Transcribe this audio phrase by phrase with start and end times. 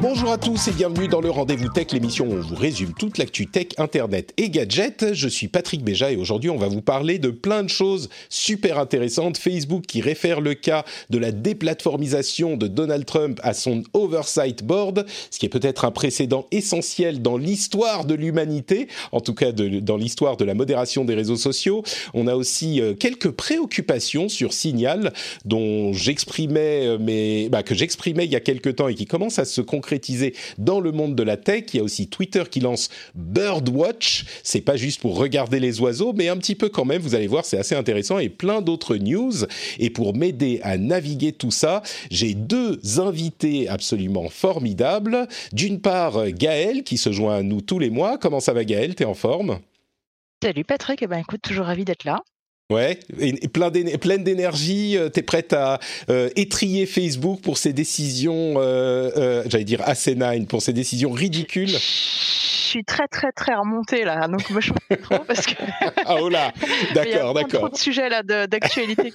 [0.00, 3.18] Bonjour à tous et bienvenue dans le Rendez-vous Tech, l'émission où on vous résume toute
[3.18, 5.12] l'actu tech, internet et gadgets.
[5.12, 8.78] Je suis Patrick Béja et aujourd'hui on va vous parler de plein de choses super
[8.78, 9.38] intéressantes.
[9.38, 15.04] Facebook qui réfère le cas de la déplatformisation de Donald Trump à son Oversight Board,
[15.32, 19.96] ce qui est peut-être un précédent essentiel dans l'histoire de l'humanité, en tout cas dans
[19.96, 21.82] l'histoire de la modération des réseaux sociaux.
[22.14, 25.12] On a aussi euh, quelques préoccupations sur Signal
[25.44, 29.40] dont j'exprimais euh, mes, bah, que j'exprimais il y a quelques temps et qui commencent
[29.40, 29.87] à se concrétiser
[30.58, 31.64] dans le monde de la tech.
[31.72, 34.24] Il y a aussi Twitter qui lance Birdwatch.
[34.42, 37.02] C'est pas juste pour regarder les oiseaux, mais un petit peu quand même.
[37.02, 39.32] Vous allez voir, c'est assez intéressant et plein d'autres news.
[39.78, 45.28] Et pour m'aider à naviguer tout ça, j'ai deux invités absolument formidables.
[45.52, 48.18] D'une part, Gaël qui se joint à nous tous les mois.
[48.18, 48.94] Comment ça va, Gaël?
[48.94, 49.60] T'es en forme?
[50.42, 52.22] Salut Patrick, eh ben écoute, toujours ravi d'être là.
[52.70, 55.80] Ouais, et, plein pleine d'énergie, euh, t'es prête à
[56.10, 61.70] euh, étrier Facebook pour ses décisions, euh, euh, j'allais dire asinine, pour ses décisions ridicules.
[61.70, 65.54] Je suis très très très remontée là, donc chauffe pas trop parce que
[66.04, 67.70] Ah oh là, il y a d'accord, trop d'accord.
[67.70, 69.14] de sujets là d'actualité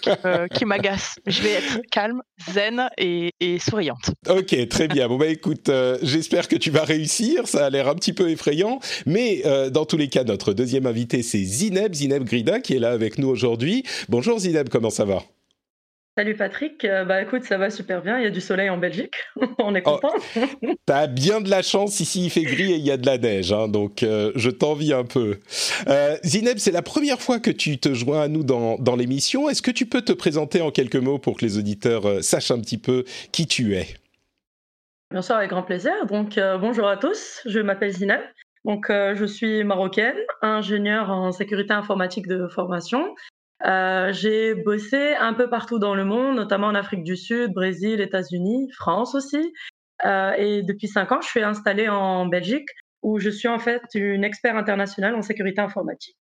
[0.52, 1.20] qui, m'agacent.
[1.28, 4.16] Je vais être calme, zen et, et souriante.
[4.28, 5.08] Ok, très bien.
[5.08, 5.70] Bon bah écoute,
[6.02, 7.48] j'espère que tu vas réussir.
[7.48, 11.22] Ça a l'air un petit peu effrayant, mais dans tous les cas, notre deuxième invité
[11.22, 13.43] c'est Zineb, Zineb Grida, qui est là avec nous aujourd'hui.
[14.10, 15.22] Bonjour Zineb, comment ça va?
[16.16, 18.78] Salut Patrick, Euh, bah écoute, ça va super bien, il y a du soleil en
[18.78, 19.16] Belgique,
[19.58, 19.98] on est Oh.
[20.00, 20.14] content.
[20.86, 23.18] T'as bien de la chance ici, il fait gris et il y a de la
[23.18, 25.40] neige, hein, donc euh, je t'envie un peu.
[25.88, 29.50] Euh, Zineb, c'est la première fois que tu te joins à nous dans, dans l'émission.
[29.50, 32.52] Est-ce que tu peux te présenter en quelques mots pour que les auditeurs euh, sachent
[32.52, 33.88] un petit peu qui tu es?
[35.12, 35.94] Bien sûr, avec grand plaisir.
[36.08, 38.22] Donc bonjour à tous, je m'appelle Zineb.
[38.66, 43.14] Donc je suis marocaine, ingénieure en sécurité informatique de formation.
[43.66, 48.02] Euh, j'ai bossé un peu partout dans le monde, notamment en Afrique du Sud, Brésil,
[48.02, 49.54] États-Unis, France aussi.
[50.06, 52.68] Euh, et depuis cinq ans, je suis installée en Belgique
[53.04, 56.18] où je suis en fait une expert internationale en sécurité informatique.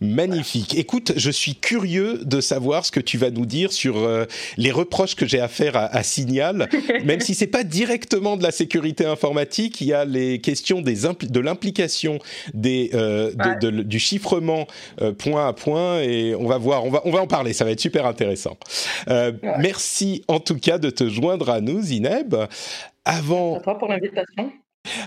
[0.00, 0.76] Magnifique.
[0.78, 4.24] Écoute, je suis curieux de savoir ce que tu vas nous dire sur euh,
[4.56, 6.68] les reproches que j'ai à faire à, à Signal.
[7.04, 10.96] Même si c'est pas directement de la sécurité informatique, il y a les questions des
[10.96, 12.18] de l'implication
[12.54, 13.56] des euh, de- Ouais.
[13.60, 14.66] de- du chiffrement
[15.00, 17.52] euh, point à point et on va voir, on va on va en parler.
[17.52, 18.56] Ça va être super intéressant.
[19.08, 19.52] Euh, Ouais.
[19.58, 22.34] Merci en tout cas de te joindre à nous, Zineb.
[23.04, 24.52] Avant À toi pour l'invitation.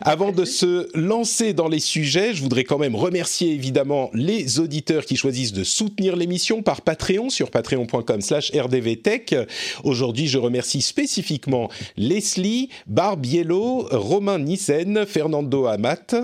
[0.01, 5.05] Avant de se lancer dans les sujets, je voudrais quand même remercier évidemment les auditeurs
[5.05, 9.35] qui choisissent de soutenir l'émission par Patreon sur patreon.com slash rdvtech.
[9.83, 16.15] Aujourd'hui, je remercie spécifiquement Leslie, Barbiello, Romain Nissen, Fernando Amat,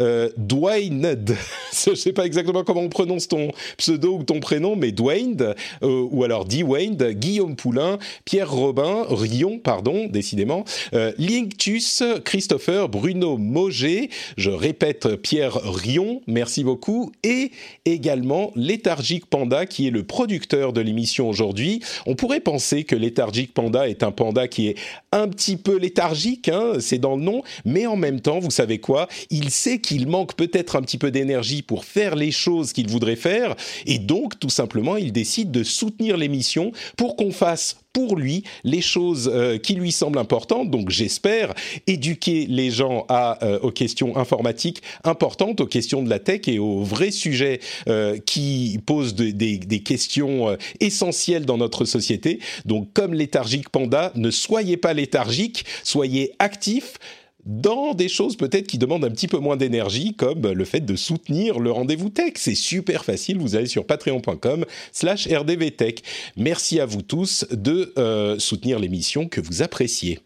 [0.00, 1.16] euh, Dwayne,
[1.86, 6.08] je sais pas exactement comment on prononce ton pseudo ou ton prénom, mais Dwayne, euh,
[6.10, 10.64] ou alors Dwayne, Guillaume Poulain, Pierre Robin, Rion, pardon, décidément,
[10.94, 17.50] euh, Linctus, Christopher, Bruno Moget, je répète Pierre Rion, merci beaucoup, et
[17.84, 21.80] également Léthargique Panda, qui est le producteur de l'émission aujourd'hui.
[22.06, 24.76] On pourrait penser que Léthargique Panda est un panda qui est
[25.12, 28.78] un petit peu léthargique, hein, c'est dans le nom, mais en même temps, vous savez
[28.78, 29.06] quoi?
[29.28, 33.16] Il sait qu'il manque peut-être un petit peu d'énergie pour faire les choses qu'il voudrait
[33.16, 33.54] faire,
[33.84, 38.82] et donc, tout simplement, il décide de soutenir l'émission pour qu'on fasse pour lui les
[38.82, 40.70] choses euh, qui lui semblent importantes.
[40.70, 41.54] Donc j'espère
[41.86, 46.58] éduquer les gens à, euh, aux questions informatiques importantes, aux questions de la tech et
[46.58, 52.40] aux vrais sujets euh, qui posent de- des, des questions euh, essentielles dans notre société.
[52.66, 56.98] Donc comme léthargique panda, ne soyez pas léthargique, soyez actifs
[57.46, 60.96] dans des choses peut-être qui demandent un petit peu moins d'énergie, comme le fait de
[60.96, 62.32] soutenir le rendez-vous tech.
[62.36, 66.02] C'est super facile, vous allez sur patreon.com slash rdvtech.
[66.36, 70.20] Merci à vous tous de euh, soutenir l'émission que vous appréciez.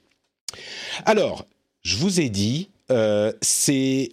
[1.05, 1.47] Alors,
[1.83, 4.11] je vous ai dit, euh, c'est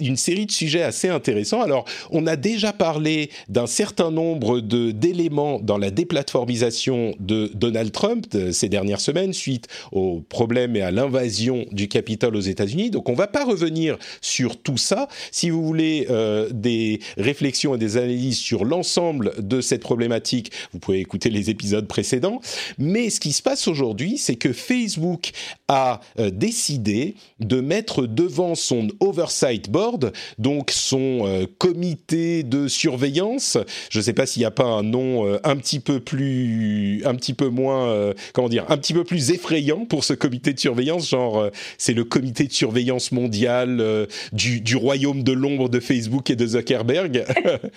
[0.00, 1.62] une série de sujets assez intéressants.
[1.62, 8.26] Alors, on a déjà parlé d'un certain nombre d'éléments dans la déplatformisation de Donald Trump
[8.52, 12.90] ces dernières semaines suite aux problèmes et à l'invasion du Capitole aux États-Unis.
[12.90, 15.08] Donc, on ne va pas revenir sur tout ça.
[15.30, 20.78] Si vous voulez euh, des réflexions et des analyses sur l'ensemble de cette problématique, vous
[20.78, 22.40] pouvez écouter les épisodes précédents.
[22.78, 25.30] Mais ce qui se passe aujourd'hui, c'est que Facebook
[25.68, 33.56] a euh, décidé de mettre devant son oversight board, donc son euh, comité de surveillance.
[33.90, 37.02] Je ne sais pas s'il n'y a pas un nom euh, un petit peu plus,
[37.04, 40.58] un petit peu moins, comment dire, un petit peu plus effrayant pour ce comité de
[40.58, 41.08] surveillance.
[41.08, 41.48] Genre,
[41.78, 46.46] c'est le comité de surveillance mondial du, du, royaume de l'ombre de Facebook et de
[46.46, 47.24] Zuckerberg,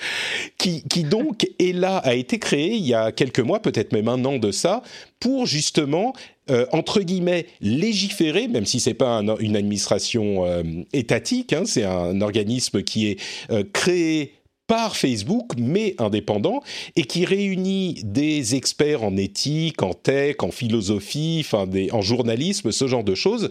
[0.58, 4.08] qui, qui donc est là, a été créé il y a quelques mois, peut-être même
[4.08, 4.82] un an de ça,
[5.22, 6.14] pour justement
[6.50, 12.20] euh, entre guillemets légiférer, même si c'est pas une administration euh, étatique, hein, c'est un
[12.20, 13.20] organisme qui est
[13.52, 14.34] euh, créé
[14.68, 16.62] par Facebook, mais indépendant,
[16.96, 21.46] et qui réunit des experts en éthique, en tech, en philosophie,
[21.92, 23.50] en journalisme, ce genre de choses.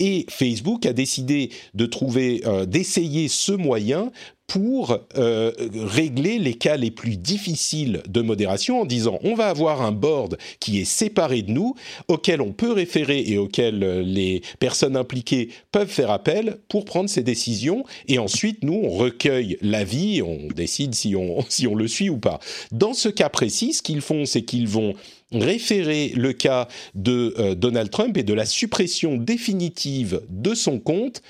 [0.00, 4.12] Et Facebook a décidé de trouver, d'essayer ce moyen
[4.46, 9.82] pour euh, régler les cas les plus difficiles de modération en disant on va avoir
[9.82, 11.74] un board qui est séparé de nous,
[12.08, 17.08] auquel on peut référer et auquel euh, les personnes impliquées peuvent faire appel pour prendre
[17.08, 17.84] ces décisions.
[18.08, 22.18] Et ensuite, nous, on recueille l'avis on décide si on, si on le suit ou
[22.18, 22.40] pas.
[22.70, 24.94] Dans ce cas précis, ce qu'ils font, c'est qu'ils vont
[25.32, 31.22] référer le cas de euh, Donald Trump et de la suppression définitive de son compte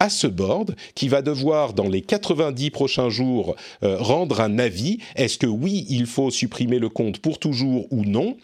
[0.00, 4.98] à ce board qui va devoir, dans les 90 prochains jours, euh, rendre un avis.
[5.16, 8.36] Est-ce que oui, il faut supprimer le compte pour toujours ou non?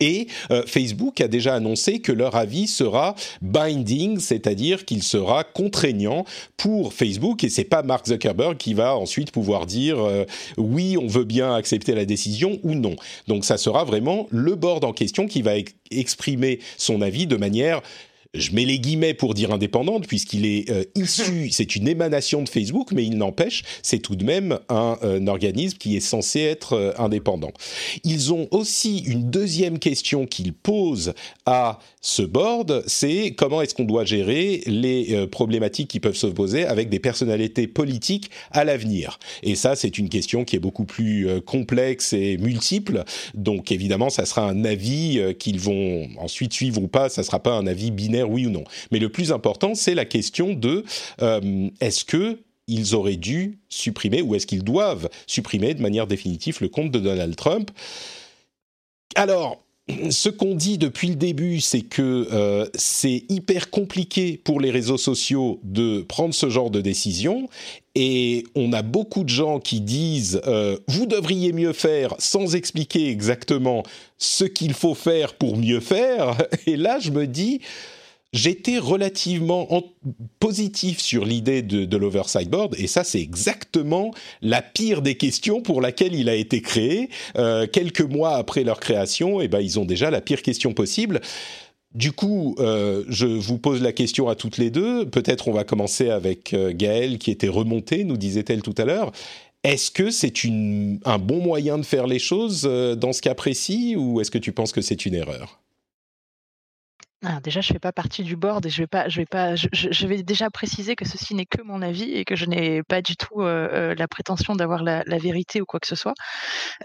[0.00, 6.24] Et euh, Facebook a déjà annoncé que leur avis sera binding, c'est-à-dire qu'il sera contraignant
[6.56, 10.24] pour Facebook et c'est pas Mark Zuckerberg qui va ensuite pouvoir dire euh,
[10.56, 12.96] oui, on veut bien accepter la décision ou non.
[13.28, 15.52] Donc ça sera vraiment le board en question qui va
[15.90, 17.82] exprimer son avis de manière
[18.34, 22.48] je mets les guillemets pour dire indépendante, puisqu'il est euh, issu, c'est une émanation de
[22.48, 26.74] Facebook, mais il n'empêche, c'est tout de même un, euh, organisme qui est censé être
[26.74, 27.52] euh, indépendant.
[28.04, 31.14] Ils ont aussi une deuxième question qu'ils posent
[31.46, 36.66] à ce board, c'est comment est-ce qu'on doit gérer les problématiques qui peuvent se poser
[36.66, 39.18] avec des personnalités politiques à l'avenir.
[39.42, 43.04] Et ça, c'est une question qui est beaucoup plus complexe et multiple.
[43.32, 47.52] Donc évidemment, ça sera un avis qu'ils vont ensuite suivre ou pas, ça sera pas
[47.52, 48.64] un avis binaire oui ou non.
[48.90, 50.84] Mais le plus important, c'est la question de
[51.22, 56.58] euh, est-ce que ils auraient dû supprimer ou est-ce qu'ils doivent supprimer de manière définitive
[56.60, 57.70] le compte de Donald Trump?
[59.16, 59.63] Alors,
[60.10, 64.96] ce qu'on dit depuis le début, c'est que euh, c'est hyper compliqué pour les réseaux
[64.96, 67.48] sociaux de prendre ce genre de décision.
[67.94, 73.10] Et on a beaucoup de gens qui disent euh, vous devriez mieux faire sans expliquer
[73.10, 73.82] exactement
[74.16, 76.36] ce qu'il faut faire pour mieux faire.
[76.66, 77.60] Et là, je me dis
[78.34, 79.68] j'étais relativement
[80.40, 85.62] positif sur l'idée de, de l'oversight board, et ça c'est exactement la pire des questions
[85.62, 87.08] pour laquelle il a été créé.
[87.36, 90.74] Euh, quelques mois après leur création, et eh ben ils ont déjà la pire question
[90.74, 91.20] possible.
[91.94, 95.06] Du coup, euh, je vous pose la question à toutes les deux.
[95.06, 99.12] Peut-être on va commencer avec euh, Gaëlle qui était remontée, nous disait-elle tout à l'heure.
[99.62, 100.32] Est-ce que c'est
[101.04, 104.52] un bon moyen de faire les choses dans ce cas précis ou est-ce que tu
[104.52, 105.63] penses que c'est une erreur?
[107.26, 109.26] Ah, déjà, je ne fais pas partie du board et je vais pas, je vais
[109.26, 112.82] pas, je, vais déjà préciser que ceci n'est que mon avis et que je n'ai
[112.82, 116.14] pas du tout euh, euh, la prétention d'avoir la, vérité ou quoi que ce soit.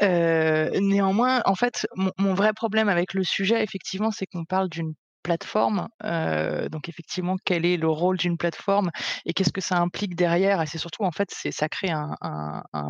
[0.01, 4.93] Euh, néanmoins, en fait, mon, vrai problème avec le sujet, effectivement, c'est qu'on parle d'une
[5.23, 5.87] plateforme.
[6.03, 8.89] donc effectivement, quel est le rôle d'une plateforme
[9.25, 10.61] et qu'est-ce que ça implique derrière?
[10.61, 12.87] Et c'est surtout, en fait, c'est ça crée un, un, un,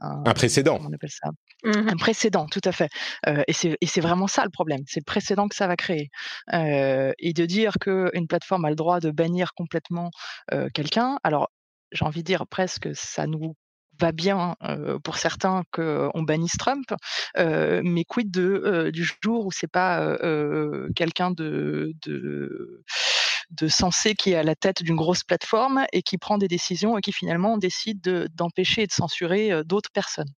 [0.00, 0.78] un, précédent.
[0.82, 1.30] on appelle ça?
[1.64, 2.90] Mmh Un précédent, tout à fait.
[3.26, 4.80] et c'est vraiment ça le problème.
[4.86, 6.10] C'est le précédent que ça va créer.
[6.52, 10.10] et de dire qu'une plateforme a le droit de bannir complètement
[10.74, 11.48] quelqu'un, alors
[11.92, 13.56] j'ai envie de dire presque ça nous
[14.00, 14.56] va bien
[15.04, 16.86] pour certains qu'on bannisse Trump,
[17.36, 20.16] mais quid du jour où c'est pas
[20.96, 22.84] quelqu'un de, de
[23.50, 26.96] de sensé qui est à la tête d'une grosse plateforme et qui prend des décisions
[26.96, 30.30] et qui finalement décide d'empêcher et de censurer d'autres personnes?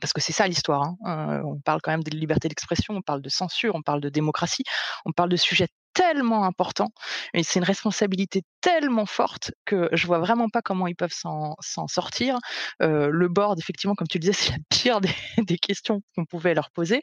[0.00, 0.82] Parce que c'est ça l'histoire.
[1.04, 1.42] Hein.
[1.44, 4.64] on parle quand même de liberté d'expression, on parle de censure, on parle de démocratie,
[5.06, 6.92] on parle de sujets tellement importants
[7.32, 11.56] et c'est une responsabilité tellement forte que je vois vraiment pas comment ils peuvent s'en
[11.88, 12.38] sortir.
[12.80, 16.70] le board, effectivement, comme tu le disais, c'est la pire des, questions qu'on pouvait leur
[16.70, 17.00] poser.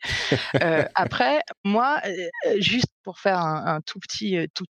[0.96, 2.02] après, moi,
[2.60, 4.66] juste pour faire un, tout petit, tout,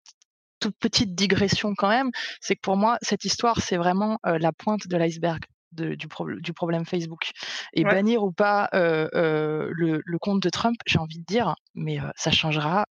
[0.59, 2.11] toute petite digression quand même,
[2.41, 5.43] c'est que pour moi, cette histoire, c'est vraiment la pointe de l'iceberg.
[5.71, 7.31] du, du, problème Facebook.
[7.73, 12.29] Et bannir ou pas le, le, compte de Trump, j'ai envie de dire, mais ça
[12.29, 12.85] changera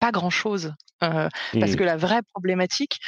[0.00, 0.72] pas grand-chose.
[1.00, 1.76] Parce mmh.
[1.76, 2.98] que la vraie problématique,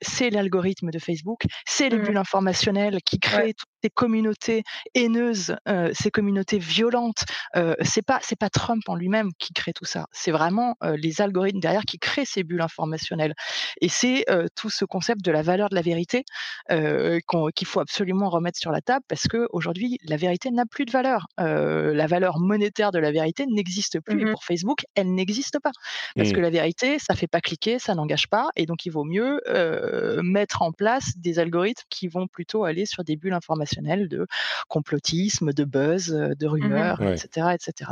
[0.00, 2.02] c'est l'algorithme de Facebook, c'est les mmh.
[2.02, 4.62] bulles informationnelles qui créent toutes ces communautés
[4.94, 5.56] haineuses,
[5.92, 7.24] ces communautés violentes.
[7.82, 11.60] c'est pas c'est pas Trump en lui-même qui crée tout ça, c'est vraiment les algorithmes
[11.60, 13.34] derrière qui créent ces bulles informationnelles.
[13.82, 14.24] Et c'est
[14.56, 16.24] tout ce concept de la valeur de la vérité
[16.70, 20.90] qu'il faut absolument remettre sur la table parce que aujourd'hui la vérité n'a plus de
[20.90, 21.26] valeur.
[21.36, 25.72] la valeur monétaire de la vérité n'existe plus et mmh pour Facebook elle n'existe pas
[26.16, 29.04] parce que la vérité ça fait pas cliquer, ça n'engage pas, et donc il vaut
[29.04, 29.40] mieux
[30.22, 34.26] mettre en place des algorithmes qui vont plutôt aller sur des bulles informationnelles de
[34.68, 37.90] complotisme, de buzz, de mmh rumeurs, etc., etc.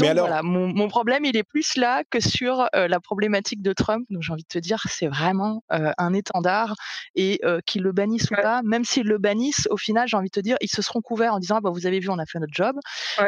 [0.00, 4.06] Mais alors, voilà, mon, problème, il est plus là que sur la problématique de Trump.
[4.10, 6.74] Donc j'ai envie de te dire, c'est vraiment un étendard
[7.14, 10.32] et qu'ils le bannissent ou pas, même s'ils le bannissent, au final, j'ai envie de
[10.32, 12.26] te dire, ils se seront couverts en disant, «Ah bah, vous avez vu, on a
[12.26, 12.76] fait notre job.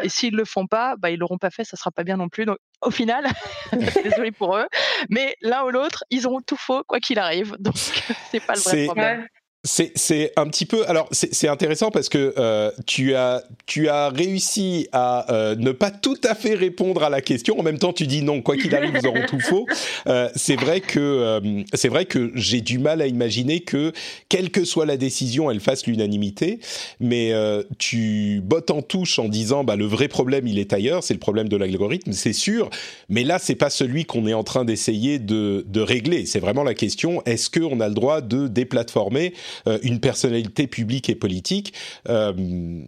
[0.02, 2.28] Et s'ils le font pas, bah, ils l'auront pas fait, ça sera pas bien non
[2.28, 2.44] plus.
[2.44, 3.26] Donc au final,
[4.02, 4.66] désolé pour eux,
[5.08, 7.56] mais l'un ou l'autre, ils auront tout faux quoi qu'il arrive.
[7.58, 7.74] Donc
[8.30, 9.26] c'est pas le vrai problème.
[9.62, 14.88] C'est un petit peu alors c'est intéressant parce que euh, tu as tu as réussi
[14.90, 17.60] à euh, ne pas tout à fait répondre à la question.
[17.60, 19.66] En même temps tu dis non quoi qu'il arrive ils auront tout faux.
[20.06, 21.42] Euh, c'est vrai que
[21.74, 23.92] c'est vrai que j'ai du mal à imaginer que
[24.30, 26.60] quelle que soit la décision elle fasse l'unanimité.
[26.98, 27.34] Mais
[27.76, 31.04] tu bottes en touche en disant bah le vrai problème il est ailleurs.
[31.04, 32.70] C'est le problème de l'algorithme c'est sûr.
[33.10, 36.24] Mais là c'est pas celui qu'on est en train d'essayer de de régler.
[36.24, 39.49] C'est vraiment la question est-ce que on a le droit de déplatformer euh,
[39.82, 41.74] une personnalité publique et politique.
[42.08, 42.82] Euh,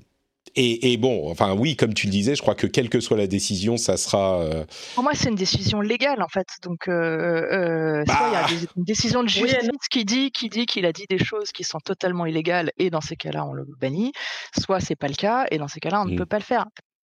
[0.55, 3.27] et, bon, enfin oui, comme tu le disais, je crois que quelle que soit la
[3.27, 4.43] décision, ça sera.
[4.43, 4.65] Euh,
[4.95, 6.47] Pour moi, c'est une décision légale en fait.
[6.63, 8.49] Donc, euh, soit il y a bah.
[8.77, 11.81] une décision de justice qui dit qui dit qu'il a dit des choses qui sont
[11.81, 14.13] totalement illégales et dans ces cas-là, on le bannit.
[14.61, 16.19] Soit c'est pas le cas et dans ces cas-là, on ne mm.
[16.19, 16.67] peut pas le faire.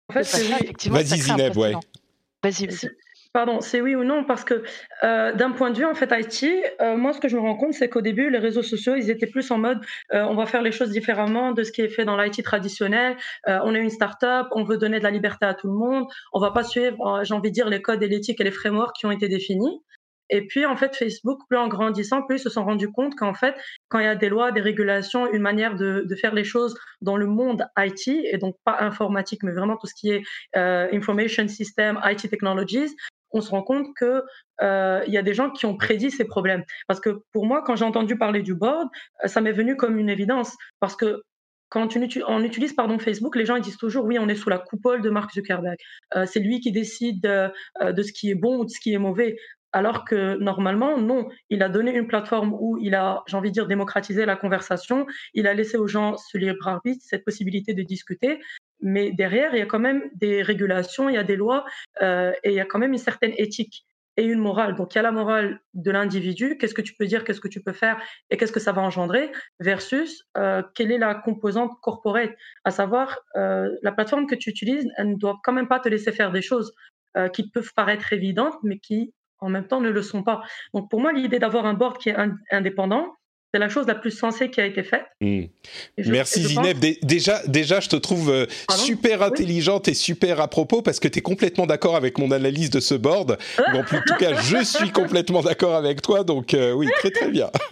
[0.10, 1.74] En fait, effectivement, vas-y Zineb, ouais.
[2.44, 2.90] Vas-y, vas-y.
[3.34, 4.62] Pardon, c'est oui ou non parce que
[5.04, 7.56] euh, d'un point de vue en fait IT, euh, moi ce que je me rends
[7.56, 9.80] compte c'est qu'au début les réseaux sociaux ils étaient plus en mode
[10.14, 13.16] euh, on va faire les choses différemment de ce qui est fait dans l'IT traditionnel.
[13.48, 16.42] on est une start-up, on veut donner de la liberté à tout le monde, on
[16.42, 19.06] va pas suivre j'ai envie de dire les codes et l'éthique et les frameworks qui
[19.06, 19.82] ont été définis.
[20.34, 23.34] Et puis, en fait, Facebook, plus en grandissant, plus ils se sont rendus compte qu'en
[23.34, 23.54] fait,
[23.90, 26.74] quand il y a des lois, des régulations, une manière de, de, faire les choses
[27.02, 30.24] dans le monde IT, et donc pas informatique, mais vraiment tout ce qui est
[30.56, 32.96] Information System, IT Technologies,
[33.34, 34.24] on se rend compte que
[34.62, 36.64] euh, il y a des gens qui ont prédit ces problèmes.
[36.88, 38.90] Parce que pour moi, quand j'ai entendu parler du board,
[39.24, 40.56] euh, ça m'est venu comme une évidence.
[40.80, 41.22] Parce que
[41.70, 41.96] quand
[42.28, 45.10] on utilise pardon, Facebook, les gens disent toujours oui, on est sous la coupole de
[45.10, 45.78] Mark Zuckerberg.
[46.16, 48.98] Euh, c'est lui qui décide de ce qui est bon ou de ce qui est
[48.98, 49.38] mauvais.
[49.74, 53.54] Alors que normalement, non, il a donné une plateforme où il a, j'ai envie de
[53.54, 55.06] dire, démocratisé la conversation.
[55.34, 58.42] Il a laissé aux gens ce libre arbitre, cette possibilité de discuter
[58.82, 61.66] mais derrière, il y a quand même des régulations, il y a des lois
[62.02, 63.86] euh, et il y a quand même une certaine éthique
[64.18, 64.76] et une morale.
[64.76, 67.48] Donc il y a la morale de l'individu, qu'est-ce que tu peux dire, qu'est-ce que
[67.48, 71.72] tu peux faire et qu'est-ce que ça va engendrer, versus euh, quelle est la composante
[71.82, 72.32] corporate,
[72.66, 75.90] à savoir euh, la plateforme que tu utilises, elle ne doit quand même pas te
[75.90, 76.74] laisser faire des choses
[77.34, 80.44] qui peuvent paraître évidentes, mais qui en même temps ne le sont pas.
[80.74, 82.16] Donc pour moi, l'idée d'avoir un board qui est
[82.52, 83.14] indépendant,
[83.54, 85.06] c'est la chose la plus sensée qui a été faite.
[85.20, 85.44] Hmm.
[85.98, 86.78] Merci Zineb.
[87.04, 91.20] Déjà, déjà, je te trouve euh, super intelligente et super à propos parce que tu
[91.20, 93.38] es complètement d'accord avec mon analyse de ce board.
[93.58, 96.24] en tout cas, je suis complètement d'accord avec toi.
[96.24, 97.50] Donc euh, oui, très très bien.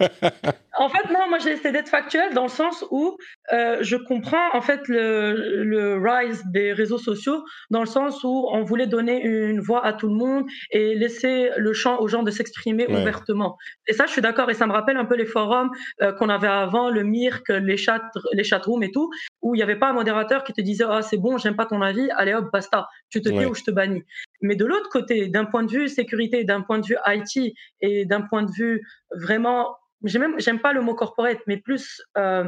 [0.78, 3.16] en fait, non, moi j'ai essayé d'être factuel dans le sens où
[3.52, 8.48] euh, je comprends en fait le, le, rise des réseaux sociaux dans le sens où
[8.52, 12.22] on voulait donner une voix à tout le monde et laisser le champ aux gens
[12.22, 13.56] de s'exprimer ouvertement.
[13.86, 15.69] Et ça, je suis d'accord et ça me rappelle un peu les forums
[16.02, 19.10] euh, qu'on avait avant, le MIRC, les chat, les chatrooms et tout,
[19.42, 21.66] où il n'y avait pas un modérateur qui te disait ah c'est bon, j'aime pas
[21.66, 24.02] ton avis, allez hop basta, tu te tais ou je te bannis.
[24.40, 28.04] Mais de l'autre côté, d'un point de vue sécurité, d'un point de vue IT et
[28.04, 28.82] d'un point de vue
[29.14, 32.44] vraiment j'aime j'aime pas le mot corporate, mais plus euh,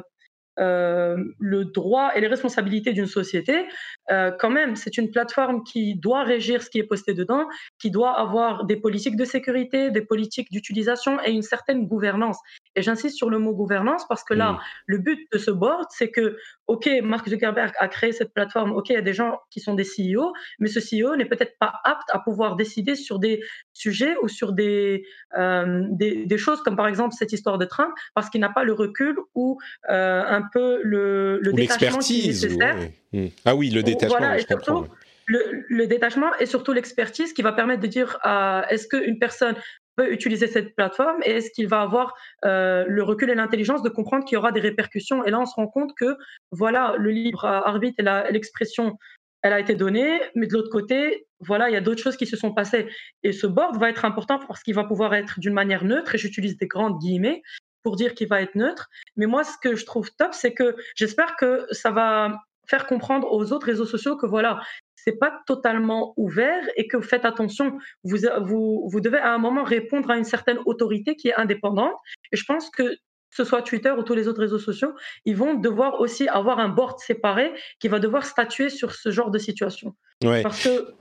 [0.59, 3.67] euh, le droit et les responsabilités d'une société,
[4.11, 7.47] euh, quand même, c'est une plateforme qui doit régir ce qui est posté dedans,
[7.79, 12.39] qui doit avoir des politiques de sécurité, des politiques d'utilisation et une certaine gouvernance.
[12.75, 16.11] Et j'insiste sur le mot gouvernance parce que là, le but de ce board, c'est
[16.11, 19.61] que, OK, Mark Zuckerberg a créé cette plateforme, OK, il y a des gens qui
[19.61, 23.43] sont des CEO, mais ce CEO n'est peut-être pas apte à pouvoir décider sur des
[23.73, 25.05] sujets ou sur des,
[25.39, 28.65] euh, des, des, choses comme par exemple cette histoire de train parce qu'il n'a pas
[28.65, 29.59] le recul ou
[29.91, 32.77] euh, un peu le, le détachement qui est nécessaire.
[33.13, 33.27] Hmm.
[33.45, 34.19] Ah oui, le détachement.
[34.19, 38.89] Voilà, je le, le, détachement et surtout l'expertise qui va permettre de dire euh, est-ce
[38.89, 39.55] qu'une personne
[39.97, 43.89] peut utiliser cette plateforme et est-ce qu'il va avoir euh, le recul et l'intelligence de
[43.89, 45.25] comprendre qu'il y aura des répercussions.
[45.25, 46.17] Et là, on se rend compte que
[46.51, 48.97] voilà, le libre arbitre et l'expression,
[49.43, 52.27] elle a été donnée, mais de l'autre côté, voilà, il y a d'autres choses qui
[52.27, 52.89] se sont passées.
[53.23, 56.19] Et ce board va être important parce qu'il va pouvoir être d'une manière neutre, et
[56.19, 57.43] j'utilise des grandes guillemets
[57.83, 58.89] pour dire qu'il va être neutre.
[59.17, 63.31] Mais moi, ce que je trouve top, c'est que j'espère que ça va faire comprendre
[63.33, 64.61] aux autres réseaux sociaux que voilà,
[64.95, 67.79] c'est pas totalement ouvert et que faites attention.
[68.05, 71.95] Vous, vous, vous devez à un moment répondre à une certaine autorité qui est indépendante.
[72.31, 72.97] Et je pense que
[73.31, 74.93] ce soit Twitter ou tous les autres réseaux sociaux,
[75.25, 79.31] ils vont devoir aussi avoir un board séparé qui va devoir statuer sur ce genre
[79.31, 79.95] de situation.
[80.21, 80.95] Parce que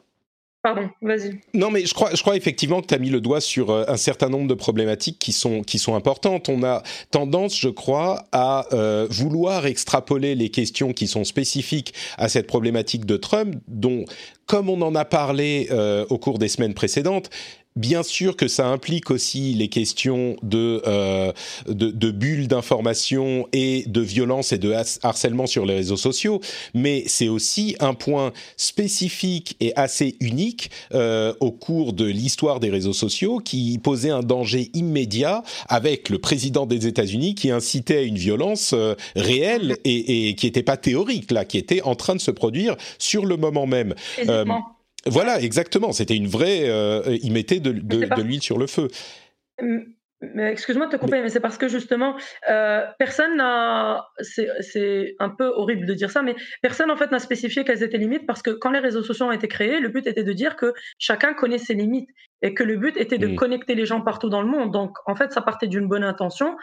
[0.64, 1.40] Pardon, vas-y.
[1.56, 3.84] Non, mais je crois, je crois effectivement que tu as mis le doigt sur euh,
[3.88, 6.50] un certain nombre de problématiques qui sont, qui sont importantes.
[6.50, 12.30] On a tendance, je crois, à euh, vouloir extrapoler les questions qui sont spécifiques à
[12.30, 14.06] cette problématique de Trump, dont,
[14.46, 17.32] comme on en a parlé euh, au cours des semaines précédentes,
[17.78, 21.32] Bien sûr que ça implique aussi les questions de, euh,
[21.68, 24.74] de, de, bulles d'information et de violence et de
[25.04, 26.42] harcèlement sur les réseaux sociaux,
[26.74, 32.70] mais c'est aussi un point spécifique et assez unique euh, au cours de l'histoire des
[32.70, 38.02] réseaux sociaux qui posait un danger immédiat avec le président des États-Unis qui incitait à
[38.02, 42.16] une violence euh, réelle et, et qui n'était pas théorique là, qui était en train
[42.16, 43.96] de se produire sur le moment même.
[45.06, 45.92] Voilà, exactement.
[45.92, 46.70] C'était une vraie.
[46.70, 47.72] Euh, il mettait de,
[48.22, 48.88] l'huile sur le feu.
[50.38, 52.16] Excuse-moi de te couper, mais, c'est parce que justement,
[52.50, 54.06] euh, personne n'a.
[54.20, 57.98] C'est un peu horrible de dire ça, mais personne en fait n'a spécifié quelles étaient
[57.98, 60.34] les limites parce que quand les réseaux sociaux ont été créés, le but était de
[60.34, 62.10] dire que chacun connaît ses limites
[62.44, 63.36] et que le but était de mmh.
[63.36, 64.72] connecter les gens partout dans le monde.
[64.72, 66.56] Donc en fait, ça partait d'une bonne intention,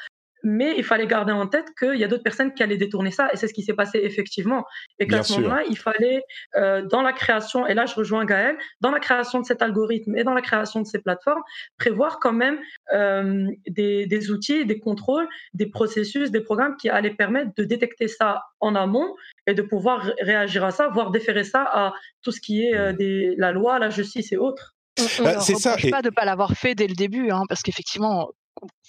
[0.42, 3.28] mais il fallait garder en tête qu'il y a d'autres personnes qui allaient détourner ça,
[3.32, 4.64] et c'est ce qui s'est passé effectivement.
[4.98, 6.22] Et qu'à ce moment-là, il fallait,
[6.56, 10.16] euh, dans la création, et là je rejoins Gaël, dans la création de cet algorithme
[10.16, 11.42] et dans la création de ces plateformes,
[11.78, 12.58] prévoir quand même
[12.92, 18.08] euh, des, des, outils, des contrôles, des processus, des programmes qui allaient permettre de détecter
[18.08, 19.14] ça en amont
[19.46, 21.92] et de pouvoir réagir à ça, voire déférer ça à
[22.22, 24.74] tout ce qui est euh, des, la loi, la justice et autres.
[25.22, 25.76] Bah, c'est ça.
[25.90, 28.30] pas de ne pas l'avoir fait dès le début, hein, parce qu'effectivement,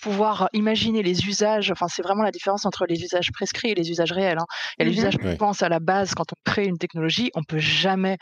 [0.02, 3.90] pouvoir imaginer les usages, enfin c'est vraiment la différence entre les usages prescrits et les
[3.90, 4.38] usages réels.
[4.40, 4.46] Hein.
[4.78, 6.78] Il y a les mmh usages qu'on pense à la base quand on crée une
[6.78, 8.18] technologie, on peut jamais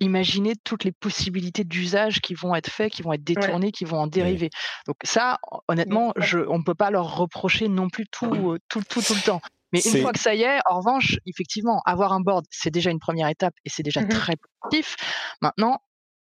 [0.00, 3.98] imaginer toutes les possibilités d'usage qui vont être faits, qui vont être détournés, qui vont
[3.98, 4.50] en dériver.
[4.86, 8.82] Donc ça, honnêtement, je, on ne peut pas leur reprocher non plus tout, euh, tout,
[8.88, 9.40] tout, tout le temps.
[9.72, 12.90] Mais une fois que ça y est, en revanche, effectivement, avoir un board, c'est déjà
[12.90, 14.96] une première étape et c'est déjà mmh très positif.
[15.42, 15.78] Maintenant,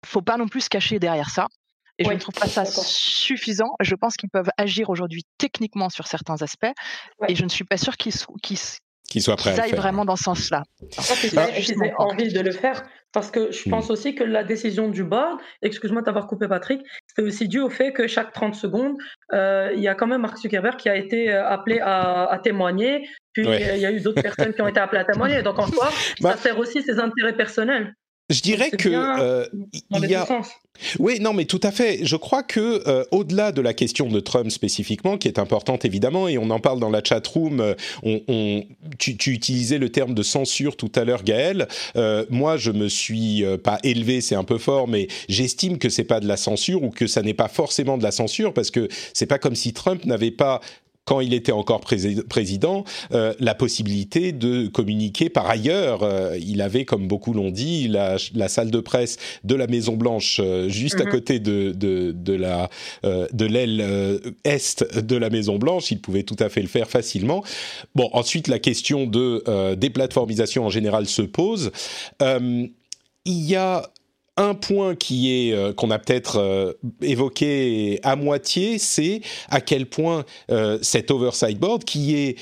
[0.05, 1.47] faut pas non plus se cacher derrière ça.
[1.99, 3.75] Et je ne trouve pas ça suffisant.
[3.81, 6.71] Je pense qu'ils peuvent agir aujourd'hui techniquement sur certains aspects.
[7.27, 10.63] Et je ne suis pas sûre qu'ils soient prêts aillent vraiment dans ce sens-là.
[11.59, 13.91] J'ai envie de le faire parce que je pense hmm.
[13.91, 17.91] aussi que la décision du board, excuse-moi d'avoir coupé Patrick, c'était aussi dû au fait
[17.91, 18.97] que chaque 30 secondes,
[19.33, 23.09] euh, il y a quand même Mark Zuckerberg qui a été euh, appelé à, témoigner,
[23.33, 25.41] puis il y a eu d'autres personnes qui ont été appelées à témoigner.
[25.41, 25.89] Donc en soi,
[26.21, 27.95] bah ça sert aussi ses intérêts personnels.
[28.29, 29.45] Je dirais que euh,
[29.91, 30.27] il y a.
[30.99, 32.05] Oui, non, mais tout à fait.
[32.05, 36.27] Je crois que euh, au-delà de la question de Trump spécifiquement, qui est importante évidemment,
[36.27, 37.59] et on en parle dans la chat room.
[37.59, 38.63] Euh, on,
[38.97, 41.67] tu, tu, utilisais le terme de censure tout à l'heure, Gaël.
[42.29, 46.19] moi, je me suis pas élevé, c'est un peu fort, mais j'estime que c'est pas
[46.19, 49.25] de la censure ou que ça n'est pas forcément de la censure parce que c'est
[49.25, 50.61] pas comme si Trump n'avait pas
[51.09, 56.03] quand il était encore président, euh, la possibilité de communiquer par ailleurs.
[56.03, 60.39] Euh, il avait, comme beaucoup l'ont dit, la, salle de presse de la Maison Blanche
[60.39, 61.09] euh, juste à mhm.
[61.09, 62.69] côté de, de, la
[63.03, 63.81] de l'aile
[64.43, 65.89] est de la Maison Blanche.
[65.89, 67.43] Il pouvait tout à fait le faire facilement.
[67.95, 71.71] Bon, ensuite la question de déplatformisation en général se pose.
[72.21, 72.69] il
[73.25, 73.89] y a
[74.39, 79.85] un point qui est euh, qu'on a peut-être euh, évoqué à moitié, c'est à quel
[79.85, 82.37] point euh, cet oversight board, qui est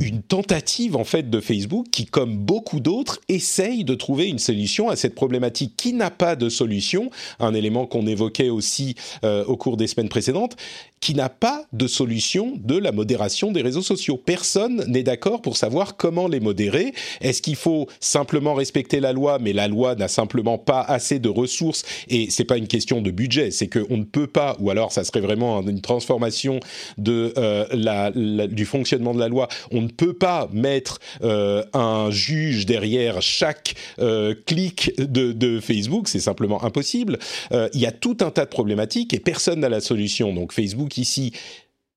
[0.00, 4.88] une tentative en fait de Facebook, qui comme beaucoup d'autres essaye de trouver une solution
[4.88, 9.76] à cette problématique qui n'a pas de solution, un élément qu'on évoquait aussi au cours
[9.76, 10.56] des semaines précédentes,
[11.04, 14.16] qui n'a pas de solution de la modération des réseaux sociaux.
[14.16, 16.94] Personne n'est d'accord pour savoir comment les modérer.
[17.20, 21.28] Est-ce qu'il faut simplement respecter la loi, mais la loi n'a simplement pas assez de
[21.34, 24.92] ressources et c'est pas une question de budget, c'est qu'on ne peut pas, ou alors
[24.92, 26.60] ça serait vraiment une transformation
[26.98, 29.48] de euh, la, du fonctionnement de la loi.
[29.70, 36.08] On ne peut pas mettre euh, un juge derrière chaque euh, clic de, de Facebook,
[36.08, 37.18] c'est simplement impossible.
[37.52, 40.32] Il y a tout un tas de problématiques et personne n'a la solution.
[40.32, 41.32] Donc Facebook ici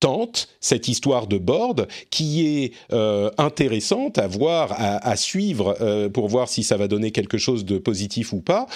[0.00, 6.28] tente cette histoire de board qui est euh, intéressante à voir, à, suivre euh, pour
[6.28, 8.66] voir si ça va donner quelque chose de positif ou pas.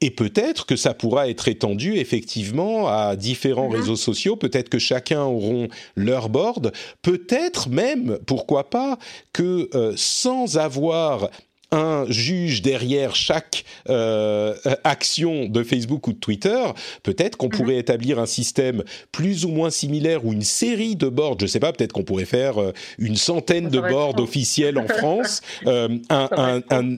[0.00, 3.76] Et peut-être que ça pourra être étendu effectivement à différents mhm.
[3.76, 4.36] réseaux sociaux.
[4.36, 6.72] Peut-être que chacun auront leur board.
[7.02, 8.98] Peut-être même, pourquoi pas,
[9.32, 11.30] que euh, sans avoir
[11.72, 14.54] un juge derrière chaque euh,
[14.84, 16.60] action de Facebook ou de Twitter,
[17.02, 17.52] peut-être qu'on mhm.
[17.52, 21.36] pourrait établir un système plus ou moins similaire ou une série de boards.
[21.40, 25.40] Je sais pas, peut-être qu'on pourrait faire euh, une centaine de boards officiels en France,
[25.66, 26.96] euh, un, un, un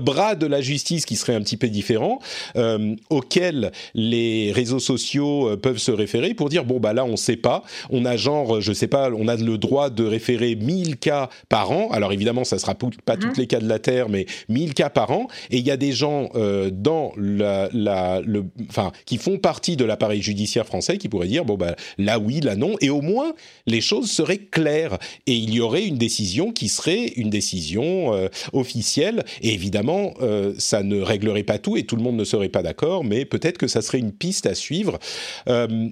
[0.00, 2.18] bras de la justice qui serait un petit peu différent,
[2.56, 7.16] euh, auquel les réseaux sociaux euh, peuvent se référer pour dire bon bah là on
[7.16, 10.96] sait pas, on a genre je sais pas, on a le droit de référer 1000
[10.96, 11.90] cas par an.
[11.90, 13.34] Alors évidemment ça sera pas tous mhm.
[13.36, 15.28] les cas de la terre, mais 1000 cas par an.
[15.50, 19.76] Et il y a des gens euh, dans la, la le, enfin qui font partie
[19.76, 23.00] de l'appareil judiciaire français qui pourraient dire bon bah là oui, là non, et au
[23.00, 23.32] moins
[23.66, 28.28] les choses seraient claires et il y aurait une décision qui serait une décision euh,
[28.52, 32.48] officielle et évidemment, euh, ça ne réglerait pas tout et tout le monde ne serait
[32.48, 35.00] pas d'accord, mais peut-être que ça serait une piste à suivre.
[35.48, 35.88] Euh,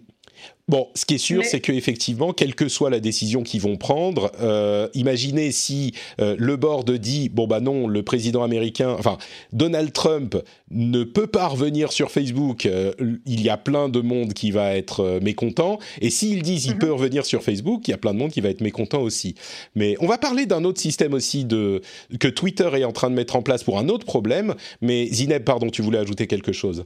[0.68, 4.32] Bon, ce qui est sûr, c'est qu'effectivement, quelle que soit la décision qu'ils vont prendre,
[4.40, 9.16] euh, imaginez si euh, le board dit bon bah non, le président américain, enfin
[9.52, 10.36] Donald Trump
[10.72, 12.92] ne peut pas revenir sur Facebook, euh,
[13.26, 16.78] il y a plein de monde qui va être mécontent, et s'ils disent il mhm.
[16.78, 19.36] peut revenir sur Facebook, il y a plein de monde qui va être mécontent aussi.
[19.76, 21.80] Mais on va parler d'un autre système aussi de
[22.18, 24.56] que Twitter est en train de mettre en place pour un autre problème.
[24.80, 26.84] Mais Zineb, pardon, tu voulais ajouter quelque chose?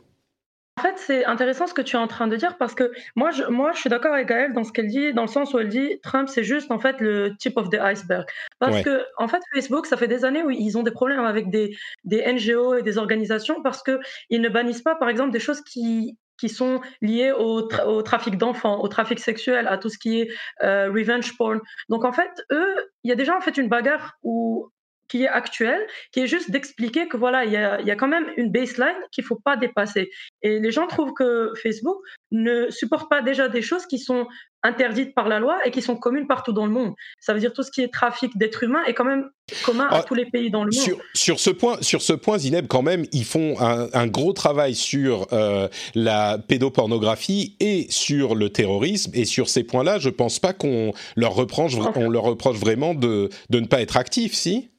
[0.80, 3.44] Fait, c'est intéressant ce que tu es en train de dire parce que moi, je,
[3.44, 5.68] moi, je suis d'accord avec Gaëlle dans ce qu'elle dit, dans le sens où elle
[5.68, 8.26] dit Trump, c'est juste en fait le tip of the iceberg.
[8.58, 11.50] Parce que, en fait, Facebook, ça fait des années où ils ont des problèmes avec
[11.50, 15.60] des, des NGO et des organisations parce qu'ils ne bannissent pas, par exemple, des choses
[15.60, 20.20] qui, qui sont liées au, au trafic d'enfants, au trafic sexuel, à tout ce qui
[20.20, 20.28] est
[20.62, 21.60] euh, revenge porn.
[21.90, 24.70] Donc en fait, eux, il y a déjà en fait une bagarre où
[25.10, 25.80] qui est actuel,
[26.12, 28.96] qui est juste d'expliquer que voilà, il y a, y a, quand même une baseline
[29.10, 30.10] qu'il faut pas dépasser.
[30.42, 31.98] Et les gens trouvent que Facebook
[32.30, 34.28] ne supporte pas déjà des choses qui sont
[34.62, 36.94] interdites par la loi et qui sont communes partout dans le monde.
[37.18, 39.30] Ça veut dire tout ce qui est trafic d'êtres humains est quand même
[39.64, 41.00] commun à ah, tous les pays dans le monde.
[41.14, 45.26] Sur, ce point, sur ce point, Zineb, quand même, ils font un, gros travail sur
[45.32, 49.10] euh, la pédopornographie et sur le terrorisme.
[49.14, 53.30] Et sur ces points-là, je pense pas qu'on leur reproche, on leur reproche vraiment de,
[53.48, 54.69] de ne pas être actifs, si?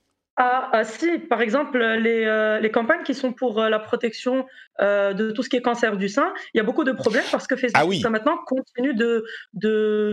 [0.43, 4.47] Ah, ah, si, par exemple, les, euh, les, campagnes qui sont pour euh, la protection
[4.81, 7.23] euh, de tout ce qui est cancer du sein, il y a beaucoup de problèmes
[7.31, 9.23] parce que Facebook ah maintenant continue de,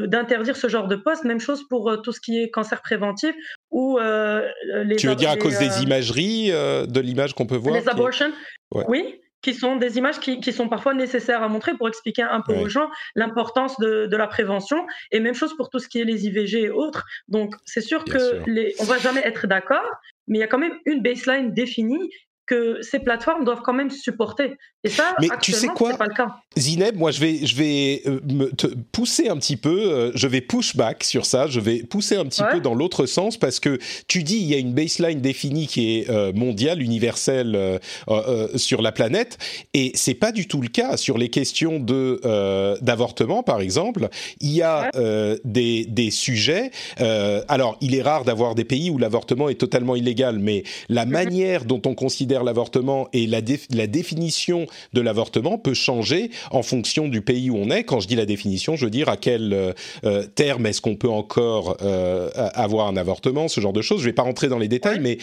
[0.06, 1.24] d'interdire ce genre de posts.
[1.24, 3.34] Même chose pour tout ce qui est cancer préventif
[3.70, 4.96] ou les.
[4.96, 8.30] Tu veux dire à cause des imageries, de l'image qu'on peut voir Les abortions,
[8.70, 12.40] oui qui sont des images qui, qui, sont parfois nécessaires à montrer pour expliquer un
[12.40, 14.86] peu aux gens l'importance de, de, la prévention.
[15.12, 17.04] Et même chose pour tout ce qui est les IVG et autres.
[17.28, 19.88] Donc, c'est sûr qu'on que les, on va jamais être d'accord,
[20.26, 22.10] mais il y a quand même une baseline définie
[22.48, 24.56] que ces plateformes doivent quand même supporter.
[24.82, 26.36] Et ça, Mais tu sais quoi, pas le cas.
[26.56, 30.26] Zineb, moi je vais, je vais euh, me te pousser un petit peu, euh, je
[30.26, 33.60] vais push back sur ça, je vais pousser un petit peu dans l'autre sens parce
[33.60, 37.78] que tu dis il y a une baseline définie qui est euh, mondiale, universelle
[38.56, 39.36] sur la planète,
[39.74, 42.20] et c'est pas du tout le cas sur les questions de
[42.80, 44.08] d'avortement par exemple.
[44.40, 44.90] Il y a
[45.44, 46.70] des, des sujets.
[47.48, 51.12] alors il est rare d'avoir des pays où l'avortement est totalement illégal, mais la mhm.
[51.12, 57.08] manière dont on considère l'avortement et la, la définition de l'avortement peut changer en fonction
[57.08, 57.84] du pays où on est.
[57.84, 59.72] Quand je dis la définition, je veux dire à quel euh,
[60.04, 63.98] euh, terme est-ce qu'on peut encore euh, avoir un avortement, ce genre de choses.
[64.00, 65.18] Je ne vais pas rentrer dans les détails, mais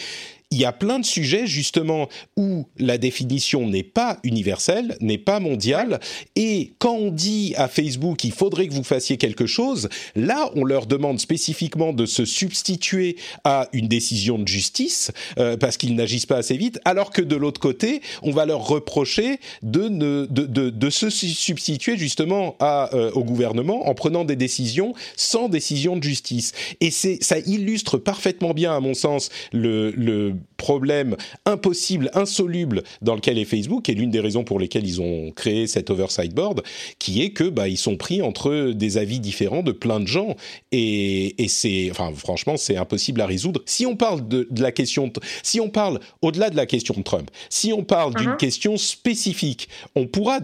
[0.52, 5.40] il y a plein de sujets justement où la définition n'est pas universelle, n'est pas
[5.40, 5.98] mondiale,
[6.36, 10.64] et quand on dit à Facebook qu'il faudrait que vous fassiez quelque chose, là on
[10.64, 16.26] leur demande spécifiquement de se substituer à une décision de justice euh, parce qu'ils n'agissent
[16.26, 20.46] pas assez vite, alors que de l'autre côté on va leur reprocher de, ne, de,
[20.46, 25.96] de, de se substituer justement à, euh, au gouvernement en prenant des décisions sans décision
[25.96, 26.52] de justice.
[26.80, 33.14] Et ça illustre parfaitement bien à mon sens le, le you problème impossible, insoluble dans
[33.14, 36.62] lequel est Facebook, et l'une des raisons pour lesquelles ils ont créé cet oversight board,
[36.98, 40.36] qui est que bah, ils sont pris entre des avis différents de plein de gens,
[40.72, 43.60] et, et c'est, enfin, franchement, c'est impossible à résoudre.
[43.66, 47.02] Si on parle de, de la question, si on parle au-delà de la question de
[47.02, 48.36] Trump, si on parle d'une uh-huh.
[48.36, 50.38] question spécifique, on pourra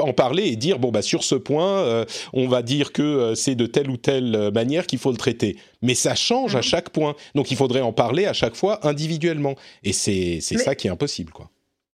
[0.00, 3.34] en parler et dire bon bah sur ce point, euh, on va dire que euh,
[3.34, 6.62] c'est de telle ou telle manière qu'il faut le traiter mais ça change à mhm.
[6.64, 7.14] chaque point.
[7.34, 9.47] Donc il faudrait en parler à chaque fois individuellement.
[9.82, 11.50] Et c'est ça qui est impossible, quoi.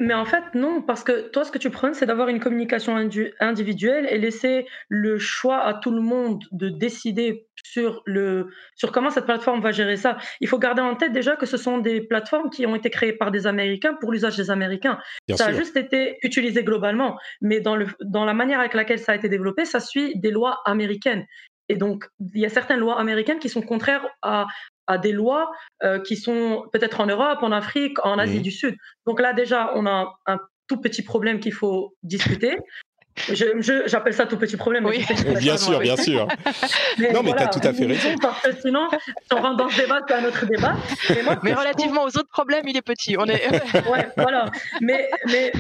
[0.01, 2.95] Mais en fait, non, parce que toi, ce que tu prends, c'est d'avoir une communication
[3.41, 9.11] individuelle et laisser le choix à tout le monde de décider sur, le, sur comment
[9.11, 10.17] cette plateforme va gérer ça.
[10.41, 13.13] Il faut garder en tête déjà que ce sont des plateformes qui ont été créées
[13.13, 15.01] par des Américains pour l'usage des Américains.
[15.35, 19.13] ça a juste été utilisé globalement, mais dans, le, dans la manière avec laquelle ça
[19.13, 21.27] a été développé, ça suit des lois américaines.
[21.69, 24.47] Et donc, il y a certaines lois américaines qui sont contraires à,
[24.89, 25.51] à des lois
[25.85, 28.43] euh, qui sont peut-être en Europe, en Afrique, en Asie mmh.
[28.43, 28.75] du Sud.
[29.07, 32.57] Donc là, déjà, on a un tout petit problème qu'il faut discuter.
[33.87, 34.87] J'appelle ça tout petit problème.
[34.87, 35.05] Oui.
[35.39, 36.27] Bien sûr, bien sûr.
[37.13, 38.15] non, mais tu as tout à fait raison.
[38.21, 40.77] Parce que sinon, si on rentre dans ce débat, c'est un autre débat.
[41.43, 43.17] Mais, relativement aux autres problèmes, il est petit.
[43.19, 43.49] On est...
[43.91, 44.47] ouais, voilà.
[44.81, 45.53] Mais, mais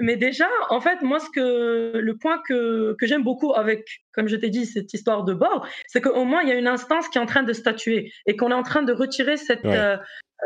[0.00, 4.28] mais déjà, en fait, moi, ce que, le point que, que j'aime beaucoup avec, comme
[4.28, 7.08] je t'ai dit, cette histoire de bord, c'est qu'au moins, il y a une instance
[7.08, 9.98] qui est en train de statuer et qu'on est en train de retirer cette, euh,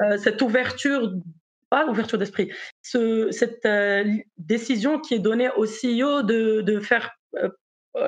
[0.03, 1.13] euh, cette ouverture,
[1.75, 4.05] pas ouverture d'esprit, ce, cette euh,
[4.39, 7.11] décision qui est donnée au CEO de, de faire,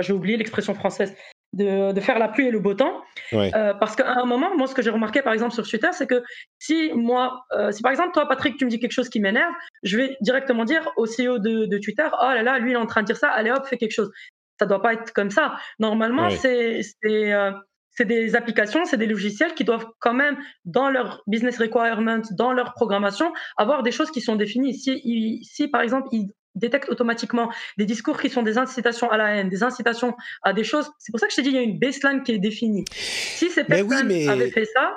[0.00, 1.12] j'ai oublié l'expression française,
[1.56, 3.02] de, faire la pluie et le beau temps.
[3.32, 6.06] Euh, parce qu'à un moment, moi, ce que j'ai remarqué, par exemple, sur Twitter, c'est
[6.06, 6.22] que
[6.58, 9.52] si moi, euh, si par exemple, toi, Patrick, tu me dis quelque chose qui m'énerve,
[9.82, 12.86] je vais directement dire au CEO de, Twitter, oh là là, lui, il est en
[12.86, 14.10] train de dire ça, allez hop, fais quelque chose.
[14.58, 15.56] Ça doit pas être comme ça.
[15.78, 17.52] Normalement, c'est euh,
[17.96, 22.52] c'est des applications, c'est des logiciels qui doivent quand même, dans leur business requirement, dans
[22.52, 24.74] leur programmation, avoir des choses qui sont définies.
[24.74, 29.36] Si, si par exemple, ils détecte automatiquement des discours qui sont des incitations à la
[29.36, 30.90] haine, des incitations à des choses.
[30.98, 32.84] C'est pour ça que je t'ai dit, il y a une baseline qui est définie.
[32.90, 34.94] Si ces personnes avaient fait ça,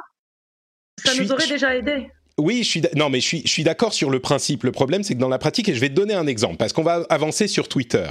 [1.04, 2.08] ça nous aurait déjà aidé.
[2.38, 4.64] Oui, je suis non, mais je suis, je suis d'accord sur le principe.
[4.64, 6.72] Le problème, c'est que dans la pratique, et je vais te donner un exemple, parce
[6.72, 8.08] qu'on va avancer sur Twitter.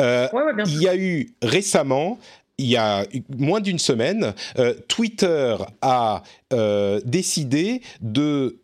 [0.00, 0.28] Euh,
[0.66, 2.18] il y a eu récemment
[2.62, 6.22] il y a moins d'une semaine, euh, Twitter a
[6.52, 8.58] euh, décidé de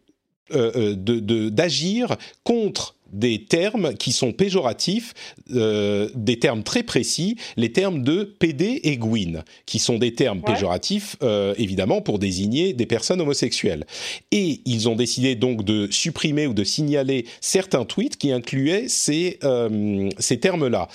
[0.51, 5.15] d'agir contre des termes qui sont péjoratifs,
[5.55, 10.43] euh, des termes très précis, les termes de PD et Gwyn, qui sont des termes
[10.43, 13.87] péjoratifs, euh, évidemment, pour désigner des personnes homosexuelles.
[14.31, 19.39] Et ils ont décidé donc de supprimer ou de signaler certains tweets qui incluaient ces,
[19.45, 20.89] euh, ces termes-là.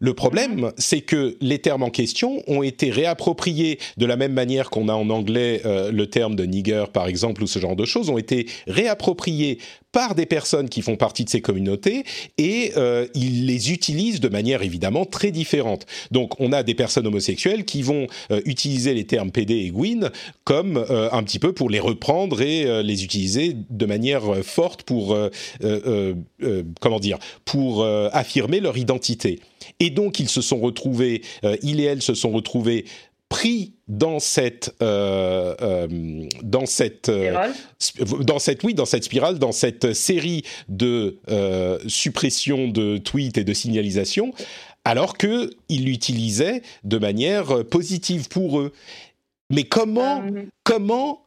[0.00, 4.70] Le problème, c'est que les termes en question ont été réappropriés de la même manière
[4.70, 8.10] qu'on a en anglais le terme de nigger, par exemple, ou ce genre de choses,
[8.10, 9.58] ont été réappropriés
[9.96, 12.04] par des personnes qui font partie de ces communautés
[12.36, 15.86] et euh, ils les utilisent de manière évidemment très différente.
[16.10, 20.10] Donc on a des personnes homosexuelles qui vont euh, utiliser les termes PD et Gwyn
[20.44, 25.16] comme euh, un petit peu pour les reprendre et les utiliser de manière forte pour
[26.80, 29.40] comment dire pour affirmer leur identité.
[29.80, 31.22] Et donc ils se sont retrouvés,
[31.62, 32.84] il et elle se sont retrouvés
[33.28, 37.48] pris dans cette euh, euh, dans cette euh,
[38.20, 41.18] dans cette oui dans cette spirale dans cette série de
[41.86, 44.32] suppression de tweets et de signalisation
[44.84, 48.72] alors que ils l'utilisaient de manière positive pour eux.
[49.50, 50.22] Mais comment
[50.62, 51.25] comment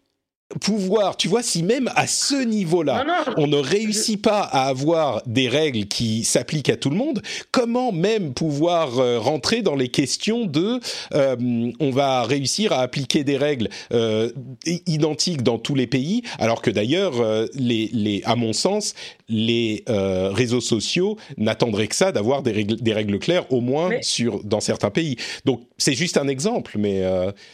[0.61, 3.05] pouvoir, tu vois, si même à ce niveau-là,
[3.37, 7.91] on ne réussit pas à avoir des règles qui s'appliquent à tout le monde, comment
[7.91, 10.79] même pouvoir euh, rentrer dans les questions de,
[11.13, 14.31] euh, on va réussir à appliquer des règles euh,
[14.65, 17.13] identiques dans tous les pays, alors que d'ailleurs,
[17.53, 18.95] les, les, à mon sens,
[19.27, 24.43] les réseaux sociaux n'attendraient que ça d'avoir des règles, des règles claires, au moins sur
[24.43, 25.15] dans certains pays.
[25.45, 27.03] Donc c'est juste un exemple, mais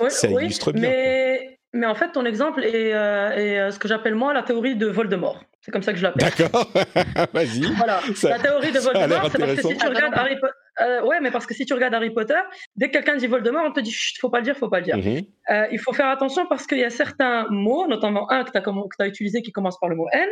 [0.09, 0.89] ça illustre bien.
[0.89, 4.87] Mais en fait, ton exemple est, euh, euh, ce que j'appelle moi la théorie de
[4.87, 5.43] Voldemort.
[5.61, 6.29] C'est comme ça que je l'appelle.
[6.37, 6.71] D'accord,
[7.33, 7.65] vas-y.
[7.75, 10.53] Voilà, la théorie de Voldemort, c'est parce que si tu regardes Harry Potter.
[10.81, 12.39] Euh, ouais, mais parce que si tu regardes Harry Potter,
[12.75, 14.79] dès que quelqu'un dit Voldemort, on te dit Chut, faut pas le dire, faut pas
[14.79, 14.97] le dire.
[14.97, 15.23] Mhm.
[15.71, 19.03] il faut faire attention parce qu'il y a certains mots, notamment un que tu as,
[19.03, 20.29] as, utilisé qui commence par le mot N,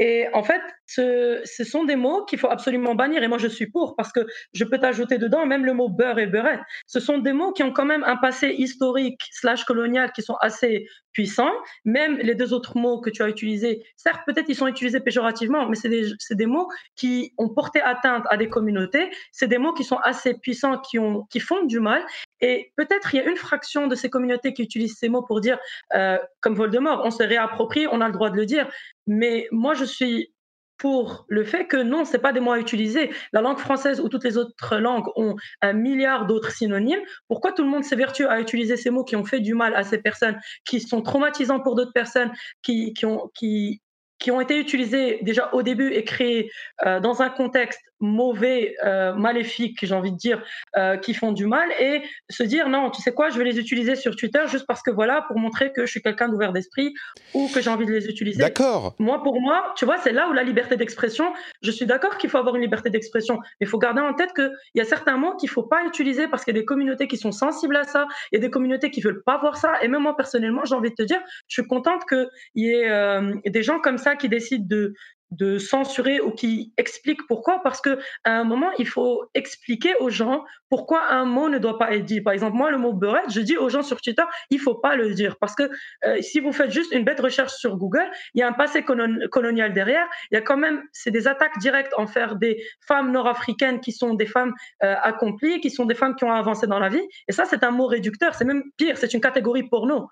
[0.00, 3.22] et en fait, ce, sont des mots qu'il faut absolument bannir.
[3.22, 6.18] Et moi, je suis pour parce que je peux t'ajouter dedans même le mot beurre
[6.18, 6.60] et beurette.
[6.86, 10.36] Ce sont des mots qui ont quand même un passé historique slash colonial qui sont
[10.40, 11.52] assez puissants.
[11.84, 15.68] Même les deux autres mots que tu as utilisés, certes, peut-être ils sont utilisés péjorativement,
[15.68, 19.10] mais c'est des, des, mots qui ont porté atteinte à des communautés.
[19.30, 22.04] C'est des mots qui sont assez puissants, qui, ont, qui font du mal.
[22.44, 25.40] Et peut-être il y a une fraction de ces communautés qui utilisent ces mots pour
[25.40, 25.58] dire,
[25.94, 28.70] euh, comme Voldemort, on se réapproprie, on a le droit de le dire.
[29.06, 30.30] Mais moi, je suis
[30.76, 33.10] pour le fait que non, c'est pas des mots à utiliser.
[33.32, 37.00] La langue française ou toutes les autres langues ont un milliard d'autres synonymes.
[37.28, 39.82] Pourquoi tout le monde s'évertue à utiliser ces mots qui ont fait du mal à
[39.82, 42.30] ces personnes, qui sont traumatisants pour d'autres personnes,
[42.60, 46.50] qui ont été utilisés déjà au début et créés
[46.84, 50.42] euh, dans un contexte mauvais, euh, maléfiques, j'ai envie de dire,
[50.76, 53.58] euh, qui font du mal, et se dire non, tu sais quoi, je vais les
[53.58, 56.94] utiliser sur Twitter juste parce que voilà, pour montrer que je suis quelqu'un d'ouvert d'esprit
[57.32, 58.38] ou que j'ai envie de les utiliser.
[58.38, 58.94] D'accord.
[58.98, 62.30] Moi, pour moi, tu vois, c'est là où la liberté d'expression, je suis d'accord qu'il
[62.30, 65.16] faut avoir une liberté d'expression, mais il faut garder en tête qu'il y a certains
[65.16, 67.84] mots qu'il faut pas utiliser parce qu'il y a des communautés qui sont sensibles à
[67.84, 70.64] ça, il y a des communautés qui veulent pas voir ça, et même moi, personnellement,
[70.64, 73.98] j'ai envie de te dire, je suis contente qu'il y ait euh, des gens comme
[73.98, 74.94] ça qui décident de,
[75.36, 77.62] de censurer ou qui expliquent pourquoi.
[77.62, 81.78] Parce que à un moment, il faut expliquer aux gens pourquoi un mot ne doit
[81.78, 82.20] pas être dit.
[82.20, 84.96] Par exemple, moi, le mot beurette, je dis aux gens sur Twitter, il faut pas
[84.96, 85.36] le dire.
[85.38, 85.70] Parce que
[86.04, 88.84] euh, si vous faites juste une bête recherche sur Google, il y a un passé
[88.84, 90.06] colonial derrière.
[90.30, 94.14] Il y a quand même, c'est des attaques directes envers des femmes nord-africaines qui sont
[94.14, 97.06] des femmes euh, accomplies, qui sont des femmes qui ont avancé dans la vie.
[97.28, 98.34] Et ça, c'est un mot réducteur.
[98.34, 100.08] C'est même pire, c'est une catégorie porno.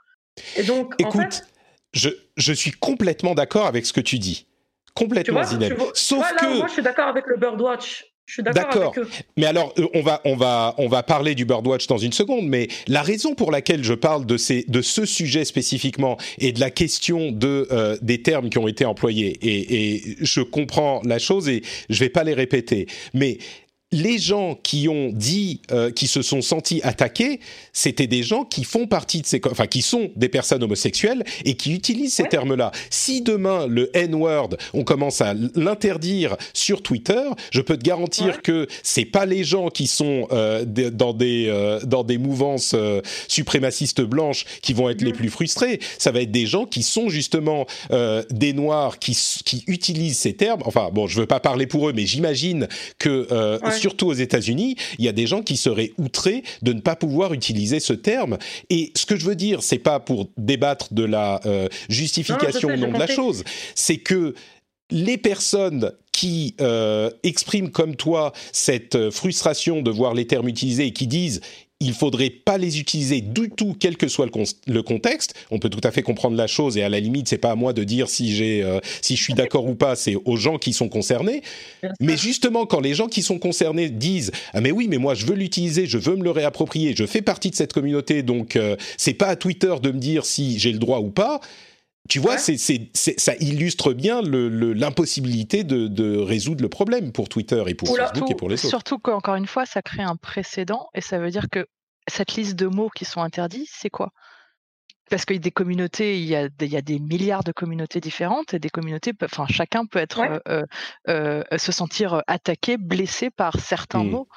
[0.56, 1.46] Et donc, Écoute, en fait,
[1.92, 4.46] je, je suis complètement d'accord avec ce que tu dis.
[4.94, 5.42] Complètement.
[5.94, 6.58] Sauf que.
[6.58, 8.04] Moi, je suis d'accord avec le Birdwatch.
[8.24, 8.94] Je suis d'accord.
[9.36, 12.46] Mais alors, euh, on va, on va, on va parler du Birdwatch dans une seconde.
[12.46, 16.60] Mais la raison pour laquelle je parle de ces, de ce sujet spécifiquement et de
[16.60, 21.18] la question de euh, des termes qui ont été employés, et, et je comprends la
[21.18, 22.86] chose et je vais pas les répéter.
[23.12, 23.38] Mais
[23.92, 27.40] les gens qui ont dit, euh, qui se sont sentis attaqués,
[27.72, 31.54] c'était des gens qui font partie de ces, enfin qui sont des personnes homosexuelles et
[31.54, 32.72] qui utilisent ces termes-là.
[32.90, 38.66] Si demain le N-word, on commence à l'interdire sur Twitter, je peux te garantir que
[38.82, 42.74] c'est pas les gens qui sont euh, dans des euh, dans des mouvances
[43.28, 45.16] suprémacistes blanches qui vont être les mm.
[45.16, 45.80] plus frustrés.
[45.98, 47.66] Ça va être des gens qui sont justement
[48.30, 50.62] des noirs qui qui utilisent ces termes.
[50.64, 53.26] Enfin bon, je veux pas parler pour eux, mais j'imagine que
[53.82, 57.34] surtout aux États-Unis, il y a des gens qui seraient outrés de ne pas pouvoir
[57.34, 58.38] utiliser ce terme.
[58.70, 62.76] Et ce que je veux dire, c'est pas pour débattre de la euh, justification ou
[62.76, 63.42] non de la chose,
[63.74, 64.34] c'est que
[64.90, 70.86] les personnes qui euh, expriment comme toi cette euh, frustration de voir les termes utilisés
[70.86, 71.40] et qui disent
[71.82, 74.26] il faudrait pas les utiliser du tout, quel que soit
[74.66, 75.34] le, contexte.
[75.50, 77.54] On peut tout à fait comprendre la chose et à la limite, c'est pas à
[77.54, 79.96] moi de dire si j'ai, euh, si je suis d'accord ou pas.
[79.96, 81.42] C'est aux gens qui sont concernés.
[82.00, 85.26] Mais justement, quand les gens qui sont concernés disent ah mais oui, mais moi je
[85.26, 88.76] veux l'utiliser, je veux me le réapproprier, je fais partie de cette communauté, donc euh,
[88.96, 91.40] c'est pas à Twitter de me dire si j'ai le droit ou pas.
[92.08, 92.56] Tu vois, c'est,
[92.94, 98.34] ça illustre bien l'impossibilité de, de, résoudre le problème pour Twitter et pour Facebook et
[98.34, 98.68] pour les autres.
[98.68, 101.66] Surtout qu'encore une fois, ça crée un précédent et ça veut dire que
[102.08, 104.10] cette liste de mots qui sont interdits, c'est quoi?
[105.10, 107.44] Parce qu'il y a des communautés, il y a, des, il y a des milliards
[107.44, 110.64] de communautés différentes et des communautés, enfin chacun peut être euh,
[111.08, 114.10] euh, se sentir attaqué, blessé par certains mmh.
[114.10, 114.28] mots.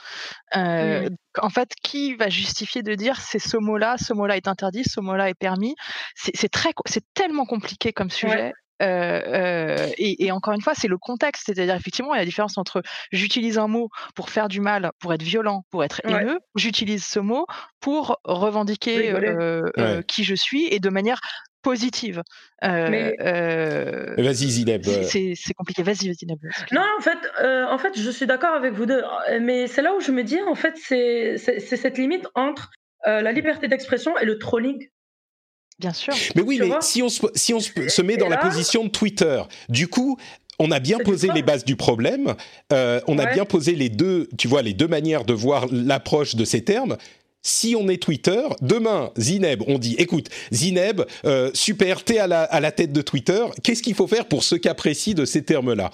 [0.56, 1.16] Euh, mmh.
[1.42, 5.00] En fait, qui va justifier de dire c'est ce mot-là, ce mot-là est interdit, ce
[5.00, 5.76] mot-là est permis?
[6.16, 8.50] C'est très, c'est tellement compliqué comme sujet.
[8.50, 12.22] Euh, euh, et, et, encore une fois, c'est le contexte, c'est-à-dire effectivement, il y a
[12.22, 16.02] la différence entre j'utilise un mot pour faire du mal, pour être violent, pour être
[16.04, 17.46] haineux, j'utilise ce mot
[17.80, 21.20] pour revendiquer euh, qui je suis et de manière
[21.62, 22.22] positive.
[22.62, 23.16] Mais...
[24.18, 24.84] vas-y Zineb.
[24.84, 25.82] C'est compliqué.
[25.84, 26.40] Vas-y Zineb.
[26.72, 29.04] Non, en fait, en fait, je suis d'accord avec vous deux,
[29.40, 32.72] mais c'est là où je me dis, en fait, c'est cette limite entre
[33.06, 34.90] la liberté d'expression et le trolling.
[35.80, 36.14] Bien sûr.
[36.36, 39.42] Mais oui, mais si on, se, si on se, met dans la position de Twitter,
[39.68, 40.18] du coup,
[40.58, 42.36] on a bien posé les bases du problème,
[42.72, 46.36] euh, on a bien posé les deux, tu vois, les deux manières de voir l'approche
[46.36, 46.98] de ces termes.
[47.42, 52.44] Si on est Twitter, demain, Zineb, on dit, écoute, Zineb, euh, super, t'es à la,
[52.44, 55.44] à la tête de Twitter, qu'est-ce qu'il faut faire pour ceux qui apprécient de ces
[55.44, 55.92] termes-là?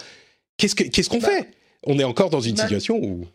[0.58, 1.52] Qu'est-ce qu'on ce qu'on bah fait?
[1.84, 3.26] On est encore dans une bah situation où...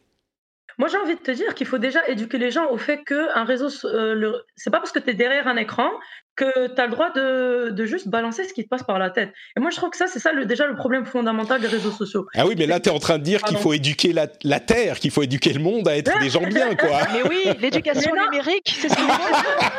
[0.79, 3.45] Moi, j'ai envie de te dire qu'il faut déjà éduquer les gens au fait qu'un
[3.45, 4.45] réseau, euh, le...
[4.57, 5.91] c'est pas parce que tu es derrière un écran
[6.37, 9.09] que tu as le droit de, de, juste balancer ce qui te passe par la
[9.09, 9.33] tête.
[9.57, 11.91] Et moi, je trouve que ça, c'est ça le, déjà le problème fondamental des réseaux
[11.91, 12.27] sociaux.
[12.35, 14.61] Ah oui, mais là, tu es en train de dire qu'il faut éduquer la, la,
[14.61, 17.01] Terre, qu'il faut éduquer le monde à être des gens bien, quoi.
[17.13, 19.35] Mais oui, l'éducation numérique, c'est ce qu'il faut.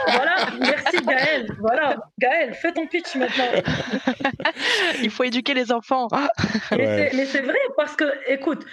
[0.12, 1.48] voilà, merci Gaël.
[1.60, 3.46] Voilà, Gaël, fais ton pitch maintenant.
[5.04, 6.08] Il faut éduquer les enfants.
[6.72, 8.66] Mais c'est vrai, parce que, écoute,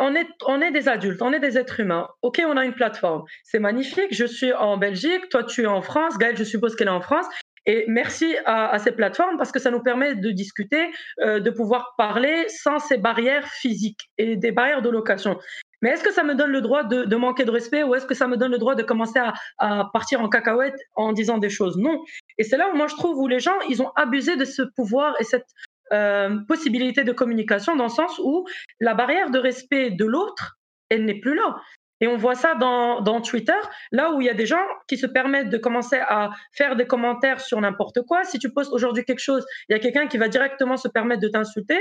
[0.00, 2.08] on est, on est des adultes, on est des êtres humains.
[2.22, 3.24] Ok, on a une plateforme.
[3.44, 6.88] C'est magnifique, je suis en Belgique, toi tu es en France, Gaël, je suppose qu'elle
[6.88, 7.11] est en France.
[7.64, 11.94] Et merci à, ces plateformes parce que ça nous permet de discuter, euh, de pouvoir
[11.96, 15.38] parler sans ces barrières physiques et des barrières de location.
[15.80, 18.14] Mais est-ce que ça me donne le droit de, manquer de respect ou est-ce que
[18.14, 19.20] ça me donne le droit de commencer
[19.58, 21.76] à, partir en cacahuète en disant des choses?
[21.76, 22.02] Non.
[22.38, 24.62] Et c'est là où moi je trouve où les gens, ils ont abusé de ce
[24.62, 25.48] pouvoir et cette
[25.92, 28.46] euh, possibilité de communication dans le sens où
[28.80, 31.56] la barrière de respect de l'autre, elle n'est plus là.
[32.02, 33.52] Et on voit ça dans, Twitter,
[33.92, 36.84] là où il y a des gens qui se permettent de commencer à faire des
[36.84, 38.24] commentaires sur n'importe quoi.
[38.24, 41.22] Si tu postes aujourd'hui quelque chose, il y a quelqu'un qui va directement se permettre
[41.22, 41.78] de t'insulter.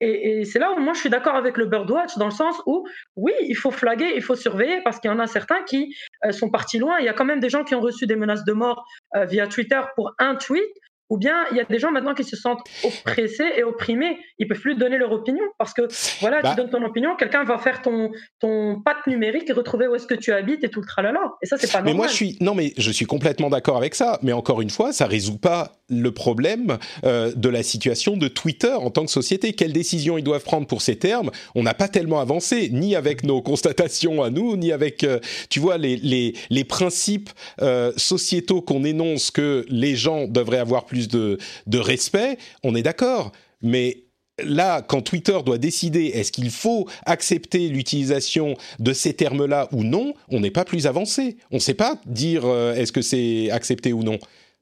[0.00, 2.86] et, c'est là où moi je suis d'accord avec le Birdwatch dans le sens où
[3.16, 6.32] oui, il faut flaguer, il faut surveiller parce qu'il y en a certains qui euh,
[6.32, 6.98] sont partis loin.
[7.00, 9.26] Il y a quand même des gens qui ont reçu des menaces de mort euh,
[9.26, 10.64] via Twitter pour un tweet
[11.10, 14.18] ou bien il y a des gens maintenant qui se sentent oppressés et opprimés.
[14.38, 15.82] Ils peuvent plus donner leur opinion parce que
[16.20, 19.86] voilà, tu bah donnes ton opinion, quelqu'un va faire ton ton patte numérique et retrouver
[19.88, 21.20] où est-ce que tu habites et tout le tralala.
[21.42, 21.94] Et ça, c'est pas normal.
[21.94, 24.18] Mais moi, je suis non, mais je suis complètement d'accord avec ça.
[24.22, 28.72] Mais encore une fois, ça résout pas le problème euh, de la situation de Twitter
[28.72, 29.52] en tant que société.
[29.52, 33.24] Quelles décisions ils doivent prendre pour ces termes On n'a pas tellement avancé, ni avec
[33.24, 37.30] nos constatations à nous, ni avec, euh, tu vois, les les les principes
[37.62, 41.38] euh, sociétaux qu'on énonce que les gens devraient avoir plus de,
[41.72, 43.30] respect, on est d'accord.
[43.62, 44.04] Mais
[44.42, 50.14] là, quand Twitter doit décider est-ce qu'il faut accepter l'utilisation de ces termes-là ou non,
[50.28, 51.36] on n'est pas plus avancé.
[51.52, 54.18] On ne sait pas dire euh, est-ce que c'est accepté ou non.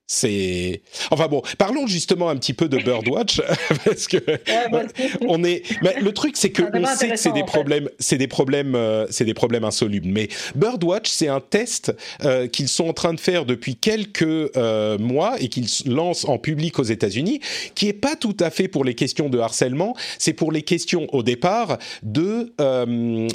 [0.09, 3.43] C'est enfin bon, parlons justement un petit peu de Birdwatch
[3.85, 4.19] parce que
[5.23, 5.65] on est.
[5.83, 9.07] Mais le truc c'est que on sait que c'est des, problèmes, c'est des problèmes, euh,
[9.11, 10.07] c'est des problèmes insolubles.
[10.07, 11.93] Mais Birdwatch c'est un test
[12.25, 16.39] euh, qu'ils sont en train de faire depuis quelques euh, mois et qu'ils lancent en
[16.39, 17.41] public aux États-Unis,
[17.75, 21.09] qui est pas tout à fait pour les questions de harcèlement, c'est pour les questions
[21.13, 22.53] au départ de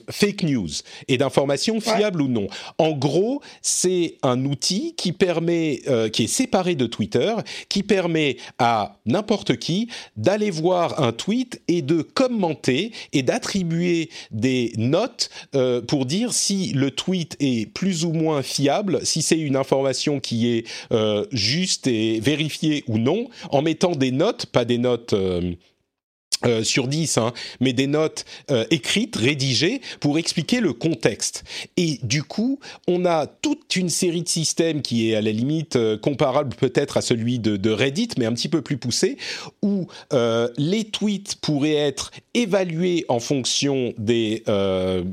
[0.10, 0.70] fake news
[1.10, 2.48] et d'informations fiables ou non.
[2.78, 5.82] En gros, c'est un outil qui permet,
[6.14, 7.34] qui est séparé de Twitter
[7.70, 14.74] qui permet à n'importe qui d'aller voir un tweet et de commenter et d'attribuer des
[14.78, 19.56] notes euh, pour dire si le tweet est plus ou moins fiable, si c'est une
[19.56, 24.78] information qui est euh, juste et vérifiée ou non, en mettant des notes, pas des
[24.78, 25.14] notes...
[25.14, 25.54] Euh,
[26.46, 31.44] euh, sur 10, hein, mais des notes euh, écrites, rédigées, pour expliquer le contexte.
[31.78, 35.76] Et du coup, on a toute une série de systèmes qui est à la limite
[35.76, 39.18] euh, comparable peut-être à celui de, de, Reddit, mais un petit peu plus poussé,
[39.62, 39.88] où
[40.58, 44.44] les tweets pourraient être évalués en fonction des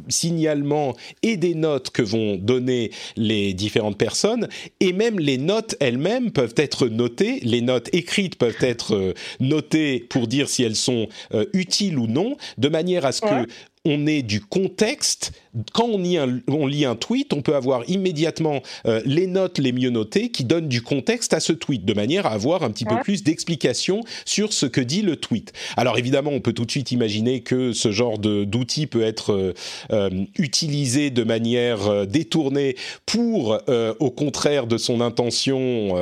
[0.08, 4.48] signalements et des notes que vont donner les différentes personnes,
[4.80, 10.26] et même les notes elles-mêmes peuvent être notées, les notes écrites peuvent être notées pour
[10.26, 13.46] dire si elles sont euh, utile ou non, de manière à ce que
[13.84, 15.32] on ait du contexte.
[15.72, 19.58] Quand on, lit un, on lit un tweet, on peut avoir immédiatement euh, les notes
[19.58, 22.70] les mieux notées qui donnent du contexte à ce tweet, de manière à avoir un
[22.70, 25.52] petit peu plus d'explication sur ce que dit le tweet.
[25.76, 29.54] Alors évidemment, on peut tout de suite imaginer que ce genre d'outil peut être euh,
[29.90, 33.58] euh, utilisé de manière détournée pour,
[33.98, 35.94] au contraire de son intention,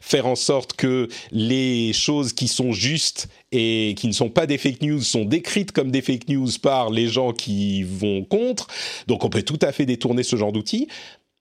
[0.00, 4.58] faire en sorte que les choses qui sont justes et qui ne sont pas des
[4.58, 8.68] fake news sont décrites comme des fake news par les gens qui vont contre.
[9.06, 10.88] Donc on peut tout à fait détourner ce genre d'outils.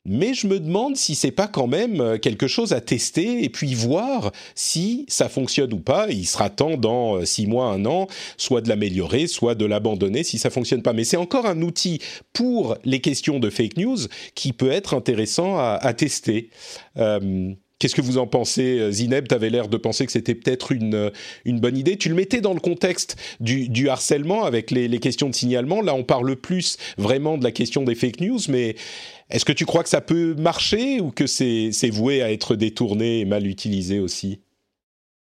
[0.05, 3.49] Mais je me demande si c'est pas quand même euh, quelque chose à tester et
[3.49, 6.07] puis voir si ça fonctionne ou pas.
[6.10, 8.07] Il sera temps dans euh, six mois, un an,
[8.38, 10.93] soit de l'améliorer, soit de l'abandonner si ça fonctionne pas.
[10.93, 11.99] Mais c'est encore un outil
[12.32, 13.97] pour les questions de fake news
[14.36, 16.49] qui peut être intéressant à, tester.
[16.97, 19.30] Euh, Qu'est-ce que vous en pensez, euh, Zineb?
[19.30, 21.09] Tu avais l'air de penser que c'était peut-être une, euh,
[21.45, 21.95] une bonne idée.
[21.95, 25.82] Tu le mettais dans le contexte du, du harcèlement avec les, les, questions de signalement.
[25.82, 28.75] Là, on parle plus vraiment de la question des fake news, mais
[29.30, 33.21] est-ce que tu crois que ça peut marcher ou que c'est voué à être détourné
[33.21, 34.41] et mal utilisé aussi?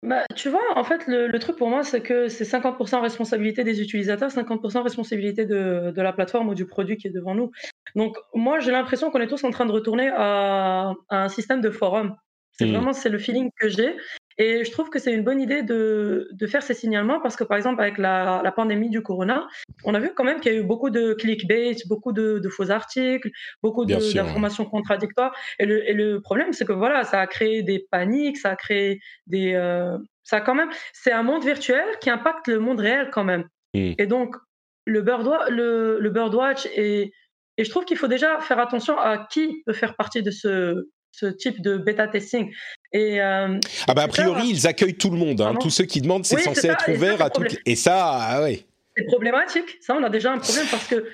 [0.02, 3.64] Bah, tu vois, en fait, le, le truc pour moi, c'est que c'est 50% responsabilité
[3.64, 7.50] des utilisateurs, 50% responsabilité de, de, la plateforme ou du produit qui est devant nous.
[7.96, 11.60] Donc, moi, j'ai l'impression qu'on est tous en train de retourner à, à un système
[11.60, 12.16] de forum.
[12.58, 12.72] C'est mmh.
[12.72, 13.96] vraiment c'est le feeling que j'ai.
[14.38, 17.44] Et je trouve que c'est une bonne idée de, de, faire ces signalements parce que,
[17.44, 19.46] par exemple, avec la, la pandémie du corona,
[19.84, 22.48] on a vu quand même qu'il y a eu beaucoup de clickbait, beaucoup de, de
[22.50, 23.30] faux articles,
[23.62, 25.34] beaucoup d'informations contradictoires.
[25.58, 28.56] Et le, et le problème, c'est que voilà, ça a créé des paniques, ça a
[28.56, 29.54] créé des.
[29.54, 30.70] Euh, ça a quand même.
[30.92, 33.44] C'est un monde virtuel qui impacte le monde réel quand même.
[33.72, 33.92] Mmh.
[33.96, 34.36] Et donc,
[34.84, 37.10] le, Birdwatch, le, le Birdwatch et,
[37.56, 40.88] et je trouve qu'il faut déjà faire attention à qui peut faire partie de ce,
[41.16, 42.52] ce type de bêta testing.
[42.92, 43.58] Et, euh,
[43.88, 45.40] ah bah a priori, ils accueillent tout le monde.
[45.40, 45.54] Hein.
[45.58, 47.56] Tous ceux qui demandent, c'est censé être ouvert à toutes.
[47.64, 48.66] Et ça, ah ouais.
[48.96, 49.78] C'est problématique.
[49.80, 51.08] Ça, on a déjà un problème parce que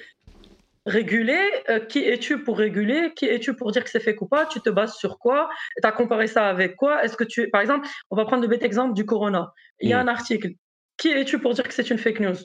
[0.86, 3.12] réguler, euh, qui es-tu pour réguler?
[3.14, 4.46] Qui es-tu pour dire que c'est fait ou pas?
[4.46, 5.48] Tu te bases sur quoi?
[5.80, 7.04] Tu as comparé ça avec quoi?
[7.04, 9.52] Est-ce que tu, par exemple, on va prendre le bête exemple du corona.
[9.80, 10.08] Il y a mm.
[10.08, 10.48] un article.
[10.96, 12.36] Qui es-tu pour dire que c'est une fake news?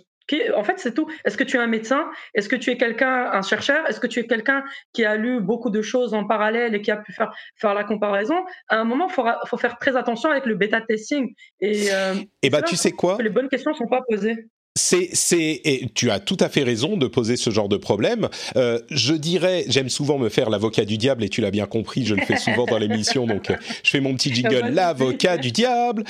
[0.56, 1.08] En fait, c'est tout.
[1.26, 2.10] Est-ce que tu es un médecin?
[2.34, 3.88] Est-ce que tu es quelqu'un, un chercheur?
[3.88, 4.64] Est-ce que tu es quelqu'un
[4.94, 7.84] qui a lu beaucoup de choses en parallèle et qui a pu faire, faire la
[7.84, 8.36] comparaison?
[8.70, 11.34] À un moment, il faut, faut, faire très attention avec le bêta testing.
[11.62, 13.18] Et, euh, et bah, tu sais quoi?
[13.20, 14.48] Les bonnes questions ne sont pas posées.
[14.78, 18.30] C'est, c'est, et tu as tout à fait raison de poser ce genre de problème.
[18.56, 22.06] Euh, je dirais, j'aime souvent me faire l'avocat du diable, et tu l'as bien compris,
[22.06, 25.52] je le fais souvent dans l'émission, donc euh, je fais mon petit jingle, l'avocat du
[25.52, 26.04] diable.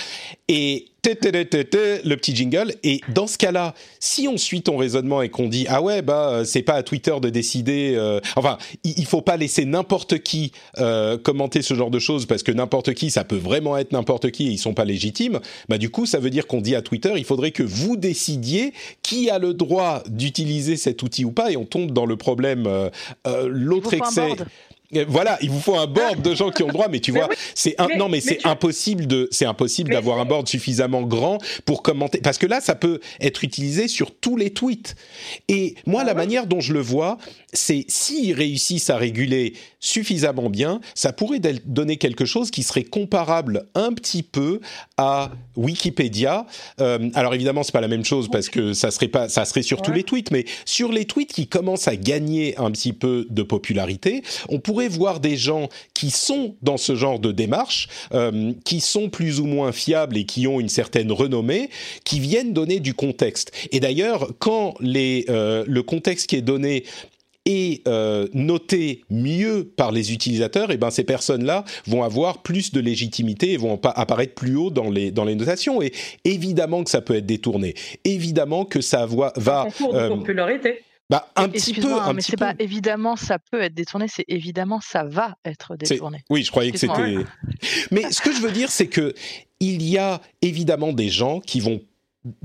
[0.50, 2.74] Et le petit jingle.
[2.84, 6.30] Et dans ce cas-là, si on suit ton raisonnement et qu'on dit ah ouais bah
[6.30, 10.52] euh, c'est pas à Twitter de décider, euh, enfin il, faut pas laisser n'importe qui
[10.80, 14.32] euh, commenter ce genre de choses parce que n'importe qui ça peut vraiment être n'importe
[14.32, 15.40] qui et ils sont pas légitimes.
[15.70, 18.74] Bah du coup ça veut dire qu'on dit à Twitter il faudrait que vous décidiez
[19.02, 22.70] qui a le droit d'utiliser cet outil ou pas et on tombe dans le problème
[23.48, 24.36] l'autre excès.
[25.08, 27.28] Voilà, il vous faut un board de gens qui ont le droit, mais tu vois,
[27.56, 31.84] c'est un, non, mais, c'est impossible de, c'est impossible d'avoir un board suffisamment grand pour
[31.84, 34.96] commenter, parce que là, ça peut être utilisé sur tous les tweets.
[35.50, 37.18] Et moi, la ah manière dont je le vois,
[37.54, 43.68] c'est s'ils réussissent à réguler suffisamment bien, ça pourrait donner quelque chose qui serait comparable
[43.74, 44.60] un petit peu
[44.98, 46.46] à Wikipédia.
[46.82, 49.62] Euh, alors évidemment, c'est pas la même chose parce que ça serait pas, ça serait
[49.62, 53.28] sur tous les tweets, mais sur les tweets qui commencent à gagner un petit peu
[53.30, 58.52] de popularité, on pourrait voir des gens qui sont dans ce genre de démarche, euh,
[58.66, 61.70] qui sont plus ou moins fiables et qui ont une certaine renommée,
[62.04, 63.52] qui viennent donner du contexte.
[63.72, 66.84] Et d'ailleurs, quand les, euh, le contexte qui est donné
[67.48, 72.74] et euh, noté mieux par les utilisateurs, et eh ben ces personnes-là vont avoir plus
[72.74, 75.82] de légitimité et vont apparaître plus haut dans les dans les notations.
[75.82, 75.94] Et
[76.26, 77.74] évidemment que ça peut être détourné.
[78.04, 79.32] Évidemment que ça va.
[79.38, 80.84] va euh, popularité.
[81.10, 84.82] Bah, un petit peu, un mais c'est pas évidemment ça peut être détourné, c'est évidemment
[84.82, 86.26] ça va être détourné.
[86.30, 87.16] Oui, je croyais que c'était.
[87.92, 89.14] Mais ce que je veux dire, c'est que
[89.62, 91.80] il y a évidemment des gens qui vont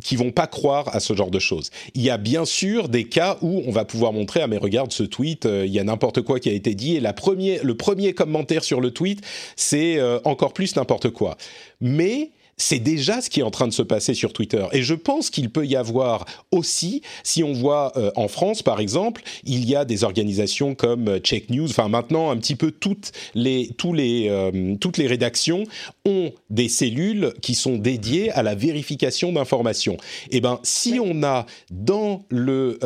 [0.03, 1.71] qui vont pas croire à ce genre de choses.
[1.95, 4.93] Il y a bien sûr des cas où on va pouvoir montrer ah mais regarde
[4.93, 7.15] ce tweet, euh, il y a n'importe quoi qui a été dit et la
[7.63, 9.21] le premier commentaire sur le tweet
[9.57, 11.37] c'est euh, encore plus n'importe quoi.
[11.81, 14.65] Mais c'est déjà ce qui est en train de se passer sur Twitter.
[14.73, 18.81] Et je pense qu'il peut y avoir aussi, si on voit euh, en France par
[18.81, 22.71] exemple, il y a des organisations comme euh, Check News, enfin maintenant un petit peu
[22.71, 25.65] toutes les, tous les, euh, toutes les rédactions
[26.05, 29.97] ont des cellules qui sont dédiées à la vérification d'informations.
[30.31, 32.79] Et eh ben si on a dans le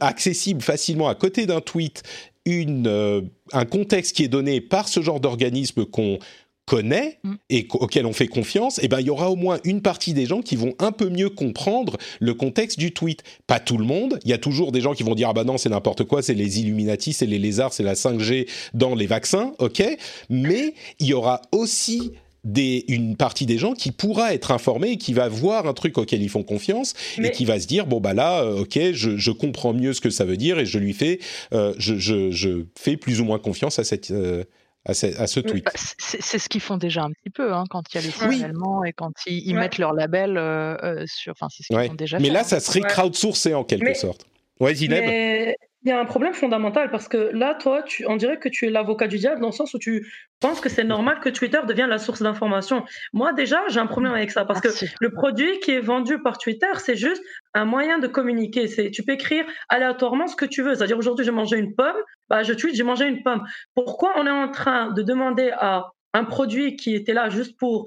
[0.00, 2.02] accessible facilement à côté d'un tweet
[2.46, 6.18] une, un contexte qui est donné par ce genre d'organisme qu'on
[6.66, 7.34] connaît mm.
[7.50, 10.26] et auquel on fait confiance, eh ben il y aura au moins une partie des
[10.26, 13.22] gens qui vont un peu mieux comprendre le contexte du tweet.
[13.46, 15.44] Pas tout le monde, il y a toujours des gens qui vont dire ah bah
[15.44, 19.06] non c'est n'importe quoi, c'est les Illuminati, c'est les lézards, c'est la 5G dans les
[19.06, 19.82] vaccins, ok.
[20.30, 22.12] Mais il y aura aussi
[22.44, 25.98] des, une partie des gens qui pourra être informée et qui va voir un truc
[25.98, 29.16] auquel ils font confiance et qui va se dire bon bah là euh, ok je,
[29.16, 31.20] je, comprends mieux ce que ça veut dire et je lui fais
[31.54, 34.44] euh, je, je, je, fais plus ou moins confiance à cette euh,
[34.86, 35.64] à ce, tweet.
[35.64, 38.10] Bah, c'est ce qu'ils font déjà un petit peu hein, quand il y a les
[38.10, 41.32] signalements et quand ils, mettent leur label euh, euh, sur.
[41.32, 42.18] Enfin, c'est ce qu'ils font déjà.
[42.18, 42.44] Mais là, hein.
[42.44, 44.26] ça serait crowdsourcé en quelque sorte.
[44.60, 45.04] Ouais, Zineb?
[45.84, 48.66] Il y a un problème fondamental parce que là, toi, tu, on dirait que tu
[48.66, 50.10] es l'avocat du diable dans le sens où tu
[50.40, 52.84] penses que c'est normal que Twitter devienne la source d'information.
[53.12, 54.68] Moi, déjà, j'ai un problème avec ça parce que
[54.98, 57.22] le produit qui est vendu par Twitter, c'est juste
[57.52, 58.66] un moyen de communiquer.
[58.66, 60.74] C'est, tu peux écrire aléatoirement ce que tu veux.
[60.74, 61.96] C'est-à-dire, aujourd'hui, j'ai mangé une pomme,
[62.30, 63.44] bah, je tweet, j'ai mangé une pomme.
[63.74, 67.86] Pourquoi on est en train de demander à un produit qui était là juste pour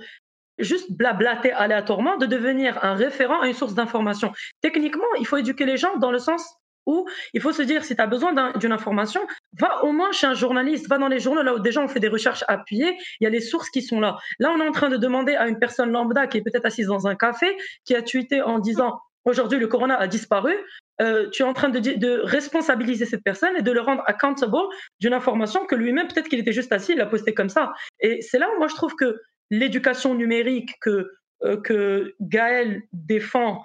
[0.59, 4.33] juste blablater aléatoirement, de devenir un référent à une source d'information?
[4.61, 7.95] Techniquement, il faut éduquer les gens dans le sens où il faut se dire, si
[7.95, 9.21] tu as besoin d'une information,
[9.59, 11.99] va au moins chez un journaliste, va dans les journaux là où déjà on fait
[11.99, 14.17] des recherches appuyées, il y a les sources qui sont là.
[14.39, 16.87] Là, on est en train de demander à une personne lambda qui est peut-être assise
[16.87, 20.55] dans un café, qui a tweeté en disant aujourd'hui le corona a disparu,
[21.01, 24.57] euh, tu es en train de, responsabiliser cette personne et de le rendre accountable
[24.99, 27.73] d'une information que lui-même, peut-être qu'il était juste assis, il l'a posté comme ça.
[27.99, 29.19] Et c'est là où moi je trouve que
[29.51, 31.11] l'éducation numérique que,
[31.43, 33.63] euh, que Gaël défend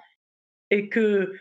[0.69, 1.33] et que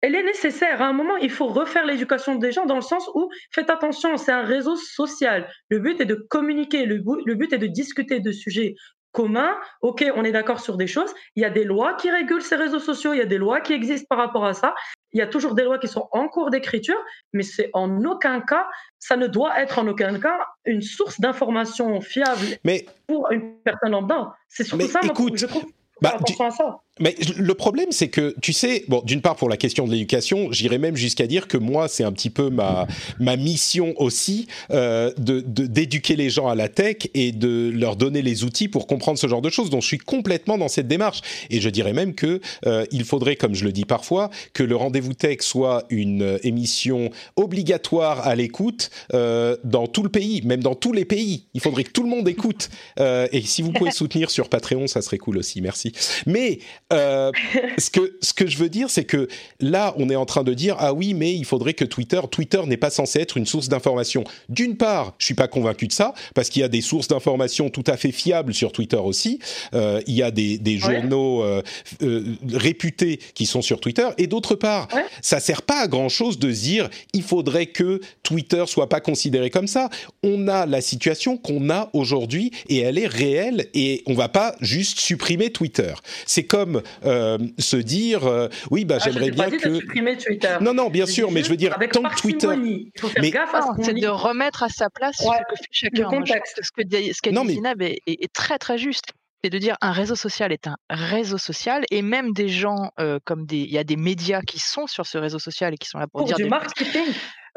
[0.00, 0.80] elle est nécessaire.
[0.82, 4.16] À un moment, il faut refaire l'éducation des gens dans le sens où, faites attention,
[4.16, 5.48] c'est un réseau social.
[5.68, 6.98] Le but est de communiquer, le
[7.34, 8.74] but, est de discuter de sujets
[9.12, 9.56] communs.
[9.80, 11.12] Ok, on est d'accord sur des choses.
[11.34, 13.60] Il y a des lois qui régulent ces réseaux sociaux, il y a des lois
[13.60, 14.74] qui existent par rapport à ça.
[15.12, 18.40] Il y a toujours des lois qui sont en cours d'écriture, mais c'est en aucun
[18.40, 18.68] cas,
[18.98, 22.58] ça ne doit être en aucun cas une source d'information fiable
[23.06, 24.34] pour une personne lambda.
[24.48, 25.64] C'est surtout ça, je trouve.
[26.00, 26.80] Bah, à ça.
[27.00, 30.50] Mais le problème, c'est que, tu sais, bon, d'une part, pour la question de l'éducation,
[30.50, 32.86] j'irais même jusqu'à dire que moi, c'est un petit peu ma,
[33.20, 38.22] ma mission aussi euh, de d'éduquer les gens à la tech et de leur donner
[38.22, 39.70] les outils pour comprendre ce genre de choses.
[39.70, 41.20] Donc, je suis complètement dans cette démarche.
[41.50, 44.74] Et je dirais même que euh, il faudrait, comme je le dis parfois, que le
[44.74, 50.74] rendez-vous tech soit une émission obligatoire à l'écoute euh, dans tout le pays, même dans
[50.74, 51.46] tous les pays.
[51.54, 52.70] Il faudrait que tout le monde écoute.
[53.00, 55.60] Euh, et si vous pouvez soutenir sur Patreon, ça serait cool aussi.
[55.60, 55.87] Merci.
[56.26, 56.58] Mais
[56.92, 57.30] euh,
[57.78, 59.28] ce que ce que je veux dire, c'est que
[59.60, 62.60] là, on est en train de dire ah oui, mais il faudrait que Twitter, Twitter
[62.66, 64.24] n'est pas censé être une source d'information.
[64.48, 67.70] D'une part, je suis pas convaincu de ça parce qu'il y a des sources d'information
[67.70, 69.38] tout à fait fiables sur Twitter aussi.
[69.74, 71.62] Euh, il y a des, des journaux euh,
[72.02, 75.04] euh, réputés qui sont sur Twitter et d'autre part, ouais.
[75.22, 79.50] ça sert pas à grand chose de dire il faudrait que Twitter soit pas considéré
[79.50, 79.88] comme ça.
[80.22, 84.54] On a la situation qu'on a aujourd'hui et elle est réelle et on va pas
[84.60, 85.77] juste supprimer Twitter.
[86.26, 89.78] C'est comme euh, se dire euh, oui bah ah, j'aimerais bien que
[90.16, 90.56] Twitter.
[90.60, 93.22] non non bien sûr mais je veux dire Avec tant que Twitter il faut faire
[93.22, 93.30] mais...
[93.30, 95.36] gaffe à ce c'est de remettre à sa place ouais.
[95.36, 96.02] ce que fait chacun.
[96.02, 96.60] Le contexte.
[96.62, 99.12] ce que ce qu'a dit Zinab est, est, est très très juste
[99.42, 103.18] c'est de dire un réseau social est un réseau social et même des gens euh,
[103.24, 105.88] comme des il y a des médias qui sont sur ce réseau social et qui
[105.88, 106.48] sont là pour, pour dire du des...
[106.48, 107.06] marketing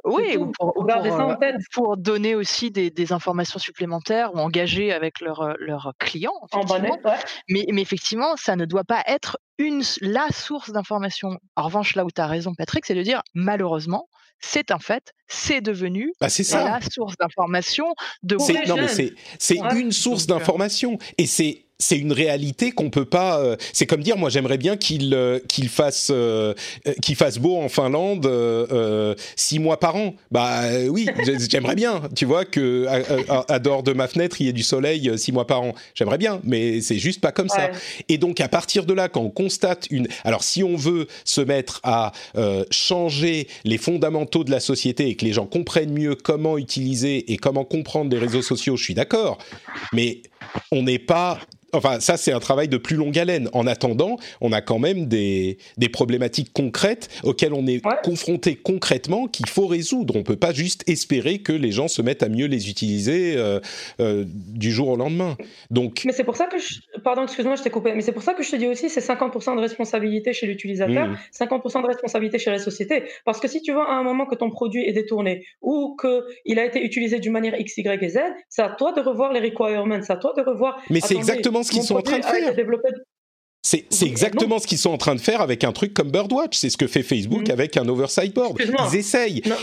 [0.04, 4.92] oui, ou pour, ou pour, euh, pour, donner aussi des, des, informations supplémentaires ou engager
[4.92, 6.34] avec leurs leur clients.
[6.52, 7.12] En bonnet, ouais.
[7.50, 11.38] mais, mais, effectivement, ça ne doit pas être une, la source d'information.
[11.56, 14.08] En revanche, là où tu as raison, Patrick, c'est de dire malheureusement,
[14.40, 16.64] c'est un fait, c'est devenu bah ça.
[16.64, 17.94] la source d'information
[18.24, 18.36] de
[18.68, 18.88] Non, mais
[19.38, 19.80] c'est ouais.
[19.80, 20.98] une source d'information.
[21.18, 23.40] Et c'est c'est une réalité qu'on peut pas.
[23.40, 26.54] Euh, c'est comme dire, moi, j'aimerais bien qu'il euh, qu'il fasse euh,
[27.02, 29.91] qu'il fasse beau en Finlande euh, six mois par
[30.32, 31.08] Bah oui,
[31.50, 32.02] j'aimerais bien.
[32.16, 35.18] Tu vois que à, à, à, dehors de ma fenêtre, il y a du soleil
[35.18, 35.74] six mois par an.
[35.96, 37.56] J'aimerais bien, mais c'est juste pas comme ouais.
[37.56, 37.72] ça.
[38.10, 41.42] Et donc à partir de là, quand on constate une, alors si on veut se
[41.42, 42.12] mettre à
[42.72, 47.38] changer les fondamentaux de la société et que les gens comprennent mieux comment utiliser et
[47.38, 49.38] comment comprendre les réseaux sociaux, je suis d'accord.
[49.94, 50.22] Mais
[50.72, 51.40] on n'est pas
[51.74, 53.50] enfin, ça, c'est un travail de plus longue haleine.
[53.54, 57.96] En attendant, on a quand même des, des problématiques concrètes auxquelles on est ouais.
[58.04, 60.16] confronté concrètement qu'il faut résoudre.
[60.16, 63.60] On peut pas juste espérer que les gens se mettent à mieux les utiliser euh,
[64.00, 65.38] euh, du jour au lendemain.
[65.70, 66.04] Donc.
[66.06, 67.94] Mais c'est pour ça que je, pardon, excuse-moi, je t'ai coupé.
[67.94, 71.08] Mais c'est pour ça que je te dis aussi, c'est 50% de responsabilité chez l'utilisateur,
[71.08, 71.18] mmh.
[71.40, 73.04] 50% de responsabilité chez la société.
[73.26, 76.26] Parce que si tu vois à un moment que ton produit est détourné ou que
[76.46, 78.20] il a été utilisé d'une manière X, Y et Z,
[78.50, 80.82] c'est à toi de revoir les requirements, c'est à toi de revoir.
[80.90, 82.54] Mais c'est exactement ce qu'ils sont en train de faire.
[83.64, 86.58] C'est exactement ce qu'ils sont en train de faire avec un truc comme Birdwatch.
[86.58, 87.52] C'est ce que fait Facebook mmh.
[87.52, 88.60] avec un oversight board.
[88.60, 89.42] Ils essayent.
[89.46, 89.58] Non.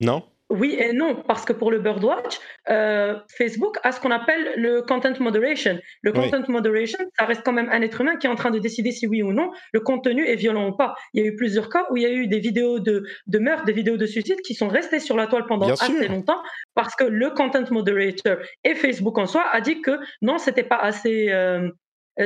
[0.00, 0.22] non
[0.54, 2.38] oui et non, parce que pour le Birdwatch,
[2.70, 5.78] euh, Facebook a ce qu'on appelle le content moderation.
[6.02, 6.52] Le content oui.
[6.52, 9.06] moderation, ça reste quand même un être humain qui est en train de décider si
[9.06, 10.94] oui ou non le contenu est violent ou pas.
[11.12, 13.38] Il y a eu plusieurs cas où il y a eu des vidéos de, de
[13.38, 16.10] meurtre, des vidéos de suicide qui sont restées sur la toile pendant Bien assez sûr.
[16.10, 16.42] longtemps
[16.74, 20.78] parce que le content moderator et Facebook en soi a dit que non, c'était pas
[20.78, 21.30] assez.
[21.30, 21.68] Euh,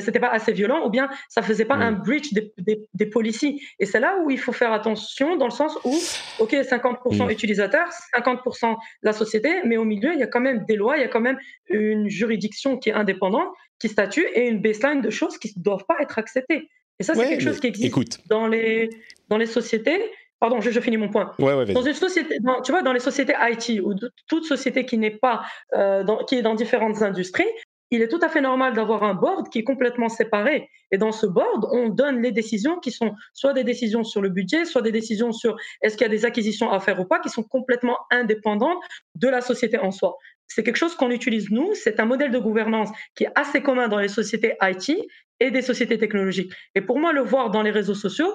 [0.01, 1.83] c'était pas assez violent ou bien ça faisait pas mmh.
[1.83, 3.63] un breach des, des, des policies.
[3.79, 5.97] Et c'est là où il faut faire attention dans le sens où,
[6.39, 7.31] ok, 50% mmh.
[7.31, 11.01] utilisateurs, 50% la société, mais au milieu, il y a quand même des lois, il
[11.01, 15.11] y a quand même une juridiction qui est indépendante, qui statue et une baseline de
[15.11, 16.69] choses qui ne doivent pas être acceptées.
[16.99, 18.19] Et ça, c'est ouais, quelque chose qui existe écoute.
[18.27, 18.91] dans les,
[19.29, 20.11] dans les sociétés.
[20.41, 21.33] Pardon, je, je, finis mon point.
[21.39, 23.95] Ouais, ouais, dans une société, dans, tu vois, dans les sociétés IT ou
[24.29, 25.43] toute société qui n'est pas,
[25.75, 27.49] euh, dans, qui est dans différentes industries,
[27.91, 30.69] il est tout à fait normal d'avoir un board qui est complètement séparé.
[30.91, 34.29] Et dans ce board, on donne les décisions qui sont soit des décisions sur le
[34.29, 37.19] budget, soit des décisions sur est-ce qu'il y a des acquisitions à faire ou pas,
[37.19, 38.83] qui sont complètement indépendantes
[39.15, 40.17] de la société en soi.
[40.47, 41.75] C'est quelque chose qu'on utilise nous.
[41.75, 44.93] C'est un modèle de gouvernance qui est assez commun dans les sociétés IT
[45.41, 46.53] et des sociétés technologiques.
[46.75, 48.35] Et pour moi, le voir dans les réseaux sociaux,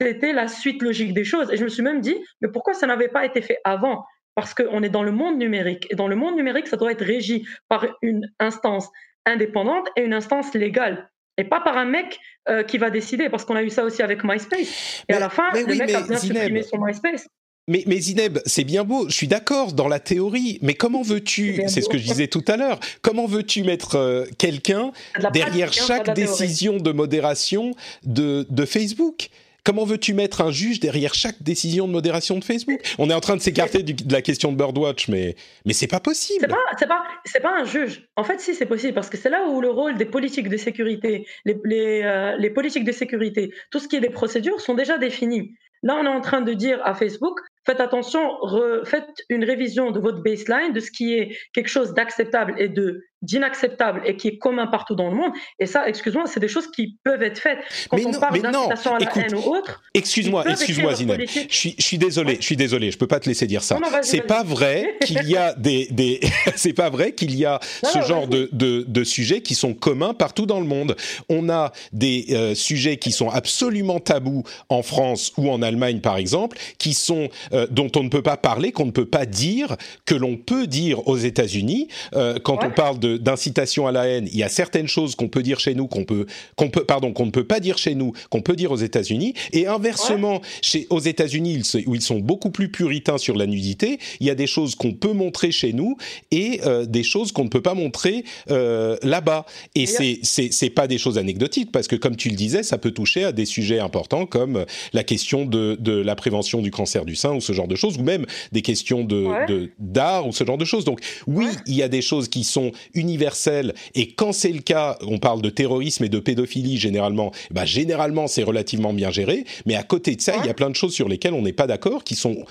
[0.00, 1.50] c'était la suite logique des choses.
[1.52, 4.04] Et je me suis même dit, mais pourquoi ça n'avait pas été fait avant?
[4.34, 5.86] Parce qu'on est dans le monde numérique.
[5.90, 8.88] Et dans le monde numérique, ça doit être régi par une instance
[9.26, 11.10] indépendante et une instance légale.
[11.38, 12.18] Et pas par un mec
[12.48, 15.04] euh, qui va décider, parce qu'on a eu ça aussi avec MySpace.
[15.08, 17.26] Et mais, à la fin, le oui, mec a bien Zineb, supprimé son MySpace.
[17.68, 21.62] Mais, mais Zineb, c'est bien beau, je suis d'accord dans la théorie, mais comment veux-tu,
[21.68, 24.90] c'est ce que je disais tout à l'heure, comment veux-tu mettre euh, quelqu'un
[25.32, 27.70] derrière pratique, chaque de décision de modération
[28.02, 29.28] de, de Facebook?
[29.64, 32.80] Comment veux-tu mettre un juge derrière chaque décision de modération de Facebook?
[32.98, 36.00] On est en train de s'écarter de la question de Birdwatch, mais mais c'est pas
[36.00, 36.40] possible.
[36.40, 38.08] C'est pas c'est pas c'est pas un juge.
[38.16, 40.56] En fait, si c'est possible parce que c'est là où le rôle des politiques de
[40.56, 44.74] sécurité, les les, euh, les politiques de sécurité, tout ce qui est des procédures sont
[44.74, 45.52] déjà définies.
[45.84, 49.90] Là, on est en train de dire à Facebook, faites attention, re, faites une révision
[49.90, 54.28] de votre baseline, de ce qui est quelque chose d'acceptable et de d'inacceptable et qui
[54.28, 55.32] est commun partout dans le monde.
[55.58, 57.58] Et ça, excuse-moi, c'est des choses qui peuvent être faites.
[57.88, 59.82] Quand mais on non, parle d'incitation à la écoute, haine ou autre.
[59.94, 61.22] Excuse-moi, excuse-moi, Zineb.
[61.26, 63.78] Je suis, je suis désolé, je suis désolé, je peux pas te laisser dire ça.
[64.02, 66.20] C'est pas vrai qu'il y a des, des
[66.56, 69.54] c'est pas vrai qu'il y a non, ce non, genre de, de, de sujets qui
[69.54, 70.96] sont communs partout dans le monde.
[71.28, 76.16] On a des euh, sujets qui sont absolument tabous en France ou en Allemagne, par
[76.16, 79.76] exemple, qui sont euh, dont on ne peut pas parler, qu'on ne peut pas dire,
[80.04, 81.88] que l'on peut dire aux États-Unis.
[82.14, 82.68] Euh, quand ouais.
[82.68, 85.60] on parle de d'incitation à la haine, il y a certaines choses qu'on peut dire
[85.60, 88.42] chez nous, qu'on peut, qu'on peut, pardon, qu'on ne peut pas dire chez nous, qu'on
[88.42, 89.34] peut dire aux États-Unis.
[89.52, 94.26] Et inversement, chez, aux États-Unis, où ils sont beaucoup plus puritains sur la nudité, il
[94.26, 95.96] y a des choses qu'on peut montrer chez nous
[96.30, 99.46] et euh, des choses qu'on ne peut pas montrer euh, là-bas.
[99.74, 102.78] Et c'est, c'est, c'est pas des choses anecdotiques parce que, comme tu le disais, ça
[102.78, 107.04] peut toucher à des sujets importants comme la question de, de la prévention du cancer
[107.04, 110.44] du sein ou ce genre de choses, ou même des questions de, d'art ou ce
[110.44, 110.84] genre de choses.
[110.84, 112.72] Donc, oui, il y a des choses qui sont
[113.02, 117.66] universelles et quand c'est le cas, on parle de terrorisme et de pédophilie généralement, bah,
[117.66, 120.76] généralement c'est relativement bien géré, mais à côté de ça, il y a plein de
[120.76, 122.46] choses sur lesquelles on n'est pas d'accord, qui sont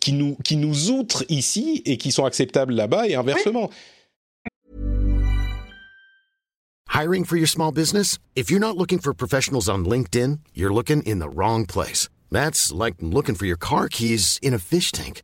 [0.00, 3.70] qui nous qui nous outrent ici et qui sont acceptables là-bas et inversement.
[6.94, 8.18] Hiring for your small business?
[8.36, 12.10] If you're not looking for professionals on LinkedIn, you're looking in the wrong place.
[12.30, 15.22] That's like looking for your car keys in a fish tank.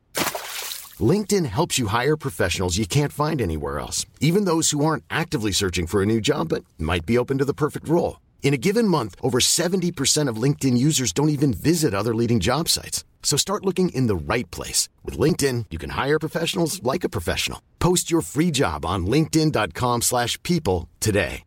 [1.00, 5.52] LinkedIn helps you hire professionals you can't find anywhere else, even those who aren't actively
[5.52, 8.20] searching for a new job but might be open to the perfect role.
[8.42, 12.68] In a given month, over 70% of LinkedIn users don't even visit other leading job
[12.68, 13.04] sites.
[13.22, 14.88] So start looking in the right place.
[15.04, 17.60] With LinkedIn, you can hire professionals like a professional.
[17.78, 21.44] Post your free job on linkedin.com slash people today.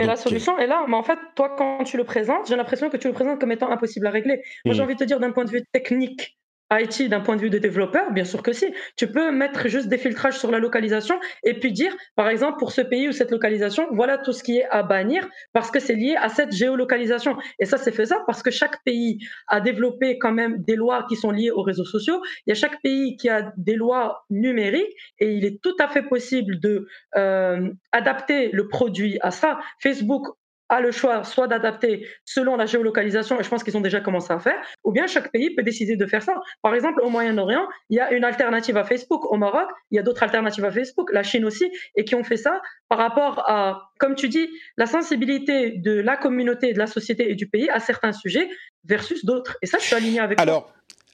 [0.00, 0.84] Et la solution est là.
[0.88, 3.52] Mais en fait, toi, quand tu le présentes, j'ai l'impression que tu le présentes comme
[3.52, 4.42] étant impossible à régler.
[4.64, 4.84] Moi, j'ai hmm.
[4.84, 6.36] envie de te dire d'un point de vue technique,
[6.80, 8.66] IT d'un point de vue de développeur, bien sûr que si.
[8.96, 12.72] Tu peux mettre juste des filtrages sur la localisation et puis dire, par exemple, pour
[12.72, 15.94] ce pays ou cette localisation, voilà tout ce qui est à bannir parce que c'est
[15.94, 17.36] lié à cette géolocalisation.
[17.58, 19.18] Et ça, c'est faisable parce que chaque pays
[19.48, 22.20] a développé quand même des lois qui sont liées aux réseaux sociaux.
[22.46, 25.88] Il y a chaque pays qui a des lois numériques et il est tout à
[25.88, 29.58] fait possible de euh, adapter le produit à ça.
[29.80, 30.26] Facebook
[30.68, 34.32] a le choix soit d'adapter selon la géolocalisation, et je pense qu'ils ont déjà commencé
[34.32, 36.34] à faire, ou bien chaque pays peut décider de faire ça.
[36.62, 39.30] Par exemple, au Moyen-Orient, il y a une alternative à Facebook.
[39.30, 42.24] Au Maroc, il y a d'autres alternatives à Facebook, la Chine aussi, et qui ont
[42.24, 46.86] fait ça par rapport à, comme tu dis, la sensibilité de la communauté, de la
[46.86, 48.48] société et du pays à certains sujets
[48.84, 49.56] versus d'autres.
[49.62, 50.38] Et ça, je suis aligné avec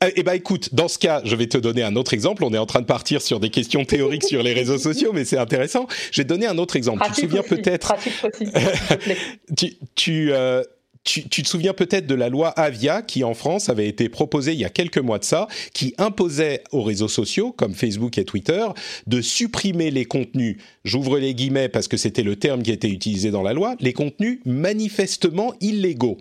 [0.03, 2.43] eh ben écoute, dans ce cas, je vais te donner un autre exemple.
[2.45, 5.27] On est en train de partir sur des questions théoriques sur les réseaux sociaux, mais
[5.27, 5.87] c'est intéressant.
[6.11, 7.05] Je vais te donner un autre exemple.
[7.07, 7.95] tu te souviens peut-être
[9.57, 10.63] tu, tu, euh,
[11.05, 14.53] tu, tu, te souviens peut-être de la loi Avia qui en France avait été proposée
[14.53, 18.25] il y a quelques mois de ça, qui imposait aux réseaux sociaux comme Facebook et
[18.25, 18.65] Twitter
[19.07, 23.31] de supprimer les contenus, j'ouvre les guillemets parce que c'était le terme qui était utilisé
[23.31, 26.19] dans la loi, les contenus manifestement illégaux.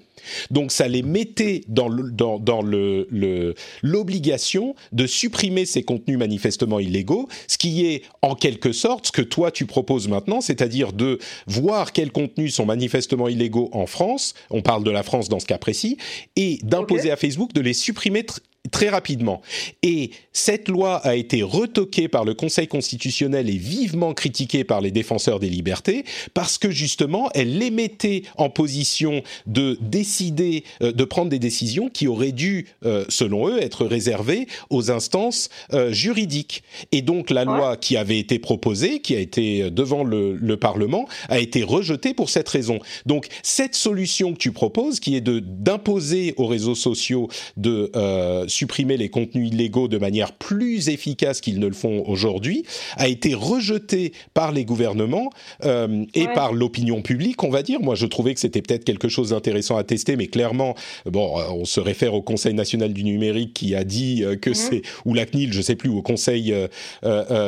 [0.51, 1.88] Donc ça les mettait dans
[3.84, 9.11] l'obligation le, de supprimer ces contenus manifestement illégaux, ce qui est en quelque sorte ce
[9.11, 14.34] que toi tu proposes maintenant, c'est-à-dire de voir quels contenus sont manifestement illégaux en France,
[14.49, 15.97] on parle de la France dans ce cas précis,
[16.36, 18.24] et d'imposer à Facebook de les supprimer
[18.72, 19.41] très rapidement.
[19.84, 24.91] Et cette loi a été retoquée par le Conseil constitutionnel et vivement critiquée par les
[24.91, 26.03] défenseurs des libertés
[26.34, 31.89] parce que justement, elle les mettait en position de décider, euh, de prendre des décisions
[31.89, 36.64] qui auraient dû, euh, selon eux, être réservées aux instances euh, juridiques.
[36.91, 41.07] Et donc, la loi qui avait été proposée, qui a été devant le, le, Parlement,
[41.30, 42.80] a été rejetée pour cette raison.
[43.05, 47.91] Donc, cette solution que tu proposes, qui est de d'imposer aux réseaux sociaux de
[48.50, 52.66] supprimer les contenus illégaux de manière plus efficace qu'ils ne le font aujourd'hui,
[52.97, 55.30] a été rejeté par les gouvernements
[55.64, 57.80] euh, et par l'opinion publique, on va dire.
[57.82, 60.76] Moi, je trouvais que c'était peut-être quelque chose d'intéressant à tester, mais clairement,
[61.06, 64.50] bon, euh, on se réfère au Conseil national du numérique qui a dit euh, que
[64.50, 64.56] mhm.
[64.56, 66.54] c'est, ou la CNIL, je sais plus, au Conseil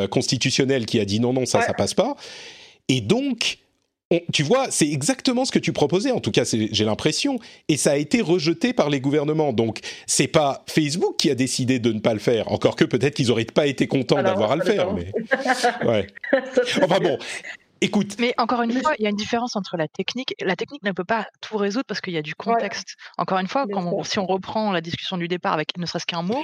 [0.09, 2.15] constitutionnel qui a dit non, non, ça, ça passe pas.
[2.87, 3.59] Et donc,
[4.31, 7.91] tu vois, c'est exactement ce que tu proposais, en tout cas j'ai l'impression, et ça
[7.91, 9.53] a été rejeté par les gouvernements.
[9.53, 13.15] Donc c'est pas Facebook qui a décidé de ne pas le faire, encore que peut-être
[13.15, 14.93] qu'ils auraient pas été contents d'avoir à le faire.
[14.93, 15.11] Mais...
[15.85, 16.07] ouais.
[16.81, 17.17] enfin bon.
[17.83, 18.17] Écoute.
[18.19, 20.35] Mais encore une fois, il y a une différence entre la technique.
[20.39, 22.95] La technique ne peut pas tout résoudre parce qu'il y a du contexte.
[23.17, 26.21] Encore une fois, quand si on reprend la discussion du départ avec ne serait-ce qu'un
[26.21, 26.43] mot,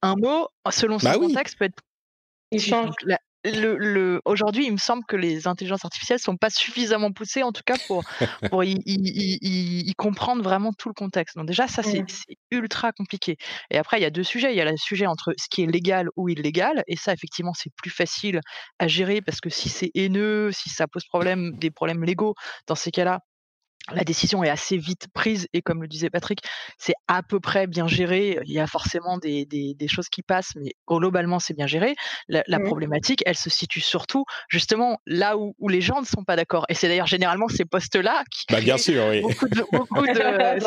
[0.00, 1.82] un mot, selon son bah contexte, peut être
[2.50, 2.94] il change
[3.44, 7.62] le, aujourd'hui, il me semble que les intelligences artificielles sont pas suffisamment poussées, en tout
[7.64, 8.04] cas pour,
[8.50, 11.36] pour y, y, comprendre vraiment tout le contexte.
[11.36, 12.04] Donc déjà, ça, c'est
[12.50, 13.36] ultra compliqué.
[13.70, 14.52] Et après, il y a deux sujets.
[14.52, 17.54] Il y a le sujet entre ce qui est légal ou illégal, et ça, effectivement,
[17.54, 18.40] c'est plus facile
[18.78, 22.34] à gérer parce que si c'est haineux, si ça pose problème, des problèmes légaux,
[22.66, 23.20] dans ces cas-là,
[23.92, 26.40] la décision est assez vite prise et comme le disait Patrick,
[26.78, 28.38] c'est à peu près bien géré.
[28.44, 31.94] Il y a forcément des, des, des choses qui passent, mais globalement c'est bien géré.
[32.28, 32.64] La, la, mmh.
[32.64, 36.66] problématique, elle se situe surtout justement là où, où les gens ne sont pas d'accord.
[36.68, 39.20] Et c'est d'ailleurs généralement ces postes-là qui bah, bien sûr, oui.
[39.22, 40.12] beaucoup de, beaucoup de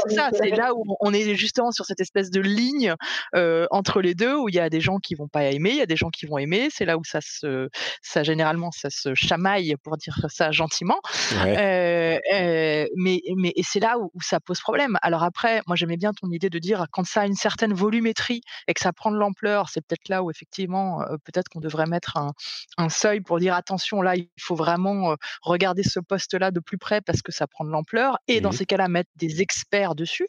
[0.07, 2.93] c'est ça, c'est là où on est justement sur cette espèce de ligne
[3.35, 5.77] euh, entre les deux où il y a des gens qui vont pas aimer, il
[5.77, 6.69] y a des gens qui vont aimer.
[6.71, 7.69] C'est là où ça se,
[8.01, 10.99] ça généralement ça se chamaille pour dire ça gentiment.
[11.43, 11.57] Ouais.
[11.57, 14.97] Euh, euh, mais mais, et c'est là où, ça pose problème.
[15.01, 18.41] Alors après, moi j'aimais bien ton idée de dire quand ça a une certaine volumétrie
[18.67, 21.85] et que ça prend de l'ampleur, c'est peut-être là où effectivement, euh, peut-être qu'on devrait
[21.85, 22.33] mettre un,
[22.77, 26.77] un, seuil pour dire attention, là il faut vraiment euh, regarder ce poste-là de plus
[26.77, 28.17] près parce que ça prend de l'ampleur.
[28.27, 28.43] Et mmh.
[28.43, 30.27] dans ces cas-là, mettre des experts dessus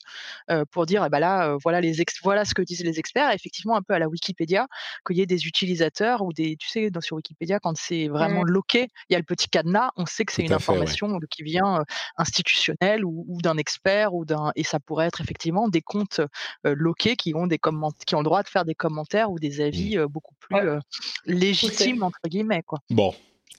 [0.51, 3.31] euh, pour dire, eh ben là, voilà les voilà ce que disent les experts.
[3.31, 4.67] Et effectivement, un peu à la Wikipédia,
[5.07, 8.43] qu'il y ait des utilisateurs ou des, tu sais, dans, sur Wikipédia, quand c'est vraiment
[8.43, 8.51] mmh.
[8.51, 11.19] loqué, il y a le petit cadenas, on sait que c'est une information ouais.
[11.31, 11.85] qui vient
[12.17, 12.72] institutionnelle
[13.05, 16.21] ou, ou d'un expert ou d'un et ça pourrait être effectivement des comptes
[16.67, 17.59] euh, loqués qui ont des
[18.07, 20.81] qui ont le droit de faire des commentaires ou des avis euh, beaucoup plus euh,
[21.27, 22.81] légitimes entre guillemets quoi.
[22.91, 23.15] Bon,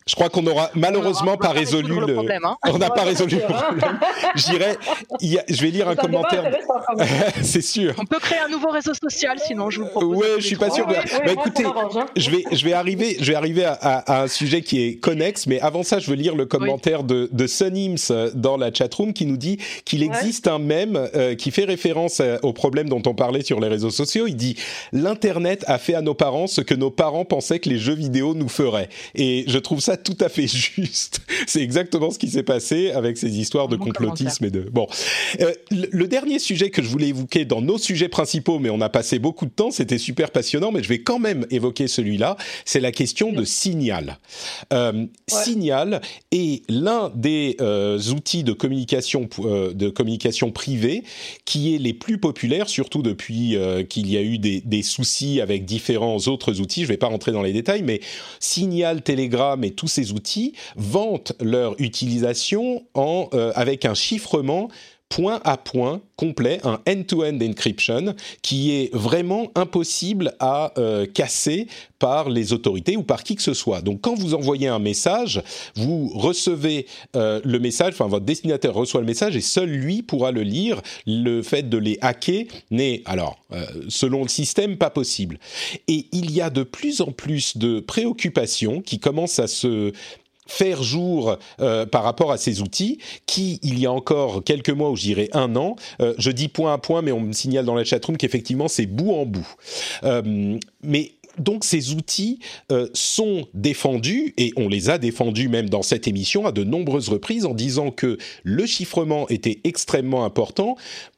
[0.05, 2.13] je crois qu'on n'aura malheureusement pas, résolu le.
[2.13, 2.57] Problème, hein.
[2.67, 3.99] On n'a pas résolu le problème.
[4.35, 4.77] J'irai.
[5.21, 6.51] Je vais lire un commentaire.
[7.41, 7.93] c'est sûr.
[7.97, 10.17] On peut créer un nouveau réseau social, sinon je vous propose.
[10.17, 10.85] Ouais, je suis pas sûr.
[10.85, 10.93] De...
[10.93, 12.05] Bah, écoutez, hein.
[12.15, 14.95] je vais, je vais arriver, je vais arriver à, à, à, un sujet qui est
[14.95, 17.07] connexe, mais avant ça, je veux lire le commentaire oui.
[17.07, 20.53] de, de Sunims dans la chatroom qui nous dit qu'il existe ouais.
[20.53, 23.89] un mème euh, qui fait référence euh, au problème dont on parlait sur les réseaux
[23.89, 24.27] sociaux.
[24.27, 24.57] Il dit
[24.91, 28.33] l'internet a fait à nos parents ce que nos parents pensaient que les jeux vidéo
[28.33, 31.21] nous feraient, et je trouve ça tout à fait juste.
[31.47, 34.61] C'est exactement ce qui s'est passé avec ces histoires de complotisme et de.
[34.61, 34.87] Bon,
[35.41, 38.89] euh, le, dernier sujet que je voulais évoquer dans nos sujets principaux, mais on a
[38.89, 42.37] passé beaucoup de temps, c'était super passionnant, mais je vais quand même évoquer celui-là.
[42.65, 44.17] C'est la question de Signal.
[44.71, 45.09] Euh, ouais.
[45.27, 51.03] Signal est l'un des euh, outils de communication de communication privée
[51.45, 53.57] qui est les plus populaires, surtout depuis
[53.89, 56.81] qu'il y a eu des, des, soucis avec différents autres outils.
[56.81, 58.01] Je ne vais pas rentrer dans les détails, mais
[58.39, 64.69] Signal, Telegram et tous ces outils vantent leur utilisation en, euh, avec un chiffrement
[65.13, 71.67] point à point complet, un end-to-end -end encryption qui est vraiment impossible à euh, casser
[71.99, 73.81] par les autorités ou par qui que ce soit.
[73.81, 75.43] Donc quand vous envoyez un message,
[75.75, 80.31] vous recevez euh, le message, enfin votre destinataire reçoit le message et seul lui pourra
[80.31, 80.81] le lire.
[81.05, 85.37] Le fait de les hacker n'est, alors, euh, selon le système, pas possible.
[85.87, 89.93] Et il y a de plus en plus de préoccupations qui commencent à se
[90.47, 94.89] faire jour euh, par rapport à ces outils qui, il y a encore quelques mois
[94.89, 97.65] ou je dirais un an, euh, je dis point à point, mais on me signale
[97.65, 99.47] dans la chatroom qu'effectivement c'est bout en bout.
[100.03, 102.39] Euh, mais donc ces outils
[102.71, 107.09] euh, sont défendus, et on les a défendus même dans cette émission à de nombreuses
[107.09, 110.75] reprises en disant que le chiffrement était extrêmement important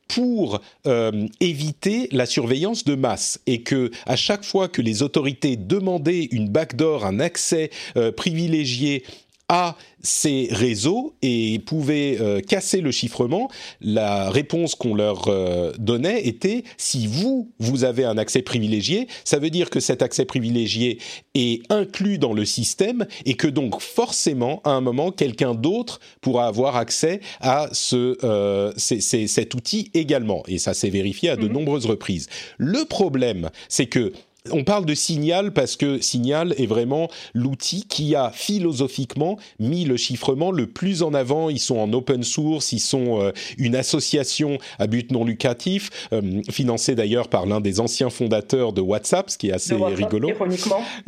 [0.08, 5.56] pour euh, éviter la surveillance de masse et que à chaque fois que les autorités
[5.56, 9.04] demandaient une backdoor, un accès euh, privilégié
[9.48, 13.50] à ces réseaux et pouvaient euh, casser le chiffrement,
[13.82, 19.40] la réponse qu'on leur euh, donnait était si vous, vous avez un accès privilégié, ça
[19.40, 21.00] veut dire que cet accès privilégié
[21.34, 26.48] est inclus dans le système et que donc forcément, à un moment, quelqu'un d'autre pourra
[26.48, 30.44] avoir accès à ce, euh, c est, c est, cet outil également.
[30.48, 31.52] Et ça s'est vérifié à de mmh.
[31.52, 32.28] nombreuses reprises.
[32.58, 34.14] Le problème, c'est que
[34.52, 39.98] on parle de Signal parce que Signal est vraiment l'outil qui a philosophiquement mis le
[39.98, 41.50] chiffrement le plus en avant.
[41.50, 46.42] Ils sont en open source, ils sont euh, une association à but non lucratif, euh,
[46.50, 50.30] financée d'ailleurs par l'un des anciens fondateurs de WhatsApp, ce qui est assez WhatsApp, rigolo.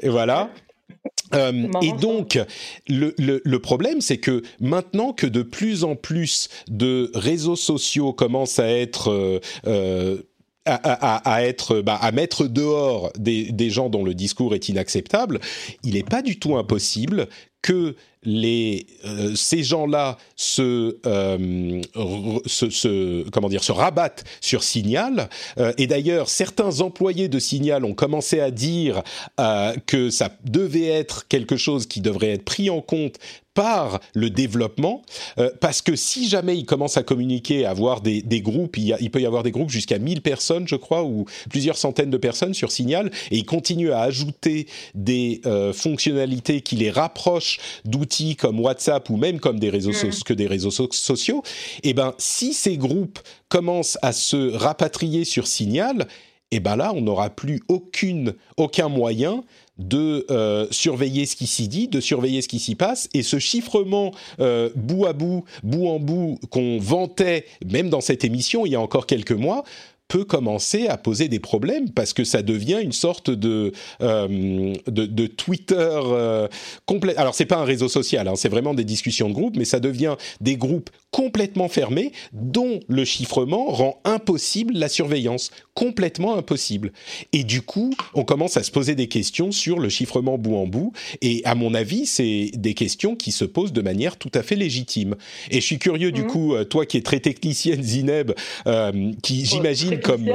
[0.02, 0.50] Et voilà.
[1.34, 2.40] Euh, et donc,
[2.88, 8.14] le, le, le problème, c'est que maintenant que de plus en plus de réseaux sociaux
[8.14, 10.22] commencent à être euh, euh,
[10.68, 15.40] bah, à mettre dehors des, gens dont le discours est inacceptable,
[15.84, 17.28] il n'est pas du tout impossible
[17.62, 17.96] que
[18.26, 21.82] euh, ces gens-là se, euh,
[22.46, 25.30] se, rabattent sur Signal.
[25.58, 29.04] Euh, et d'ailleurs, certains employés de Signal ont commencé à dire
[29.86, 33.18] que ça devait être quelque chose qui devrait être pris en compte
[33.58, 35.02] par le développement,
[35.40, 38.84] euh, parce que si jamais ils commencent à communiquer, à avoir des, des groupes, il,
[38.84, 41.76] y a, il, peut y avoir des groupes jusqu'à 1000 personnes, je crois, ou plusieurs
[41.76, 46.92] centaines de personnes sur Signal, et ils continuent à ajouter des euh, fonctionnalités qui les
[46.92, 50.12] rapprochent d'outils comme WhatsApp ou même comme des réseaux mmh.
[50.12, 51.42] so que des réseaux so sociaux,
[51.82, 53.18] et eh ben si ces groupes
[53.50, 56.06] commencent à se rapatrier sur Signal,
[56.52, 59.44] et ben là, on n'aura plus aucune, aucun moyen
[59.78, 63.40] de euh, surveiller ce qui s'y dit, de surveiller ce qui s'y passe, et ce
[63.40, 68.72] chiffrement euh, bout à bout, bout en bout, qu'on vantait même dans cette émission il
[68.72, 69.64] y a encore quelques mois,
[70.08, 73.72] peut commencer à poser des problèmes parce que ça devient une sorte de
[74.02, 76.48] euh, de, Twitter euh,
[76.86, 77.16] complet.
[77.18, 79.80] Alors c'est pas un réseau social, hein, c'est vraiment des discussions de groupe, mais ça
[79.80, 86.92] devient des groupes complètement fermés dont le chiffrement rend impossible la surveillance, complètement impossible.
[87.34, 90.66] Et du coup, on commence à se poser des questions sur le chiffrement bout en
[90.66, 90.92] bout.
[91.22, 94.56] Et à mon avis, c'est des questions qui se posent de manière tout à fait
[94.56, 95.14] légitime.
[95.52, 96.28] Et je suis curieux du mmh.
[96.28, 98.32] coup, euh, toi qui es très technicienne, Zineb,
[98.66, 100.28] euh, qui j'imagine comme,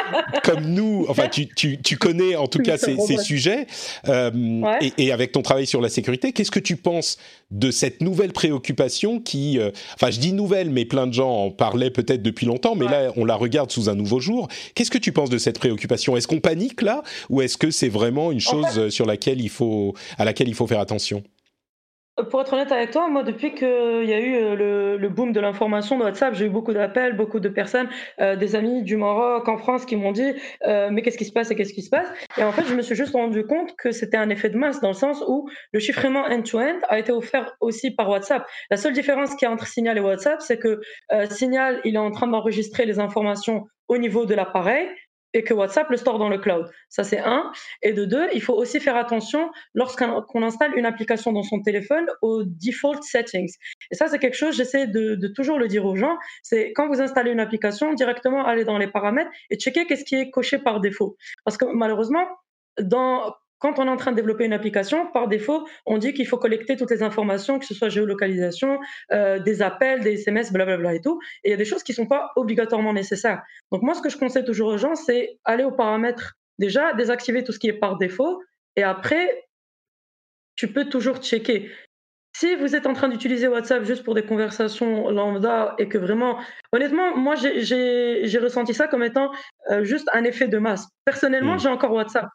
[0.42, 3.68] comme nous, enfin, tu, tu, tu connais en tout cas ces, ces sujets,
[4.08, 4.32] euh,
[4.80, 7.18] et, et, avec ton travail sur la sécurité, qu'est-ce que tu penses
[7.50, 11.50] de cette nouvelle préoccupation qui, euh, enfin, je dis nouvelle, mais plein de gens en
[11.50, 14.48] parlaient peut-être depuis longtemps, mais là, on la regarde sous un nouveau jour.
[14.74, 16.16] Qu'est-ce que tu penses de cette préoccupation?
[16.16, 19.94] Est-ce qu'on panique là, ou est-ce que c'est vraiment une chose sur laquelle il faut,
[20.18, 21.22] à laquelle il faut faire attention?
[22.30, 25.32] Pour être honnête avec toi, moi, depuis qu'il y a eu euh, le, le boom
[25.32, 27.88] de l'information de WhatsApp, j'ai eu beaucoup d'appels, beaucoup de personnes,
[28.20, 30.32] euh, des amis du Maroc, en France, qui m'ont dit
[30.66, 32.08] euh, Mais qu'est-ce qui se passe et qu'est-ce qui se passe?
[32.36, 34.80] Et en fait, je me suis juste rendu compte que c'était un effet de masse,
[34.80, 38.44] dans le sens où le chiffrement end-to-end a été offert aussi par WhatsApp.
[38.70, 40.80] La seule différence qu'il y a entre Signal et WhatsApp, c'est que
[41.12, 44.88] euh, Signal, il est en train d'enregistrer les informations au niveau de l'appareil,
[45.34, 46.70] et que WhatsApp le store dans le cloud.
[46.88, 47.52] Ça, c'est un.
[47.82, 52.06] Et de deux, il faut aussi faire attention lorsqu'on installe une application dans son téléphone
[52.22, 53.52] aux default settings.
[53.90, 56.88] Et ça, c'est quelque chose, j'essaie de, de, toujours le dire aux gens, c'est quand
[56.88, 60.58] vous installez une application, directement aller dans les paramètres et checker qu'est-ce qui est coché
[60.58, 61.16] par défaut.
[61.44, 62.26] Parce que malheureusement,
[62.80, 66.26] dans, quand on est en train de développer une application, par défaut, on dit qu'il
[66.26, 68.78] faut collecter toutes les informations, que ce soit géolocalisation,
[69.12, 71.20] euh, des appels, des SMS, blablabla et tout.
[71.44, 73.42] Et il y a des choses qui ne sont pas obligatoirement nécessaires.
[73.72, 77.44] Donc moi, ce que je conseille toujours aux gens, c'est aller aux paramètres déjà, désactiver
[77.44, 78.42] tout ce qui est par défaut,
[78.76, 79.44] et après,
[80.54, 81.70] tu peux toujours checker.
[82.36, 86.38] Si vous êtes en train d'utiliser WhatsApp juste pour des conversations lambda et que vraiment,
[86.72, 89.32] honnêtement, moi j'ai ressenti ça comme étant
[89.70, 90.86] euh, juste un effet de masse.
[91.04, 91.60] Personnellement, mmh.
[91.60, 92.28] j'ai encore WhatsApp.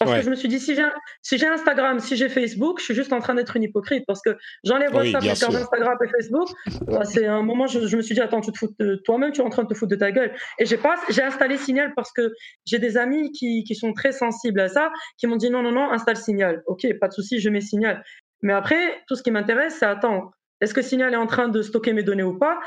[0.00, 0.88] Parce que je me suis dit, si j'ai,
[1.20, 4.04] si Instagram, si j'ai Facebook, je suis juste en train d'être une hypocrite.
[4.06, 4.34] Parce que
[4.64, 6.48] j'enlève WhatsApp, oui, je Instagram et Facebook.
[6.86, 9.30] Bah, c'est un moment, je, je, me suis dit, attends, tu te fous de, toi-même,
[9.32, 10.32] tu es en train de te foutre de ta gueule.
[10.58, 12.32] Et j'ai pas, j'ai installé Signal parce que
[12.64, 15.72] j'ai des amis qui, qui sont très sensibles à ça, qui m'ont dit, non, non,
[15.72, 16.62] non, installe Signal.
[16.66, 18.02] Ok, pas de souci, je mets Signal.
[18.42, 20.30] Mais après, tout ce qui m'intéresse, c'est, attends,
[20.60, 22.58] est-ce que Signal est en train de stocker mes données ou pas?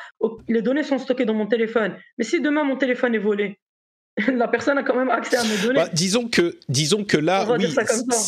[0.48, 1.96] Les données sont stockées dans mon téléphone.
[2.18, 3.60] Mais si demain mon téléphone est volé,
[4.28, 5.76] la personne a quand même accès à mes données.
[5.76, 7.66] Bah, disons que, disons que là, oui,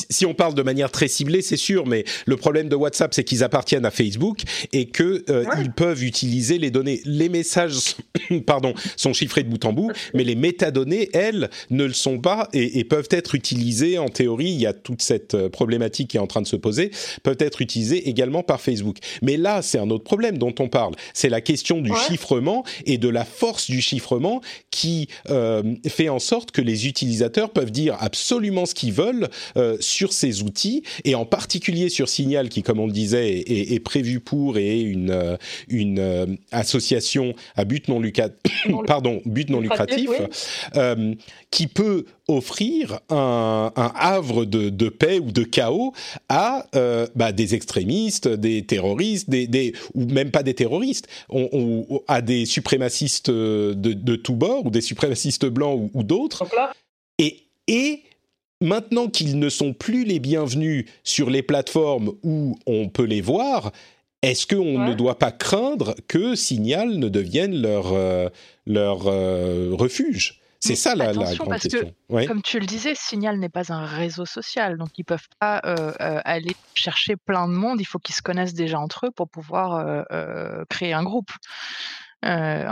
[0.10, 3.24] si on parle de manière très ciblée, c'est sûr, mais le problème de WhatsApp, c'est
[3.24, 4.40] qu'ils appartiennent à Facebook
[4.74, 7.02] et que euh, ils peuvent utiliser les données.
[7.06, 7.96] Les messages,
[8.48, 12.50] pardon, sont chiffrés de bout en bout, mais les métadonnées, elles, ne le sont pas
[12.54, 14.00] et, et, peuvent être utilisées.
[14.00, 16.56] En théorie, il y a toute cette euh, problématique qui est en train de se
[16.56, 16.90] poser,
[17.22, 18.98] peuvent être utilisées également par Facebook.
[19.22, 20.96] Mais là, c'est un autre problème dont on parle.
[21.14, 21.98] C'est la question du ouais.
[22.08, 27.52] chiffrement et de la force du chiffrement qui euh, fait en sorte que les utilisateurs
[27.52, 32.50] peuvent dire absolument ce qu'ils veulent euh, sur ces outils et en particulier sur Signal
[32.50, 36.26] qui, comme on le disait, est, est prévu pour et est une, euh, une euh,
[36.52, 40.10] association à but non, lucratif, pardon, but non lucratif.
[40.76, 41.14] Euh,
[41.56, 45.94] qui peut offrir un, un havre de, de, paix ou de chaos
[46.28, 51.48] à euh, bah, des extrémistes, des terroristes, des, des, ou même pas des terroristes, on,
[51.54, 56.44] on, à des suprémacistes de, de tous bords ou des suprémacistes blancs ou, ou d'autres.
[57.20, 58.02] Et, et
[58.60, 63.72] maintenant qu'ils ne sont plus les bienvenus sur les plateformes où on peut les voir,
[64.22, 64.90] est-ce qu'on ouais.
[64.90, 68.28] ne doit pas craindre que Signal ne devienne leur, euh,
[68.66, 70.42] leur euh, refuge?
[70.60, 71.94] C'est ça la, la grande parce question.
[72.10, 72.26] Que, ouais.
[72.26, 75.92] Comme tu le disais, Signal n'est pas un réseau social, donc ils peuvent pas euh,
[76.02, 77.82] euh, aller chercher plein de monde.
[77.82, 81.32] Il faut qu'ils se connaissent déjà entre eux pour pouvoir euh créer un groupe.
[82.26, 82.66] Euh,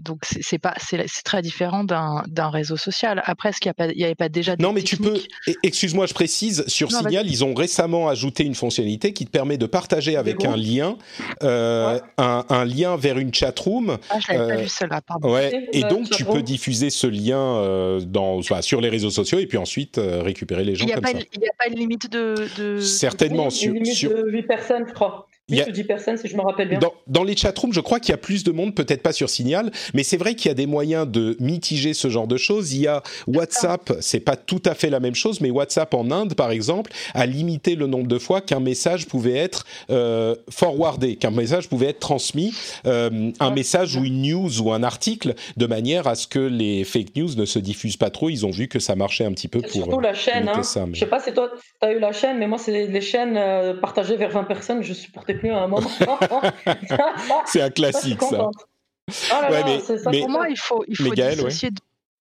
[0.00, 3.22] donc c'est pas c'est très différent d'un réseau social.
[3.24, 5.20] Après, est-ce qu'il n'y avait pas déjà Non, mais tu peux.
[5.62, 6.64] Excuse-moi, je précise.
[6.66, 10.44] Sur non, Signal, ils ont récemment ajouté une fonctionnalité qui te permet de partager avec
[10.44, 10.96] un lien,
[11.42, 12.02] euh, ouais.
[12.18, 13.98] un, un, lien vers une chatroom.
[14.10, 15.00] Ah, je l'avais euh, pas vu cela.
[15.00, 15.32] Pardon.
[15.32, 15.68] Ouais.
[15.72, 19.46] Et donc tu peux diffuser ce lien euh, dans enfin, sur les réseaux sociaux et
[19.46, 21.18] puis ensuite euh, récupérer les gens comme pas, ça.
[21.32, 22.80] Il n'y a pas une limite de, de...
[22.80, 25.28] certainement oui, sur une limite sur de 8 personnes, je crois.
[25.48, 26.80] Il y a, 10 personnes, si je me rappelle bien.
[26.80, 29.30] Dans, dans les chatrooms, je crois qu'il y a plus de monde, peut-être pas sur
[29.30, 32.72] Signal, mais c'est vrai qu'il y a des moyens de mitiger ce genre de choses.
[32.72, 36.10] Il y a WhatsApp, c'est pas tout à fait la même chose, mais WhatsApp en
[36.10, 41.14] Inde, par exemple, a limité le nombre de fois qu'un message pouvait être euh, forwardé,
[41.14, 42.52] qu'un message pouvait être transmis,
[42.86, 46.82] euh, un message ou une news ou un article, de manière à ce que les
[46.82, 48.30] fake news ne se diffusent pas trop.
[48.30, 49.70] Ils ont vu que ça marchait un petit peu pour.
[49.70, 50.48] Surtout la chaîne.
[50.48, 50.64] Hein.
[50.64, 53.00] Ça, Je sais pas si toi, tu as eu la chaîne, mais moi, c'est les
[53.00, 54.82] chaînes euh, partagées vers 20 personnes.
[54.82, 55.88] Je supportais à un moment.
[57.46, 58.48] c'est un classique, ça.
[58.48, 59.62] Oh ouais,
[60.10, 61.70] mais, Pour moi, il faut, il faut dissocier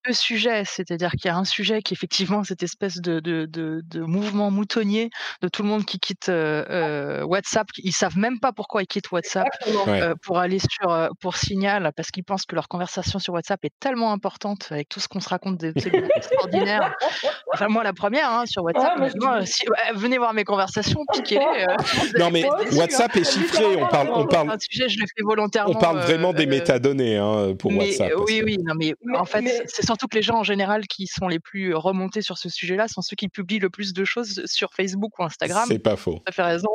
[0.08, 3.46] deux sujets, c'est-à-dire qu'il y a un sujet qui est effectivement cette espèce de, de,
[3.46, 5.10] de, de mouvement moutonnier
[5.42, 7.68] de tout le monde qui quitte euh, euh WhatsApp.
[7.78, 9.48] Ils savent même pas pourquoi ils quittent WhatsApp
[9.88, 13.64] euh, pour aller sur euh, pour Signal parce qu'ils pensent que leur conversation sur WhatsApp
[13.64, 15.74] est tellement importante avec tout ce qu'on se raconte de
[16.16, 16.94] extraordinaire.
[17.54, 19.00] Enfin moi la première hein, sur WhatsApp.
[19.96, 21.66] venez voir mes conversations, piquez-les.
[22.20, 23.66] non mais WhatsApp est chiffré.
[23.78, 24.52] On parle on parle.
[24.52, 25.74] Un sujet, je le fais volontairement.
[25.76, 28.12] On parle vraiment des métadonnées hein, pour WhatsApp.
[28.28, 31.30] Oui oui non mais, en fait c'est surtout que les gens en général qui sont
[31.30, 34.74] les plus remontés sur ce sujet-là sont ceux qui publient le plus de choses sur
[34.74, 35.64] Facebook ou Instagram.
[35.70, 36.22] C'est pas faux.
[36.26, 36.70] Tu as fait raison,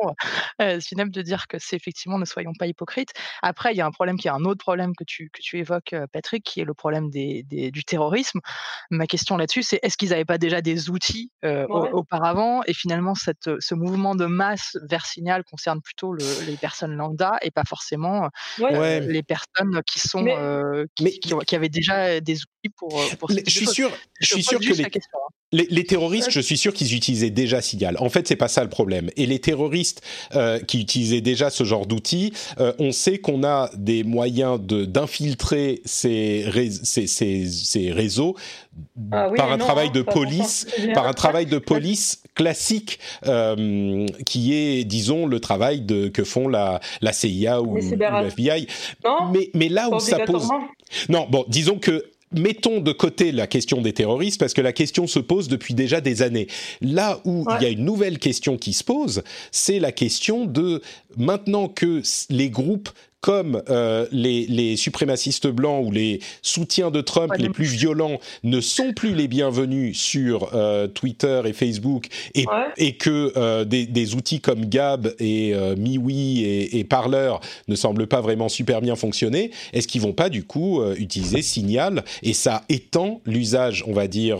[0.62, 3.11] euh, de dire que c'est effectivement, ne soyons pas hypocrites.
[3.43, 5.59] Après, il y a un problème qui est un autre problème que tu, que tu
[5.59, 8.41] évoques, euh, Patrick, qui est le problème des, du terrorisme.
[8.91, 12.62] Ma question là-dessus, c'est est-ce qu'ils n'avaient pas déjà des outils euh, auparavant?
[12.66, 17.51] Et finalement, cette, ce mouvement de masse vers Signal concerne plutôt les personnes lambda et
[17.51, 20.25] pas forcément euh, les personnes qui sont
[20.97, 23.01] qui, qui, avaient déjà des outils pour
[23.47, 23.91] je suis sûr,
[24.21, 25.01] je suis sûr que hein.
[25.53, 27.97] les, les, terroristes, je suis sûr qu'ils utilisaient déjà Signal.
[27.99, 29.11] En fait, c'est pas ça le problème.
[29.17, 30.03] Et les terroristes
[30.35, 34.85] euh, qui utilisaient déjà ce genre d'outils, euh, on sait qu'on a des moyens de
[34.85, 36.47] d'infiltrer ces,
[36.83, 38.37] ces, ces, ces, réseaux
[39.13, 44.85] ah par un travail de police, par un travail de police classique euh, qui est,
[44.85, 48.67] disons, le travail de, que font la, la CIA ou, ou le FBI.
[49.33, 50.49] mais, mais là où ça pose,
[51.09, 55.07] non, bon, disons que mettons de côté la question des terroristes parce que la question
[55.07, 56.47] se pose depuis déjà des années.
[56.81, 60.81] Là où il y a une nouvelle question qui se pose, c'est la question de
[61.16, 62.91] maintenant que les groupes
[63.21, 68.61] comme euh, les, les, suprémacistes blancs ou les soutiens de Trump les plus violents ne
[68.61, 72.47] sont plus les bienvenus sur euh, Twitter et Facebook et,
[72.77, 77.35] et que euh, des, des, outils comme Gab et euh, MiWi et, et, Parler
[77.68, 81.43] ne semblent pas vraiment super bien fonctionner, est-ce qu'ils vont pas du coup euh, utiliser
[81.43, 84.39] Signal et ça étend l'usage, on va dire,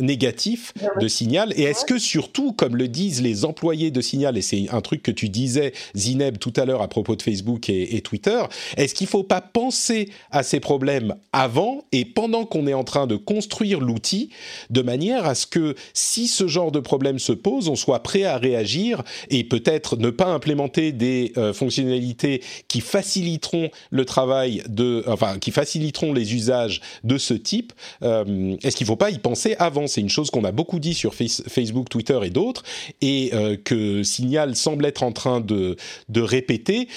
[0.00, 4.42] négatif de Signal et est-ce que surtout, comme le disent les employés de Signal, et
[4.42, 8.00] c'est un truc que tu disais, Zineb, tout à l'heure à propos de Facebook et,
[8.02, 8.42] Twitter.
[8.76, 12.84] Est-ce qu'il ne faut pas penser à ces problèmes avant et pendant qu'on est en
[12.84, 14.30] train de construire l'outil,
[14.70, 18.24] de manière à ce que si ce genre de problème se pose, on soit prêt
[18.24, 25.04] à réagir et peut-être ne pas implémenter des euh, fonctionnalités qui faciliteront le travail de,
[25.06, 27.72] enfin, qui faciliteront les usages de ce type.
[28.02, 29.86] Euh, est-ce qu'il ne faut pas y penser avant?
[29.86, 32.62] C'est une chose qu'on a beaucoup dit sur Facebook, Twitter et d'autres,
[33.00, 35.76] et euh, que Signal semble être en train de,
[36.08, 36.88] de répéter.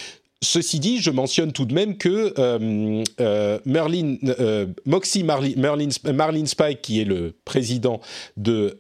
[0.43, 6.45] Ceci dit, je mentionne tout de même que euh, euh, Merlin, euh, Moxie Merlin, Marlin
[6.45, 8.01] Spike, qui est le président
[8.37, 8.75] de,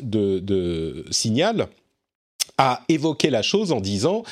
[0.00, 1.68] de, de Signal,
[2.58, 4.22] a évoqué la chose en disant,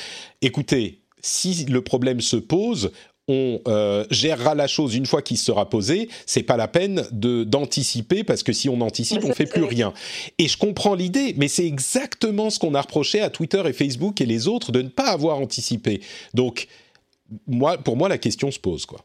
[0.42, 2.92] écoutez, si le problème se pose,
[3.29, 6.09] on euh, gérera la chose une fois qu'il sera posé.
[6.27, 9.93] C'est pas la peine de d'anticiper parce que si on anticipe, on fait plus rien.
[10.39, 14.20] Et je comprends l'idée, mais c'est exactement ce qu'on a reproché à Twitter et Facebook
[14.20, 16.01] et les autres de ne pas avoir anticipé.
[16.35, 16.68] Donc,
[17.47, 19.01] moi, pour moi, la question se pose, quoi.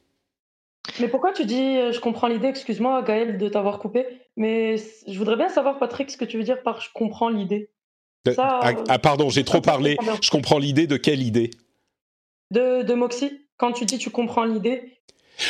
[1.00, 4.06] Mais pourquoi tu dis, euh, je comprends l'idée, excuse-moi Gaël de t'avoir coupé,
[4.36, 7.70] mais je voudrais bien savoir, Patrick, ce que tu veux dire par je comprends l'idée.
[8.38, 9.98] ah, ah, pardon, j'ai trop parlé.
[10.22, 11.52] Je comprends l'idée de quelle idée?
[12.50, 14.98] De, de Moxie quand tu dis tu comprends l'idée,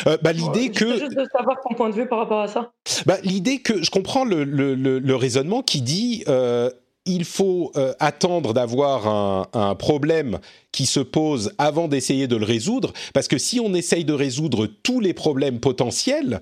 [0.06, 2.72] euh, bah, l'idée que juste de savoir ton point de vue par rapport à ça.
[3.06, 6.70] Bah, l'idée que je comprends le, le, le, raisonnement qui dit euh,
[7.06, 10.40] il faut euh, attendre d'avoir un, un, problème
[10.74, 14.68] qui se pose avant d'essayer de le résoudre, parce que si on essaye de résoudre
[14.68, 16.42] tous les problèmes potentiels,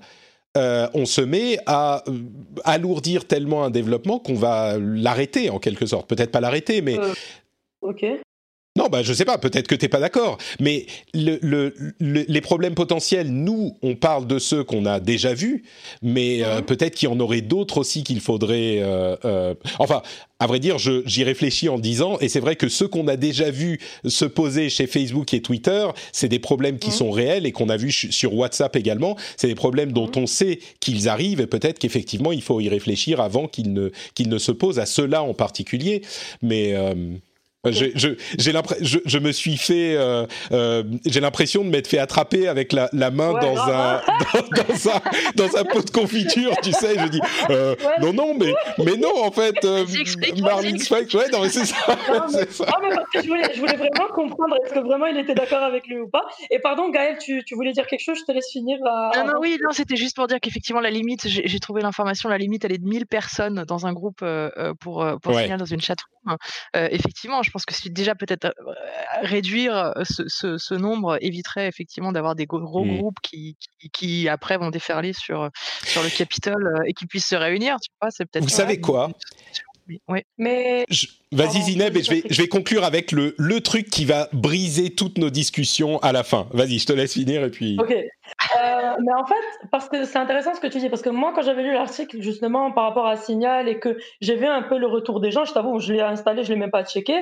[0.56, 2.18] euh, on se met à euh,
[2.64, 6.08] alourdir tellement un développement qu'on va l'arrêter en quelque sorte.
[6.08, 6.98] Peut-être pas l'arrêter, mais
[7.80, 8.04] Ok.
[8.76, 13.28] Non, bah, je sais pas, peut-être que t'es pas d'accord, mais le, les problèmes potentiels,
[13.28, 15.64] nous, on parle de ceux qu'on a déjà vus,
[16.02, 16.66] mais euh, mhm.
[16.66, 18.78] peut-être qu'il y en aurait d'autres aussi qu'il faudrait...
[18.78, 20.02] Euh, euh, enfin,
[20.38, 23.50] à vrai dire, j'y réfléchis en disant, et c'est vrai que ceux qu'on a déjà
[23.50, 26.94] vus se poser chez Facebook et Twitter, c'est des problèmes qui mhm.
[26.94, 30.22] sont réels et qu'on a vus sur WhatsApp également, c'est des problèmes dont mhm.
[30.22, 34.28] on sait qu'ils arrivent et peut-être qu'effectivement, il faut y réfléchir avant qu'ils ne, qu'ils
[34.28, 36.02] ne se posent à ceux-là en particulier,
[36.40, 36.76] mais...
[37.68, 38.08] J'ai, je,
[38.38, 42.72] j'ai je, je, me suis fait, euh, euh, j'ai l'impression de m'être fait attraper avec
[42.72, 44.00] la, la main dans, un,
[44.32, 45.00] dans, dans, un,
[45.34, 46.98] dans un pot de confiture, tu sais.
[46.98, 49.84] Je dis, euh, non, non, mais, mais non, en fait, euh,
[50.40, 51.76] Marlene Spike, ouais, non, mais c'est ça.
[52.08, 52.64] Non, mais, ça.
[52.64, 55.34] Non, mais parce que je voulais, je voulais vraiment comprendre est-ce que vraiment il était
[55.34, 56.24] d'accord avec lui ou pas.
[56.50, 58.18] Et pardon, Gaël, tu, tu voulais dire quelque chose?
[58.20, 58.78] Je te laisse finir.
[58.86, 59.10] À...
[59.18, 62.30] Non, non, oui, non, c'était juste pour dire qu'effectivement, la limite, j'ai, j'ai trouvé l'information,
[62.30, 64.24] la limite, elle est de 1000 personnes dans un groupe
[64.80, 65.42] pour, pour ouais.
[65.42, 66.38] signaler dans une chatroom.
[66.74, 68.54] effectivement, je pense que si déjà peut-être
[69.22, 72.96] réduire ce, ce, ce, nombre éviterait effectivement d'avoir des gros mmh.
[72.98, 75.50] groupes qui, qui, qui, après vont déferler sur,
[75.84, 77.76] sur le Capitole et qui puissent se réunir.
[77.82, 78.44] Tu vois, c'est peut-être.
[78.44, 79.10] Vous savez quoi?
[80.08, 80.20] Oui.
[80.38, 81.06] Mais je...
[81.32, 84.90] vas-y Zineb et je vais je vais conclure avec le le truc qui va briser
[84.94, 86.48] toutes nos discussions à la fin.
[86.52, 87.76] Vas-y, je te laisse finir et puis.
[87.80, 87.92] Ok.
[87.92, 91.32] Euh, mais en fait, parce que c'est intéressant ce que tu dis, parce que moi
[91.34, 94.78] quand j'avais lu l'article justement par rapport à Signal et que j'ai vu un peu
[94.78, 97.16] le retour des gens, je t'avoue, je l'ai installé, je l'ai même pas checké.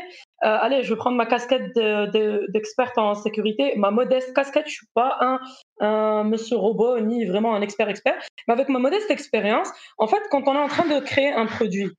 [0.45, 4.67] Euh, allez, je vais prendre ma casquette d'experte de, de, en sécurité, ma modeste casquette.
[4.67, 5.39] Je suis pas un,
[5.81, 8.15] un monsieur robot ni vraiment un expert expert,
[8.47, 11.47] mais avec ma modeste expérience, en fait, quand on est en train de créer un
[11.47, 11.91] produit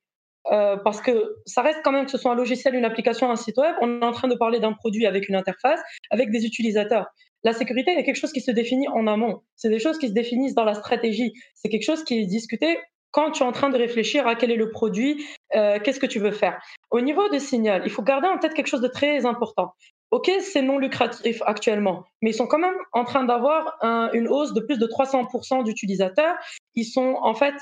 [0.52, 3.36] euh, parce que ça reste quand même que ce soit un logiciel, une application, un
[3.36, 6.46] site web, on est en train de parler d'un produit avec une interface, avec des
[6.46, 7.08] utilisateurs.
[7.44, 9.42] La sécurité est quelque chose qui se définit en amont.
[9.56, 11.34] C'est des choses qui se définissent dans la stratégie.
[11.56, 12.78] C'est quelque chose qui est discuté
[13.12, 16.06] quand tu es en train de réfléchir à quel est le produit, euh, qu'est-ce que
[16.06, 16.62] tu veux faire.
[16.92, 19.74] Au niveau de Signal, il faut garder en tête quelque chose de très important.
[20.12, 24.28] Ok, c'est non lucratif actuellement, mais ils sont quand même en train d'avoir un, une
[24.28, 26.36] hausse de plus de 300% d'utilisateurs.
[26.76, 27.54] Ils sont en fait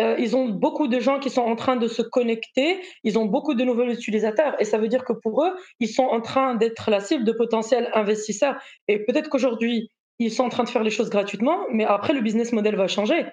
[0.00, 3.26] euh, ils ont beaucoup de gens qui sont en train de se connecter, ils ont
[3.26, 6.54] beaucoup de nouveaux utilisateurs et ça veut dire que pour eux, ils sont en train
[6.54, 8.56] d'être la cible de potentiels investisseurs.
[8.88, 12.20] Et peut-être qu'aujourd'hui, ils sont en train de faire les choses gratuitement, mais après, le
[12.20, 13.26] business model va changer.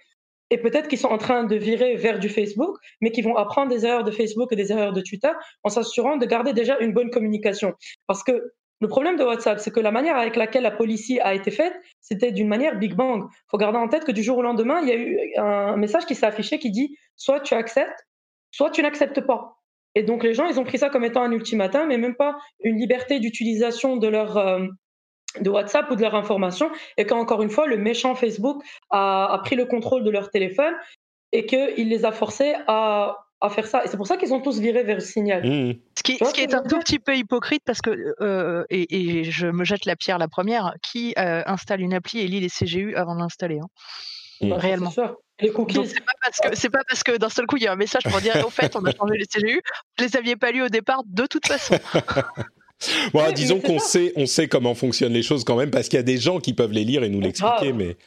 [0.49, 3.69] Et peut-être qu'ils sont en train de virer vers du Facebook, mais qu'ils vont apprendre
[3.69, 5.31] des erreurs de Facebook et des erreurs de Twitter
[5.63, 7.73] en s'assurant de garder déjà une bonne communication.
[8.07, 11.33] Parce que le problème de WhatsApp, c'est que la manière avec laquelle la policy a
[11.33, 13.25] été faite, c'était d'une manière Big Bang.
[13.29, 15.77] Il faut garder en tête que du jour au lendemain, il y a eu un
[15.77, 18.05] message qui s'est affiché qui dit soit tu acceptes,
[18.51, 19.57] soit tu n'acceptes pas.
[19.95, 22.37] Et donc les gens, ils ont pris ça comme étant un ultimatum, mais même pas
[22.63, 24.67] une liberté d'utilisation de leur euh,
[25.43, 26.69] WhatsApp ou de leur information.
[26.97, 30.75] Et qu'encore une fois, le méchant Facebook a, a pris le contrôle de leur téléphone
[31.31, 33.83] et qu'il les a forcés à à faire ça.
[33.83, 35.45] Et c'est pour ça qu'ils ont tous viré vers le signal.
[35.45, 35.75] Mmh.
[35.97, 39.23] Ce qui, ce qui est un tout petit peu hypocrite parce que, euh, et, et,
[39.25, 42.49] je me jette la pierre la première, qui euh, installe une appli et lit les
[42.49, 43.67] CGU avant de l'installer hein.
[44.41, 44.53] mmh.
[44.53, 44.93] Réellement.
[45.39, 45.85] Les cookies.
[45.85, 47.75] C'est pas parce que c'est pas parce que d'un seul coup il y a un
[47.75, 49.61] message pour dire au fait on a changé les CGU,
[49.97, 51.77] vous les aviez pas lu au départ de toute façon.
[53.13, 55.97] bon, ouais, disons qu'on sait, on sait comment fonctionnent les choses quand même, parce qu'il
[55.97, 57.73] y a des gens qui peuvent les lire et nous l'expliquer.
[57.73, 57.97] Mais,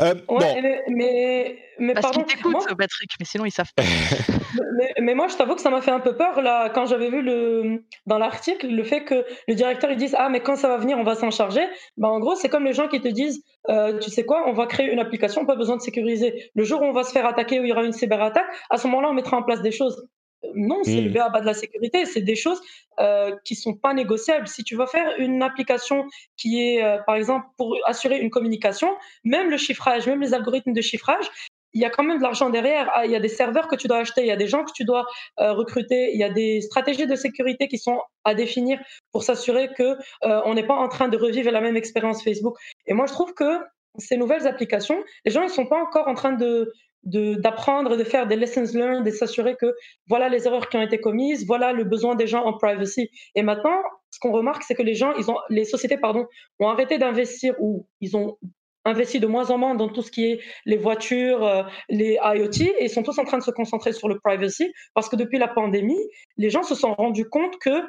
[0.00, 0.38] euh, ouais, bon.
[0.38, 3.82] mais, mais, mais parce qu'ils t'écoutent, Patrick, mais sinon ils savent pas.
[4.78, 7.10] mais, mais, moi, je t'avoue que ça m'a fait un peu peur là quand j'avais
[7.10, 10.68] vu le dans l'article le fait que le directeur il dise ah mais quand ça
[10.68, 11.66] va venir on va s'en charger.
[11.96, 14.52] Bah en gros c'est comme les gens qui te disent euh, tu sais quoi on
[14.52, 16.50] va créer une application pas besoin de sécuriser.
[16.54, 18.76] Le jour où on va se faire attaquer où il y aura une cyberattaque à
[18.76, 20.06] ce moment-là on mettra en place des choses.
[20.54, 21.04] Non, c'est mmh.
[21.04, 22.04] le bas de la sécurité.
[22.04, 22.60] C'est des choses
[23.00, 24.46] euh, qui sont pas négociables.
[24.46, 26.06] Si tu vas faire une application
[26.36, 28.88] qui est, euh, par exemple, pour assurer une communication,
[29.24, 31.26] même le chiffrage, même les algorithmes de chiffrage,
[31.72, 32.90] il y a quand même de l'argent derrière.
[32.94, 34.64] Ah, il y a des serveurs que tu dois acheter, il y a des gens
[34.64, 35.06] que tu dois
[35.40, 38.80] euh, recruter, il y a des stratégies de sécurité qui sont à définir
[39.12, 42.56] pour s'assurer que on n'est pas en train de revivre la même expérience Facebook.
[42.86, 43.58] Et moi, je trouve que
[43.98, 46.72] ces nouvelles applications, les gens ils sont pas encore en train de
[47.06, 49.72] d'apprendre et de faire des lessons learned et s'assurer que
[50.08, 53.10] voilà les erreurs qui ont été commises, voilà le besoin des gens en privacy.
[53.34, 53.78] Et maintenant,
[54.10, 56.26] ce qu'on remarque, c'est que les gens, ils ont, les sociétés, pardon,
[56.58, 58.36] ont arrêté d'investir ou ils ont
[58.84, 62.62] investi de moins en moins dans tout ce qui est les voitures, euh, les IoT,
[62.78, 65.38] et ils sont tous en train de se concentrer sur le privacy parce que depuis
[65.38, 65.98] la pandémie,
[66.36, 67.82] les gens se sont rendus compte que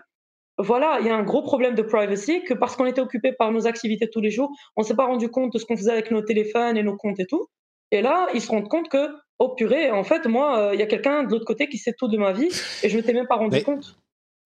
[0.59, 3.51] voilà, il y a un gros problème de privacy, que parce qu'on était occupé par
[3.51, 6.09] nos activités tous les jours, on s'est pas rendu compte de ce qu'on faisait avec
[6.09, 7.47] nos téléphones et nos comptes et tout.
[7.91, 9.09] Et là, ils se rendent compte que,
[9.39, 11.93] oh purée, en fait, moi, euh, il y a quelqu'un de l'autre côté qui sait
[11.97, 12.49] tout de ma vie
[12.83, 13.63] et je m'étais même pas rendu Mais...
[13.63, 13.95] compte.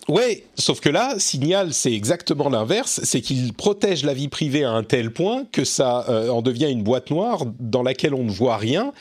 [0.07, 4.71] Ouais, sauf que là, Signal, c'est exactement l'inverse, c'est qu'il protège la vie privée à
[4.71, 8.31] un tel point que ça euh, en devient une boîte noire dans laquelle on ne
[8.31, 8.93] voit rien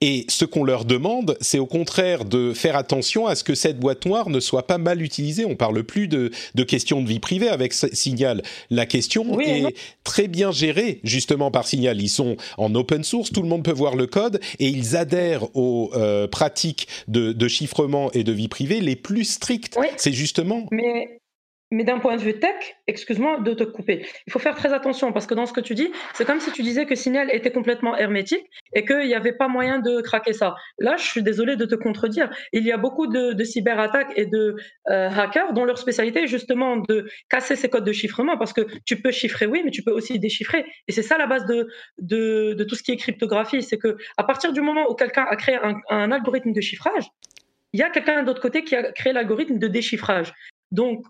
[0.00, 3.80] et ce qu'on leur demande, c'est au contraire de faire attention à ce que cette
[3.80, 5.44] boîte noire ne soit pas mal utilisée.
[5.44, 8.42] On parle plus de, de questions de vie privée avec Signal.
[8.70, 9.70] La question oui, est non.
[10.04, 12.00] très bien gérée justement par Signal.
[12.00, 15.44] Ils sont en open source, tout le monde peut voir le code et ils adhèrent
[15.56, 19.76] aux euh, pratiques de, de, chiffrement et de vie privée les plus strictes.
[19.80, 19.88] Oui.
[19.96, 20.66] C'est justement.
[20.70, 21.17] Mais
[21.70, 25.12] Mais d'un point de vue tech, excuse-moi de te couper, il faut faire très attention
[25.12, 27.52] parce que dans ce que tu dis, c'est comme si tu disais que Signal était
[27.52, 30.54] complètement hermétique et qu'il n'y avait pas moyen de craquer ça.
[30.78, 32.30] Là, je suis désolé de te contredire.
[32.54, 34.56] Il y a beaucoup de, cyberattaques et de
[34.88, 38.62] euh, hackers dont leur spécialité est justement de casser ces codes de chiffrement parce que
[38.86, 40.64] tu peux chiffrer, oui, mais tu peux aussi déchiffrer.
[40.86, 41.68] Et c'est ça la base de,
[41.98, 43.62] de, tout ce qui est cryptographie.
[43.62, 47.04] C'est que à partir du moment où quelqu'un a créé un, un algorithme de chiffrage,
[47.74, 50.32] il y a quelqu'un d'autre côté qui a créé l'algorithme de déchiffrage.
[50.70, 51.04] Donc,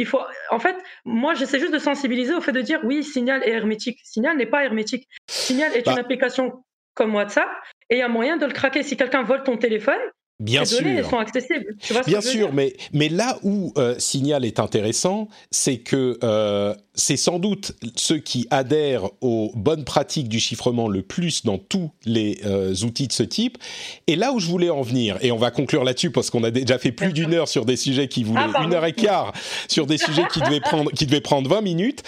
[0.00, 0.20] il faut,
[0.50, 4.00] en fait, moi, j'essaie juste de sensibiliser au fait de dire oui, Signal est hermétique.
[4.02, 5.06] Signal n'est pas hermétique.
[5.28, 6.64] Signal est une bah application
[6.94, 7.48] comme WhatsApp
[7.90, 8.82] et il y a moyen de le craquer.
[8.82, 10.00] Si quelqu'un vole ton téléphone,
[10.40, 10.82] Bien sûr.
[10.82, 11.76] données sont accessibles.
[12.06, 17.38] Bien sûr, mais, mais là où euh, Signal est intéressant, c'est que euh, c'est sans
[17.38, 22.74] doute ceux qui adhèrent aux bonnes pratiques du chiffrement le plus dans tous les euh,
[22.82, 23.58] outils de ce type.
[24.06, 26.50] Et là où je voulais en venir, et on va conclure là-dessus parce qu'on a
[26.50, 29.32] déjà fait plus d'une heure sur des sujets qui voulaient ah, une heure et quart
[29.68, 32.02] sur des sujets qui devaient prendre qui devaient prendre 20 minutes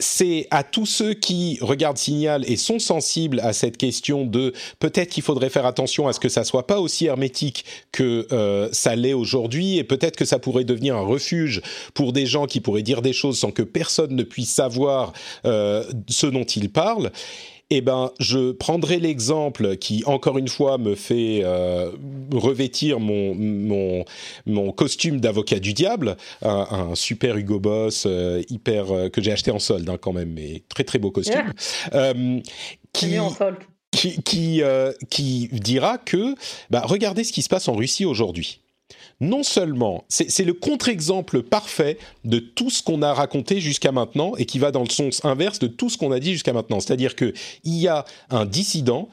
[0.00, 5.10] c'est à tous ceux qui regardent Signal et sont sensibles à cette question de peut-être
[5.10, 8.96] qu'il faudrait faire attention à ce que ça soit pas aussi hermétique que euh, ça
[8.96, 11.62] l'est aujourd'hui et peut-être que ça pourrait devenir un refuge
[11.94, 15.12] pour des gens qui pourraient dire des choses sans que personne ne puisse savoir
[15.44, 17.12] euh, ce dont ils parlent
[17.70, 21.90] eh ben, je prendrai l'exemple qui, encore une fois, me fait euh,
[22.32, 24.04] revêtir mon, mon,
[24.46, 29.50] mon costume d'avocat du diable, un, super Hugo Boss euh, hyper euh, que j'ai acheté
[29.50, 31.52] en solde hein, quand même, mais très très beau costume.
[32.92, 33.56] qui, en solde.
[33.90, 34.62] qui, qui,
[35.10, 36.34] qui, dira que,
[36.70, 38.60] bah, regardez ce qui se passe en Russie aujourd'hui
[39.20, 44.44] non seulement, c'est le contre-exemple parfait de tout ce qu'on a raconté jusqu'à maintenant et
[44.44, 46.80] qui va dans le sens inverse de tout ce qu'on a dit jusqu'à maintenant.
[46.80, 47.34] C'est-à-dire qu'il
[47.64, 49.08] y a un dissident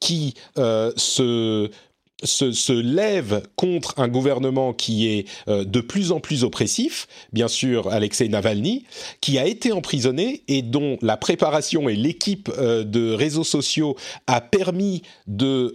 [0.00, 1.70] qui euh, se,
[2.22, 7.90] se, lève contre un gouvernement qui est euh, de plus en plus oppressif, bien sûr
[7.90, 8.84] Alexei Navalny,
[9.22, 14.42] qui a été emprisonné et dont la préparation et l'équipe euh, de réseaux sociaux a
[14.42, 15.74] permis de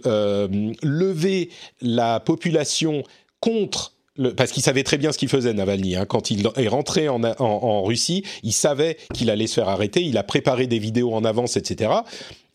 [0.82, 1.50] lever
[1.80, 3.02] la population
[3.40, 5.96] contre le, parce qu'il savait très bien ce qu'il faisait, Navalny.
[5.96, 6.04] Hein.
[6.04, 10.02] Quand il est rentré en, en, Russie, il savait qu'il allait se faire arrêter.
[10.02, 11.92] Il a préparé des vidéos en avance, etc.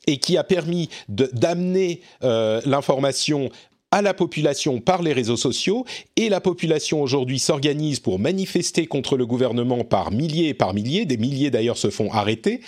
[0.06, 3.50] Et qui a permis d'amener euh, l'information
[3.92, 5.86] à la population par les réseaux sociaux.
[6.18, 11.06] Et la population aujourd'hui s'organise pour manifester contre le gouvernement par milliers et par milliers.
[11.06, 12.60] Des milliers d'ailleurs se font arrêter.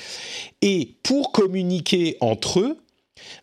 [0.62, 2.78] Et pour communiquer entre eux,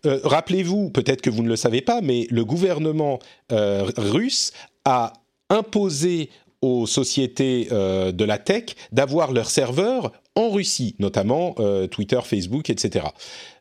[0.06, 3.18] euh, rappelez-vous, peut-être que vous ne le savez pas, mais le gouvernement
[3.52, 4.52] euh, russe
[4.84, 5.12] a
[5.50, 6.30] imposé
[6.62, 11.54] aux sociétés euh, de la tech d'avoir leurs serveurs en Russie, notamment
[11.92, 13.06] Twitter, Facebook, etc.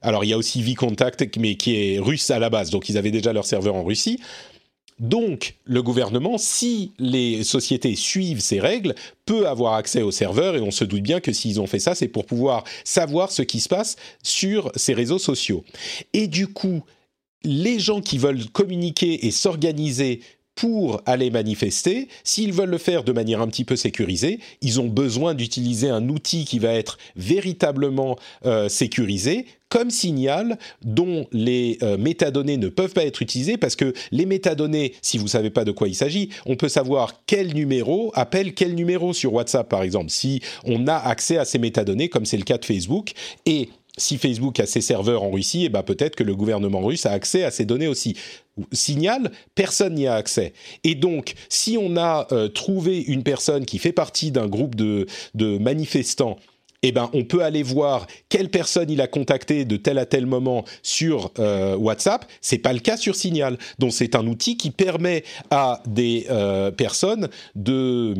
[0.01, 2.97] Alors il y a aussi VContact, mais qui est russe à la base, donc ils
[2.97, 4.19] avaient déjà leurs serveurs en Russie.
[4.99, 8.95] Donc, le gouvernement, si les sociétés suivent ces règles,
[9.25, 11.95] peut avoir accès aux serveurs et on se doute bien que s'ils ont fait ça,
[11.95, 15.63] c'est pour pouvoir savoir ce qui se passe sur ces réseaux sociaux.
[16.13, 16.83] Et du coup,
[17.43, 20.21] les gens qui veulent communiquer et s'organiser
[20.55, 24.87] pour aller manifester, s'ils veulent le faire de manière un petit peu sécurisée, ils ont
[24.87, 31.97] besoin d'utiliser un outil qui va être véritablement euh, sécurisé, comme Signal, dont les euh,
[31.97, 35.65] métadonnées ne peuvent pas être utilisées parce que les métadonnées, si vous ne savez pas
[35.65, 39.81] de quoi il s'agit, on peut savoir quel numéro appelle quel numéro sur WhatsApp, par
[39.81, 43.13] exemple, si on a accès à ces métadonnées, comme c'est le cas de Facebook,
[43.47, 47.05] et si Facebook a ses serveurs en Russie, eh ben peut-être que le gouvernement russe
[47.05, 48.15] a accès à ces données aussi.
[48.71, 50.53] Signal, personne n'y a accès.
[50.83, 55.07] Et donc, si on a euh, trouvé une personne qui fait partie d'un groupe de,
[55.35, 56.37] manifestants
[56.85, 60.25] eh ben, on peut aller voir quelle personne il a contacté de tel à tel
[60.25, 62.25] moment sur euh, WhatsApp.
[62.41, 63.57] C'est pas le cas sur Signal.
[63.79, 68.15] Donc, c'est un outil qui permet à des euh, personnes de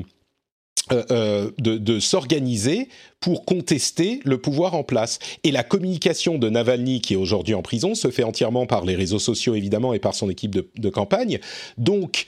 [0.92, 2.90] euh, euh, de, s'organiser
[3.22, 5.20] pour contester le pouvoir en place.
[5.46, 8.96] Et la communication de Navalny, qui est aujourd'hui en prison, se fait entièrement par les
[8.96, 11.40] réseaux sociaux, évidemment, et par son équipe de campagne.
[11.78, 12.28] Donc,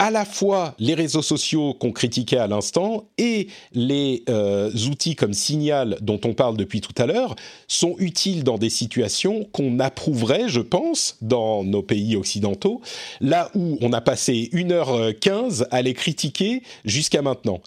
[0.00, 5.34] à la fois les réseaux sociaux qu'on critiquait à l'instant et les euh, outils comme
[5.34, 7.36] Signal dont on parle depuis tout à l'heure
[7.68, 12.80] sont utiles dans des situations qu'on approuverait, je pense, dans nos pays occidentaux,
[13.20, 17.60] là où on a passé 1h15 à les critiquer jusqu'à maintenant.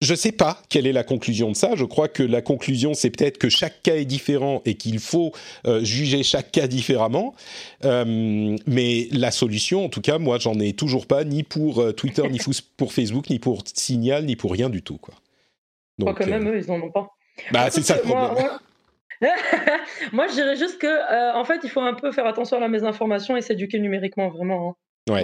[0.00, 1.72] Je ne sais pas quelle est la conclusion de ça.
[1.76, 5.32] Je crois que la conclusion, c'est peut-être que chaque cas est différent et qu'il faut
[5.66, 7.34] euh, juger chaque cas différemment.
[7.84, 11.92] Euh, mais la solution, en tout cas, moi, j'en ai toujours pas, ni pour euh,
[11.92, 12.38] Twitter, ni
[12.78, 14.96] pour Facebook, ni pour Signal, ni pour rien du tout.
[14.96, 15.14] Quoi.
[15.98, 17.08] Donc, je crois que même eux, ils n'en ont pas.
[17.52, 18.32] Bah, c'est ça le problème.
[18.32, 18.60] Moi,
[20.12, 22.68] moi, je dirais juste que, en fait, il faut un peu faire attention à la
[22.68, 24.70] mésinformation et s'éduquer numériquement, vraiment.
[24.70, 24.74] Hein.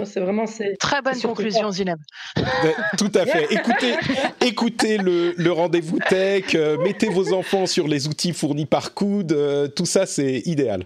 [0.05, 0.45] C'est vraiment
[0.79, 1.99] très bonne conclusion, Zineb.
[2.97, 3.47] Tout à fait.
[3.51, 3.95] Écoutez,
[4.45, 9.31] écoutez le, le rendez-vous tech, euh, mettez vos enfants sur les outils fournis par Coude,
[9.31, 10.83] euh, tout ça c'est idéal.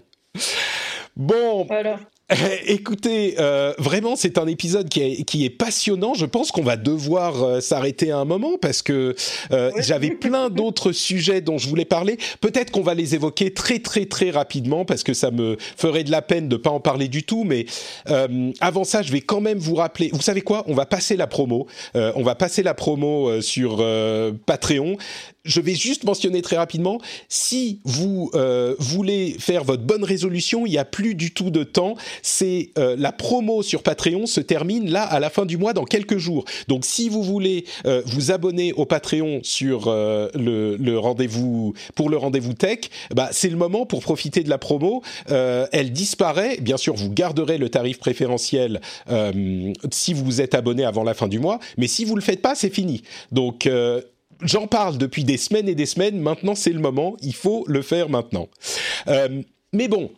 [1.16, 1.98] Bon, voilà.
[2.66, 6.14] Écoutez, euh, vraiment, c'est un épisode qui est, qui est, passionnant.
[6.14, 9.14] Je pense qu'on va devoir euh, s'arrêter à un moment parce que
[9.52, 12.18] euh, j'avais plein d'autres sujets dont je voulais parler.
[12.40, 16.10] Peut-être qu'on va les évoquer très très très rapidement parce que ça me ferait de
[16.10, 17.44] la peine de pas en parler du tout.
[17.44, 17.66] Mais
[18.60, 20.10] avant ça, je vais quand même vous rappeler.
[20.12, 20.64] Vous savez quoi?
[20.66, 21.66] On va passer la promo.
[21.94, 23.84] on va passer la promo sur
[24.46, 24.96] Patreon
[25.44, 30.70] je vais juste mentionner très rapidement, si vous euh, voulez faire votre bonne résolution, il
[30.70, 31.96] n'y a plus du tout de temps.
[32.22, 35.84] C'est euh, la promo sur Patreon se termine là à la fin du mois dans
[35.84, 36.44] quelques jours.
[36.68, 42.16] Donc si vous voulez euh, vous abonner au Patreon sur le, le rendez-vous pour le
[42.16, 42.78] rendez-vous tech,
[43.14, 45.02] bah c'est le moment pour profiter de la promo.
[45.26, 46.58] elle disparaît.
[46.60, 48.80] Bien sûr, vous garderez le tarif préférentiel
[49.90, 52.42] si vous vous êtes abonné avant la fin du mois, mais si vous le faites
[52.42, 53.02] pas, c'est fini.
[53.32, 53.68] Donc
[54.42, 56.20] j'en parle depuis des semaines et des semaines.
[56.20, 57.16] Maintenant, c'est le moment.
[57.22, 58.48] Il faut le faire maintenant.
[59.08, 59.42] Euh,
[59.72, 60.12] mais bon,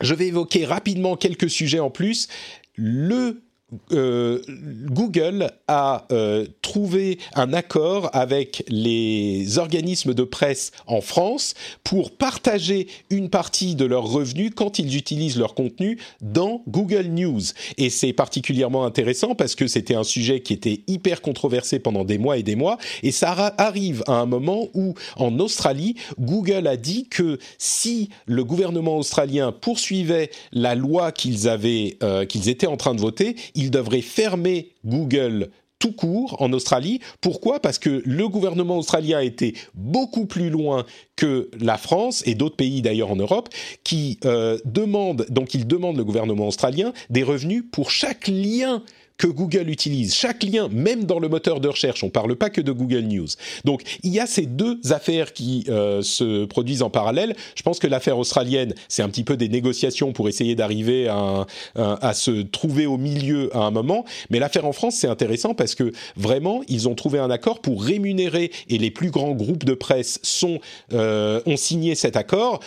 [0.00, 2.28] je vais évoquer rapidement quelques sujets en plus.
[2.74, 3.42] Le
[3.90, 12.12] euh, Google a euh, trouvé un accord avec les organismes de presse en France pour
[12.12, 17.42] partager une partie de leurs revenus quand ils utilisent leur contenu dans Google News.
[17.76, 22.18] Et c'est particulièrement intéressant parce que c'était un sujet qui était hyper controversé pendant des
[22.18, 22.78] mois et des mois.
[23.02, 28.44] Et ça arrive à un moment où, en Australie, Google a dit que si le
[28.44, 33.70] gouvernement australien poursuivait la loi qu'ils avaient, euh, qu'ils étaient en train de voter, il
[33.70, 37.00] devrait fermer Google tout court en Australie.
[37.20, 37.60] Pourquoi?
[37.60, 42.56] Parce que le gouvernement australien a été beaucoup plus loin que la France et d'autres
[42.56, 43.48] pays d'ailleurs en Europe
[43.84, 48.82] qui euh, demandent, donc ils demandent le gouvernement australien des revenus pour chaque lien
[49.18, 50.14] que Google utilise.
[50.14, 53.02] Chaque lien, même dans le moteur de recherche, on ne parle pas que de Google
[53.02, 53.28] News.
[53.64, 57.34] Donc il y a ces deux affaires qui euh, se produisent en parallèle.
[57.54, 61.46] Je pense que l'affaire australienne, c'est un petit peu des négociations pour essayer d'arriver à,
[61.76, 64.04] à, se trouver au milieu à un moment.
[64.30, 67.82] Mais l'affaire en France, c'est intéressant parce que vraiment, ils ont trouvé un accord pour
[67.82, 70.60] rémunérer et les plus grands groupes de presse sont,
[70.92, 72.60] euh, ont signé cet accord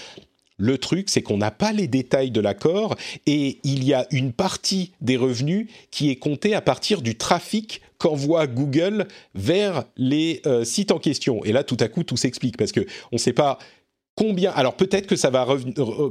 [0.60, 2.95] le truc, c'est qu'on n'a pas les détails de l'accord
[3.26, 7.81] et il y a une partie des revenus qui est comptée à partir du trafic
[7.98, 11.44] qu'envoie Google vers les euh, sites en question.
[11.45, 12.81] Et là, tout à coup, tout s'explique parce que
[13.11, 13.57] on ne sait pas
[14.19, 14.52] combien.
[14.52, 15.48] Alors peut-être que ça va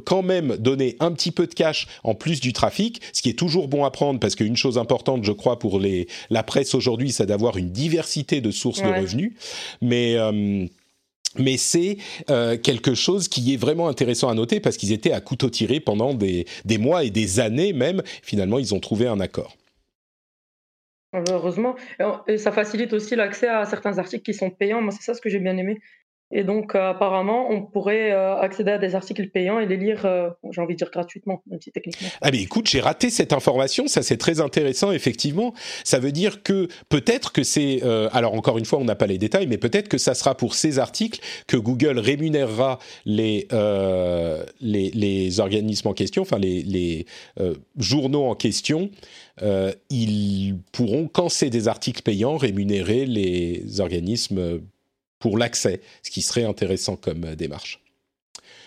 [0.07, 3.39] quand même donner un petit peu de cash en plus du trafic, ce qui est
[3.39, 7.13] toujours bon à prendre parce qu'une chose importante, je crois, pour les, la presse aujourd'hui,
[7.13, 9.35] c'est d'avoir une diversité de sources de revenus.
[9.83, 10.67] Mais euh,
[11.39, 11.99] mais c'est
[12.31, 15.81] euh, quelque chose qui est vraiment intéressant à noter parce qu'ils étaient à couteau tiré
[15.81, 16.47] pendant des,
[16.79, 18.03] mois et des années même.
[18.23, 19.57] Finalement, ils ont trouvé un accord.
[21.13, 21.75] Heureusement.
[22.37, 24.83] Ça facilite aussi l'accès à certains articles qui sont payants.
[24.83, 25.81] Moi, c'est ça ce que j'ai bien aimé.
[26.31, 30.05] Et donc, euh, apparemment, on pourrait euh, accéder à des articles payants et les lire,
[30.05, 32.09] euh, j'ai envie de dire gratuitement, même si techniquement.
[32.21, 35.55] Ah, mais écoute, j'ai raté cette information, ça c'est très intéressant, effectivement.
[35.85, 37.83] Ça veut dire que peut-être que c'est.
[38.13, 40.55] alors, encore une fois, on n'a pas les détails, mais peut-être que ça sera pour
[40.55, 43.49] ces articles que Google rémunérera les,
[44.61, 47.07] les, les, organismes en question, enfin, les, les
[47.79, 48.91] journaux en question.
[49.91, 54.61] ils pourront, quand c'est des articles payants, rémunérer les organismes
[55.19, 57.83] pour l'accès, ce qui serait intéressant comme euh, démarche.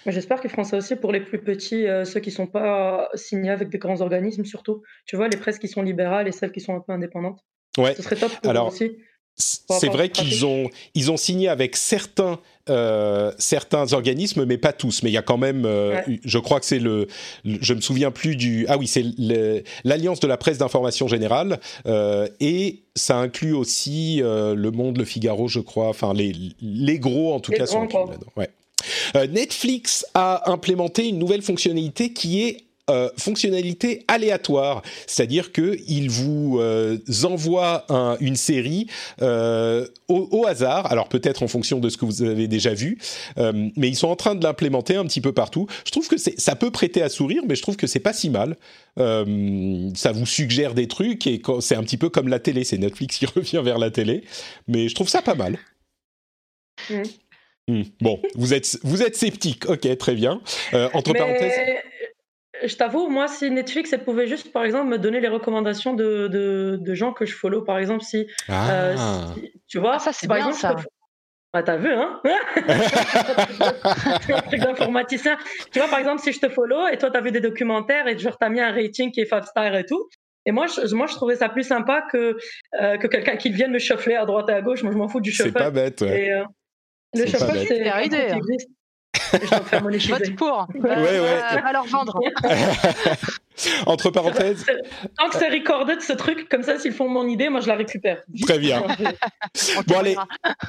[0.07, 3.09] J'espère qu'ils feront ça aussi pour les plus petits, euh, ceux qui ne sont pas
[3.13, 4.81] signés avec des grands organismes surtout.
[5.05, 7.39] Tu vois, les presses qui sont libérales et celles qui sont un peu indépendantes.
[7.77, 7.93] Ouais.
[7.95, 8.97] Ce serait top pour Alors, aussi.
[9.37, 12.39] C'est vrai qu'ils ont, ils ont signé avec certains,
[12.69, 15.01] euh, certains organismes, mais pas tous.
[15.01, 15.67] Mais il y a quand même,
[16.23, 17.07] je crois que c'est le,
[17.45, 19.05] je me souviens plus du, ah oui, c'est
[19.83, 21.59] l'Alliance de la presse d'information générale,
[22.39, 27.39] et ça inclut aussi Le Monde, Le Figaro, je crois, enfin les, les gros en
[27.39, 29.31] tout cas sont inclus là-dedans.
[29.31, 36.97] Netflix a implémenté une nouvelle fonctionnalité qui est euh, fonctionnalité aléatoire, c'est-à-dire qu'il vous euh,
[37.23, 37.85] envoie
[38.19, 38.87] une série
[39.21, 42.97] euh, au, hasard, alors peut-être en fonction de ce que vous avez déjà vu,
[43.37, 45.67] mais ils sont en train de l'implémenter un petit peu partout.
[45.85, 48.29] Je trouve que ça peut prêter à sourire, mais je trouve que c'est pas si
[48.29, 48.57] mal.
[48.97, 53.17] ça vous suggère des trucs et c'est un petit peu comme la télé, c'est Netflix
[53.17, 54.23] qui revient vers la télé,
[54.67, 55.57] mais je trouve ça pas mal.
[56.89, 57.01] Mmh.
[57.67, 57.83] Mmh.
[58.01, 60.41] Bon, vous êtes, vous êtes sceptique, ok, très bien.
[60.93, 61.53] entre parenthèses
[62.63, 66.27] je t'avoue, moi, si Netflix, elle pouvait juste, par exemple, me donner les recommandations de,
[66.27, 69.33] de, gens que je follow, par exemple, si, euh, ah.
[69.67, 70.75] tu vois, ah, ça c'est bien ça.
[71.53, 72.21] Ah, t'as vu, hein?
[74.29, 75.37] Un truc d'informaticien.
[75.71, 78.17] Tu vois, par exemple, si je te follow et toi, t'as vu des documentaires et
[78.17, 80.07] genre, t'as mis un rating qui est 5 star et tout,
[80.45, 82.37] Et moi, je, moi, je trouvais ça plus sympa que,
[82.81, 84.81] euh, que quelqu'un qui vienne me chauffer à droite et à gauche.
[84.83, 85.51] Moi, je m'en fous du chauffeur.
[85.53, 86.21] C'est pas bête, ouais.
[86.21, 86.45] Et, euh,
[87.15, 87.67] le C'est pas chauffeur, bête.
[87.67, 88.39] c'est idée, hein.
[89.13, 90.09] Je.
[90.09, 90.67] Vote pour.
[90.75, 91.61] Ouais, ouais.
[91.61, 92.19] va leur vendre.
[93.85, 94.65] Entre parenthèses,
[95.17, 97.75] Tant que c'est recorded, ce truc, comme ça, s'ils font mon idée, moi, je la
[97.75, 98.21] récupère.
[98.41, 98.83] Très bien.
[99.77, 100.15] On Bon, allez.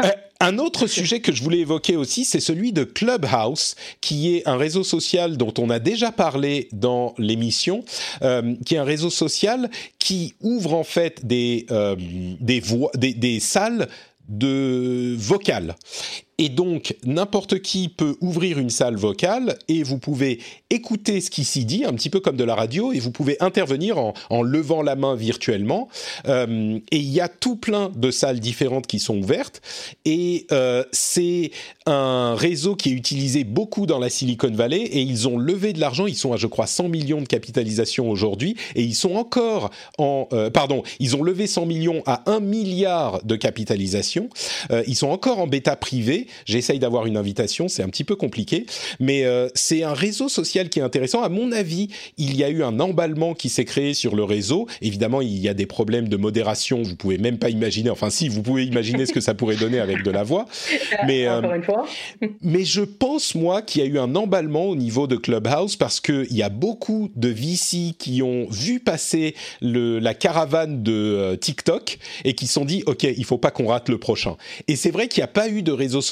[0.04, 0.10] Euh,
[0.40, 4.56] un autre sujet que je voulais évoquer aussi, c'est celui de Clubhouse, qui est un
[4.56, 7.84] réseau social dont on a déjà parlé dans l'émission,
[8.22, 13.14] euh, qui est un réseau social qui ouvre en fait des, euh, des, voix, des,
[13.14, 13.88] des salles
[14.28, 15.76] de vocales.
[16.38, 20.40] Et donc, n'importe qui peut ouvrir une salle vocale et vous pouvez
[20.70, 23.36] écouter ce qui s'y dit, un petit peu comme de la radio, et vous pouvez
[23.40, 25.88] intervenir en, levant la main virtuellement.
[26.26, 29.60] Euh, et il y a tout plein de salles différentes qui sont ouvertes.
[30.06, 31.50] Et euh, c'est
[31.84, 34.80] un réseau qui est utilisé beaucoup dans la Silicon Valley.
[34.80, 36.06] Et ils ont levé de l'argent.
[36.06, 38.56] Ils sont à, je crois, 100 millions de capitalisation aujourd'hui.
[38.74, 40.28] Et ils sont encore en...
[40.32, 44.30] euh, pardon, ils ont levé 100 millions à 1 milliard de capitalisation.
[44.86, 46.21] Ils sont encore en bêta privée.
[46.44, 48.66] J'essaye d'avoir une invitation, c'est un petit peu compliqué,
[49.00, 51.22] mais euh, c'est un réseau social qui est intéressant.
[51.22, 51.88] À mon avis,
[52.18, 54.66] il y a eu un emballement qui s'est créé sur le réseau.
[54.80, 56.82] Évidemment, il y a des problèmes de modération.
[56.82, 57.90] Vous pouvez même pas imaginer.
[57.90, 60.46] Enfin, si, vous pouvez imaginer ce que ça pourrait donner avec de la voix.
[61.06, 61.86] Mais euh, Encore une fois.
[62.42, 66.00] mais je pense, moi, qu'il y a eu un emballement au niveau de Clubhouse parce
[66.00, 71.36] qu'il y a beaucoup de VC qui ont vu passer le, la caravane de euh,
[71.36, 74.36] TikTok et qui se sont dit, OK, il faut pas qu'on rate le prochain.
[74.68, 76.11] Et c'est vrai qu'il n'y a pas eu de réseau social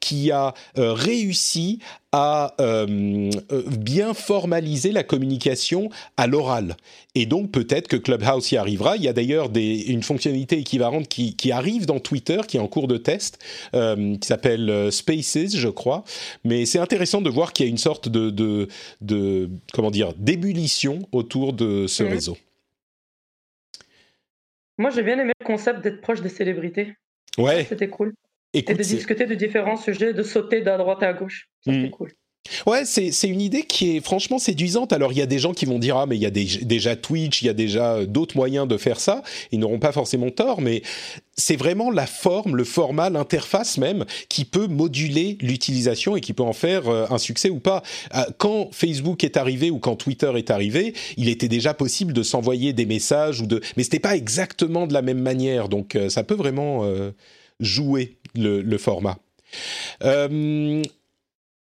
[0.00, 1.78] qui a euh, réussi
[2.12, 6.76] à euh, euh, bien formaliser la communication à l'oral.
[7.14, 8.96] Et donc peut-être que Clubhouse y arrivera.
[8.96, 12.68] Il y a d'ailleurs une fonctionnalité équivalente qui, qui arrive dans Twitter, qui est en
[12.68, 13.38] cours de test,
[13.74, 16.04] euh, qui s'appelle Spaces, je crois.
[16.44, 18.68] Mais c'est intéressant de voir qu'il y a une sorte de, de,
[19.00, 22.10] de comment dire d'ébullition autour de ce Mhm.
[22.10, 22.36] réseau.
[24.78, 26.94] Moi, j'ai bien aimé le concept d'être proche des célébrités.
[27.38, 28.14] Ouais, C'était cool.
[28.56, 31.48] Et écoute, de c'est- discuter de différents sujets, de sauter de droite à gauche.
[31.64, 31.82] Ça, Mm.
[31.84, 32.12] c'est cool.
[32.64, 34.92] Ouais, c'est c'est une idée qui est franchement séduisante.
[34.92, 36.58] Alors il y a des gens qui vont dire ah mais il y a des-
[36.62, 39.24] déjà Twitch, il y a déjà euh, d'autres moyens de faire ça.
[39.50, 40.82] Ils n'auront pas forcément tort, mais
[41.36, 46.44] c'est vraiment la forme, le format, l'interface même qui peut moduler l'utilisation et qui peut
[46.44, 47.82] en faire euh, un succès ou pas.
[48.14, 52.22] Euh, Quand Facebook est arrivé ou quand Twitter est arrivé, il était déjà possible de
[52.22, 55.68] s'envoyer des messages ou de, mais c'était pas exactement de la même manière.
[55.68, 56.84] Donc ça peut vraiment
[57.58, 59.18] jouer le, format.
[60.02, 60.82] Euh,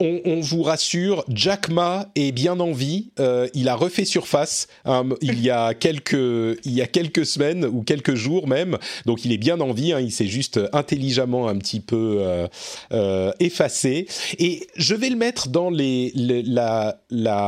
[0.00, 3.10] on, vous rassure, Jack Ma est bien en vie.
[3.20, 7.66] Euh, il a refait surface hein, il y a quelques il y a quelques semaines
[7.66, 8.78] ou quelques jours même.
[9.04, 9.92] Donc il est bien en vie.
[9.92, 12.48] hein, il s'est juste intelligemment un petit peu
[12.92, 14.06] euh, effacé.
[14.38, 16.96] Et je vais le mettre dans les, la,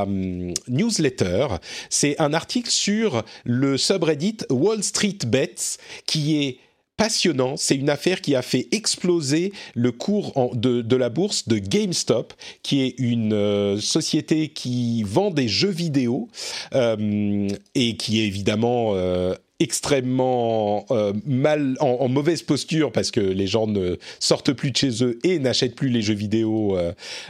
[0.03, 1.47] hum, newsletter.
[1.89, 6.59] C'est un article sur le subreddit Wall Street Bets qui est
[6.97, 7.57] passionnant.
[7.57, 12.33] C'est une affaire qui a fait exploser le cours de, la bourse de GameStop,
[12.63, 16.29] qui est une euh, société qui vend des jeux vidéo
[16.75, 20.87] euh, et qui est évidemment euh, extrêmement
[21.25, 25.39] mal en, mauvaise posture parce que les gens ne sortent plus de chez eux et
[25.39, 26.77] n'achètent plus les jeux vidéo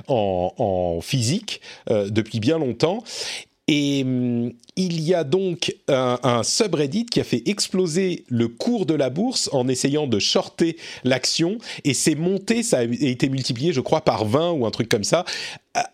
[0.09, 1.61] en, physique
[1.91, 3.05] depuis bien longtemps.
[3.69, 8.87] Et hum, il y a donc un, un subreddit qui a fait exploser le cours
[8.87, 13.73] de la bourse en essayant de shorter l'action et c'est monté, ça a été multiplié
[13.73, 15.25] je crois par 20 ou un truc comme ça.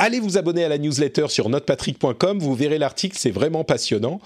[0.00, 4.20] Allez vous abonner à la newsletter sur notepatrick.com, vous verrez l'article, c'est vraiment passionnant.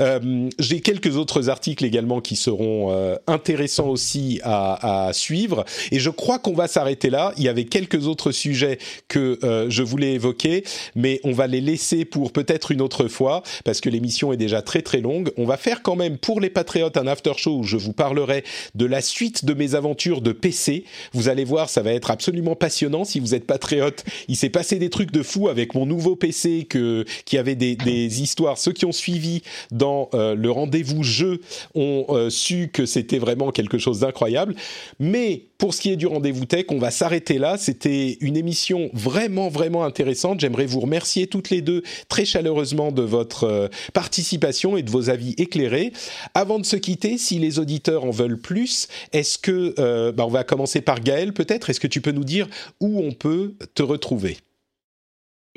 [0.00, 6.00] Euh, J'ai quelques autres articles également qui seront euh, intéressants aussi à, à suivre et
[6.00, 7.32] je crois qu'on va s'arrêter là.
[7.36, 10.64] Il y avait quelques autres sujets que euh, je voulais évoquer,
[10.96, 14.60] mais on va les laisser pour peut-être une autre fois parce que l'émission est déjà
[14.60, 15.30] très très longue.
[15.36, 18.42] On va faire quand même pour les patriotes un after show où je vous parlerai
[18.74, 20.82] de la suite de mes aventures de PC.
[21.12, 23.04] Vous allez voir, ça va être absolument passionnant.
[23.04, 26.66] Si vous êtes patriote, il s'est passé des trucs de fou avec mon nouveau PC
[26.68, 27.76] que, qui avait des,
[28.22, 28.56] histoires.
[28.56, 31.40] Ceux qui ont suivi dans euh, le rendez-vous jeu
[31.74, 34.54] ont euh, su que c'était vraiment quelque chose d'incroyable.
[34.98, 37.56] Mais pour ce qui est du rendez-vous tech, on va s'arrêter là.
[37.58, 40.40] C'était une émission vraiment, vraiment intéressante.
[40.40, 45.10] J'aimerais vous remercier toutes les deux très chaleureusement de votre euh, participation et de vos
[45.10, 45.92] avis éclairés.
[46.34, 50.44] Avant de se quitter, si les auditeurs en veulent plus, est-ce que, bah, on va
[50.44, 52.48] commencer par Gaël peut-être, est-ce que tu peux nous dire
[52.80, 54.36] où on peut te retrouver?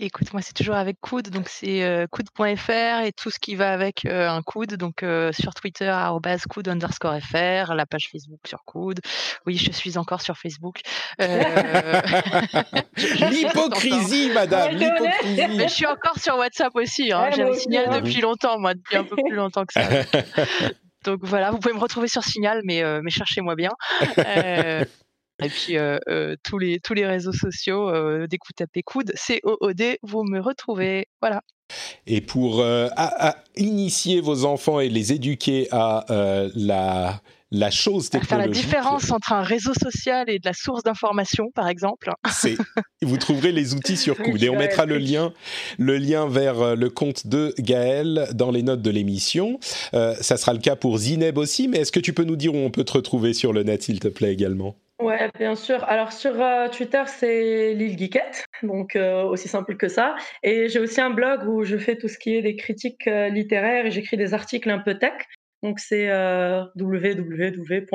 [0.02, 3.74] Écoute, moi, c'est toujours avec Coude, donc c'est euh, coude.fr et tout ce qui va
[3.74, 4.78] avec euh, un coude.
[4.78, 5.94] Donc euh, sur Twitter,
[6.50, 9.02] coude underscore fr, la page Facebook sur coude.
[9.46, 10.80] Oui, je suis encore sur Facebook.
[13.30, 15.58] l'hypocrisie, madame, l'hypocrisie.
[15.58, 17.12] Mais je suis encore sur WhatsApp aussi.
[17.12, 17.32] Hein.
[17.36, 18.00] J'ai un signal hein.
[18.00, 19.84] depuis longtemps, moi, depuis un peu plus longtemps que ça.
[21.04, 23.72] donc voilà, vous pouvez me retrouver sur Signal, mais, mais cherchez-moi bien.
[25.42, 25.76] Et puis
[26.44, 27.92] tous les tous les réseaux sociaux,
[28.28, 31.08] dès que vous tapez coude, C O O D, vous me retrouvez.
[31.22, 31.42] Voilà.
[32.08, 32.64] Et pour
[33.56, 36.06] initier vos enfants et les éduquer à
[36.56, 37.22] la
[37.52, 38.30] la chose technologique.
[38.30, 42.12] Faire la différence entre un réseau social et de la source d'information, par exemple.
[43.02, 45.34] vous trouverez les outils sur Coude et on mettra le lien,
[45.78, 49.60] le lien vers le compte de Gaël dans les notes de l'émission.
[49.92, 52.58] ça sera le cas pour Zineb aussi, mais est-ce que tu peux nous dire où
[52.58, 54.76] on peut te retrouver sur le net, s'il te plaît, également?
[55.00, 55.84] Ouais, bien sûr.
[55.86, 60.16] Alors sur euh, Twitter, c'est Lille Geekette, donc euh, aussi simple que ça.
[60.44, 63.30] Et j'ai aussi un blog où je fais tout ce qui est des critiques euh,
[63.30, 65.14] littéraires et j'écris des articles un peu tech.
[65.64, 66.10] Donc c'est
[66.76, 67.86] www.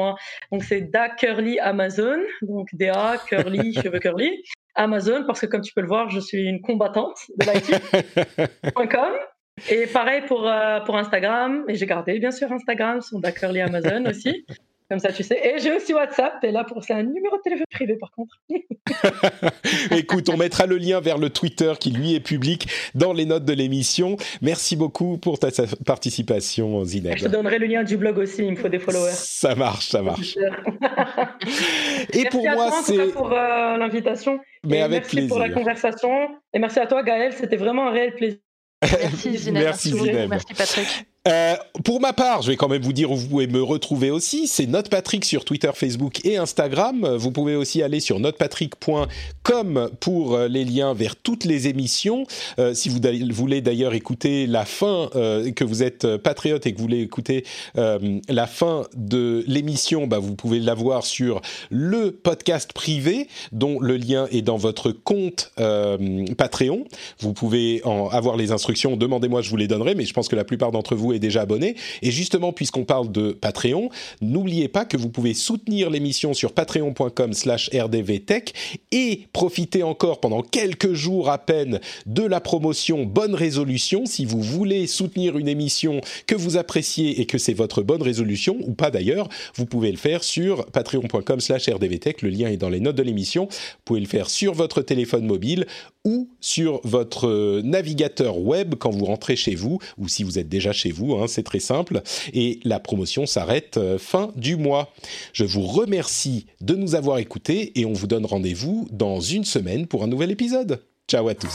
[0.51, 4.43] Donc c'est Da Curly Amazon, donc DA Curly cheveux curly
[4.75, 9.13] Amazon parce que comme tu peux le voir, je suis une combattante de l'IT.com.
[9.71, 10.51] Et pareil pour
[10.85, 14.45] pour Instagram, et j'ai gardé bien sûr Instagram, son Da Curly Amazon aussi.
[14.91, 15.41] Comme ça, tu sais.
[15.43, 16.45] Et j'ai aussi WhatsApp.
[16.45, 18.39] Et là, pour c'est un numéro de téléphone privé, par contre.
[19.97, 23.47] Écoute, on mettra le lien vers le Twitter qui lui est public dans les notes
[23.47, 24.17] de l'émission.
[24.43, 25.49] Merci beaucoup pour ta
[25.87, 27.17] participation, Zineb.
[27.17, 28.45] Je te donnerai le lien du blog aussi.
[28.45, 29.13] Il me faut des followers.
[29.13, 30.37] Ça marche, ça marche.
[32.13, 34.39] et merci pour moi, c'est pour euh, l'invitation.
[34.65, 35.29] Mais avec merci plaisir.
[35.29, 36.29] pour la conversation.
[36.53, 37.33] Et merci à toi, Gaël.
[37.33, 38.39] C'était vraiment un réel plaisir.
[38.83, 39.63] Merci, Zineb.
[39.63, 40.29] merci, Zineb.
[40.29, 41.07] Merci, Patrick.
[41.27, 44.11] Euh, pour ma part, je vais quand même vous dire où vous pouvez me retrouver
[44.11, 44.47] aussi.
[44.47, 47.17] C'est Notepatrick sur Twitter, Facebook et Instagram.
[47.17, 52.27] Vous pouvez aussi aller sur notepatrick.com pour euh, les liens vers toutes les émissions.
[52.59, 53.01] Euh, si vous
[53.33, 57.45] voulez d'ailleurs écouter la fin, euh, que vous êtes patriote et que vous voulez écouter
[57.79, 61.41] euh, la fin de l'émission, bah, vous pouvez l'avoir sur
[61.71, 66.85] le podcast privé dont le lien est dans votre compte Patreon.
[67.21, 68.97] Vous pouvez en avoir les instructions.
[68.99, 71.77] Demandez-moi, je vous les donnerai, mais je pense que la plupart d'entre vous déjà abonné.
[72.03, 77.33] Et justement, puisqu'on parle de Patreon, n'oubliez pas que vous pouvez soutenir l'émission sur patreon.com
[77.33, 78.55] slash rdvtech
[78.93, 84.07] et profiter encore pendant quelques jours à peine de la promotion Bonne Résolution.
[84.07, 88.57] Si vous voulez soutenir une émission que vous appréciez et que c'est votre bonne résolution,
[88.63, 92.23] ou pas d'ailleurs, vous pouvez le faire sur patreon.com slash rdvtech.
[92.23, 93.47] Le lien est dans les notes de l'émission.
[93.47, 95.67] Vous pouvez le faire sur votre téléphone mobile
[96.05, 100.73] ou sur votre navigateur web quand vous rentrez chez vous, ou si vous êtes déjà
[100.73, 102.03] chez vous, hein, c'est très simple.
[102.33, 104.93] Et la promotion s'arrête euh, fin du mois.
[105.33, 109.87] Je vous remercie de nous avoir écoutés et on vous donne rendez-vous dans une semaine
[109.87, 110.83] pour un nouvel épisode.
[111.09, 111.55] Ciao à tous.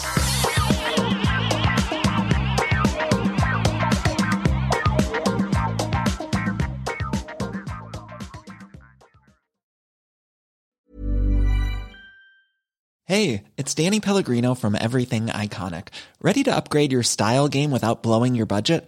[13.09, 15.87] Hey, it's Danny Pellegrino from Everything Iconic.
[16.21, 18.87] Ready to upgrade your style game without blowing your budget?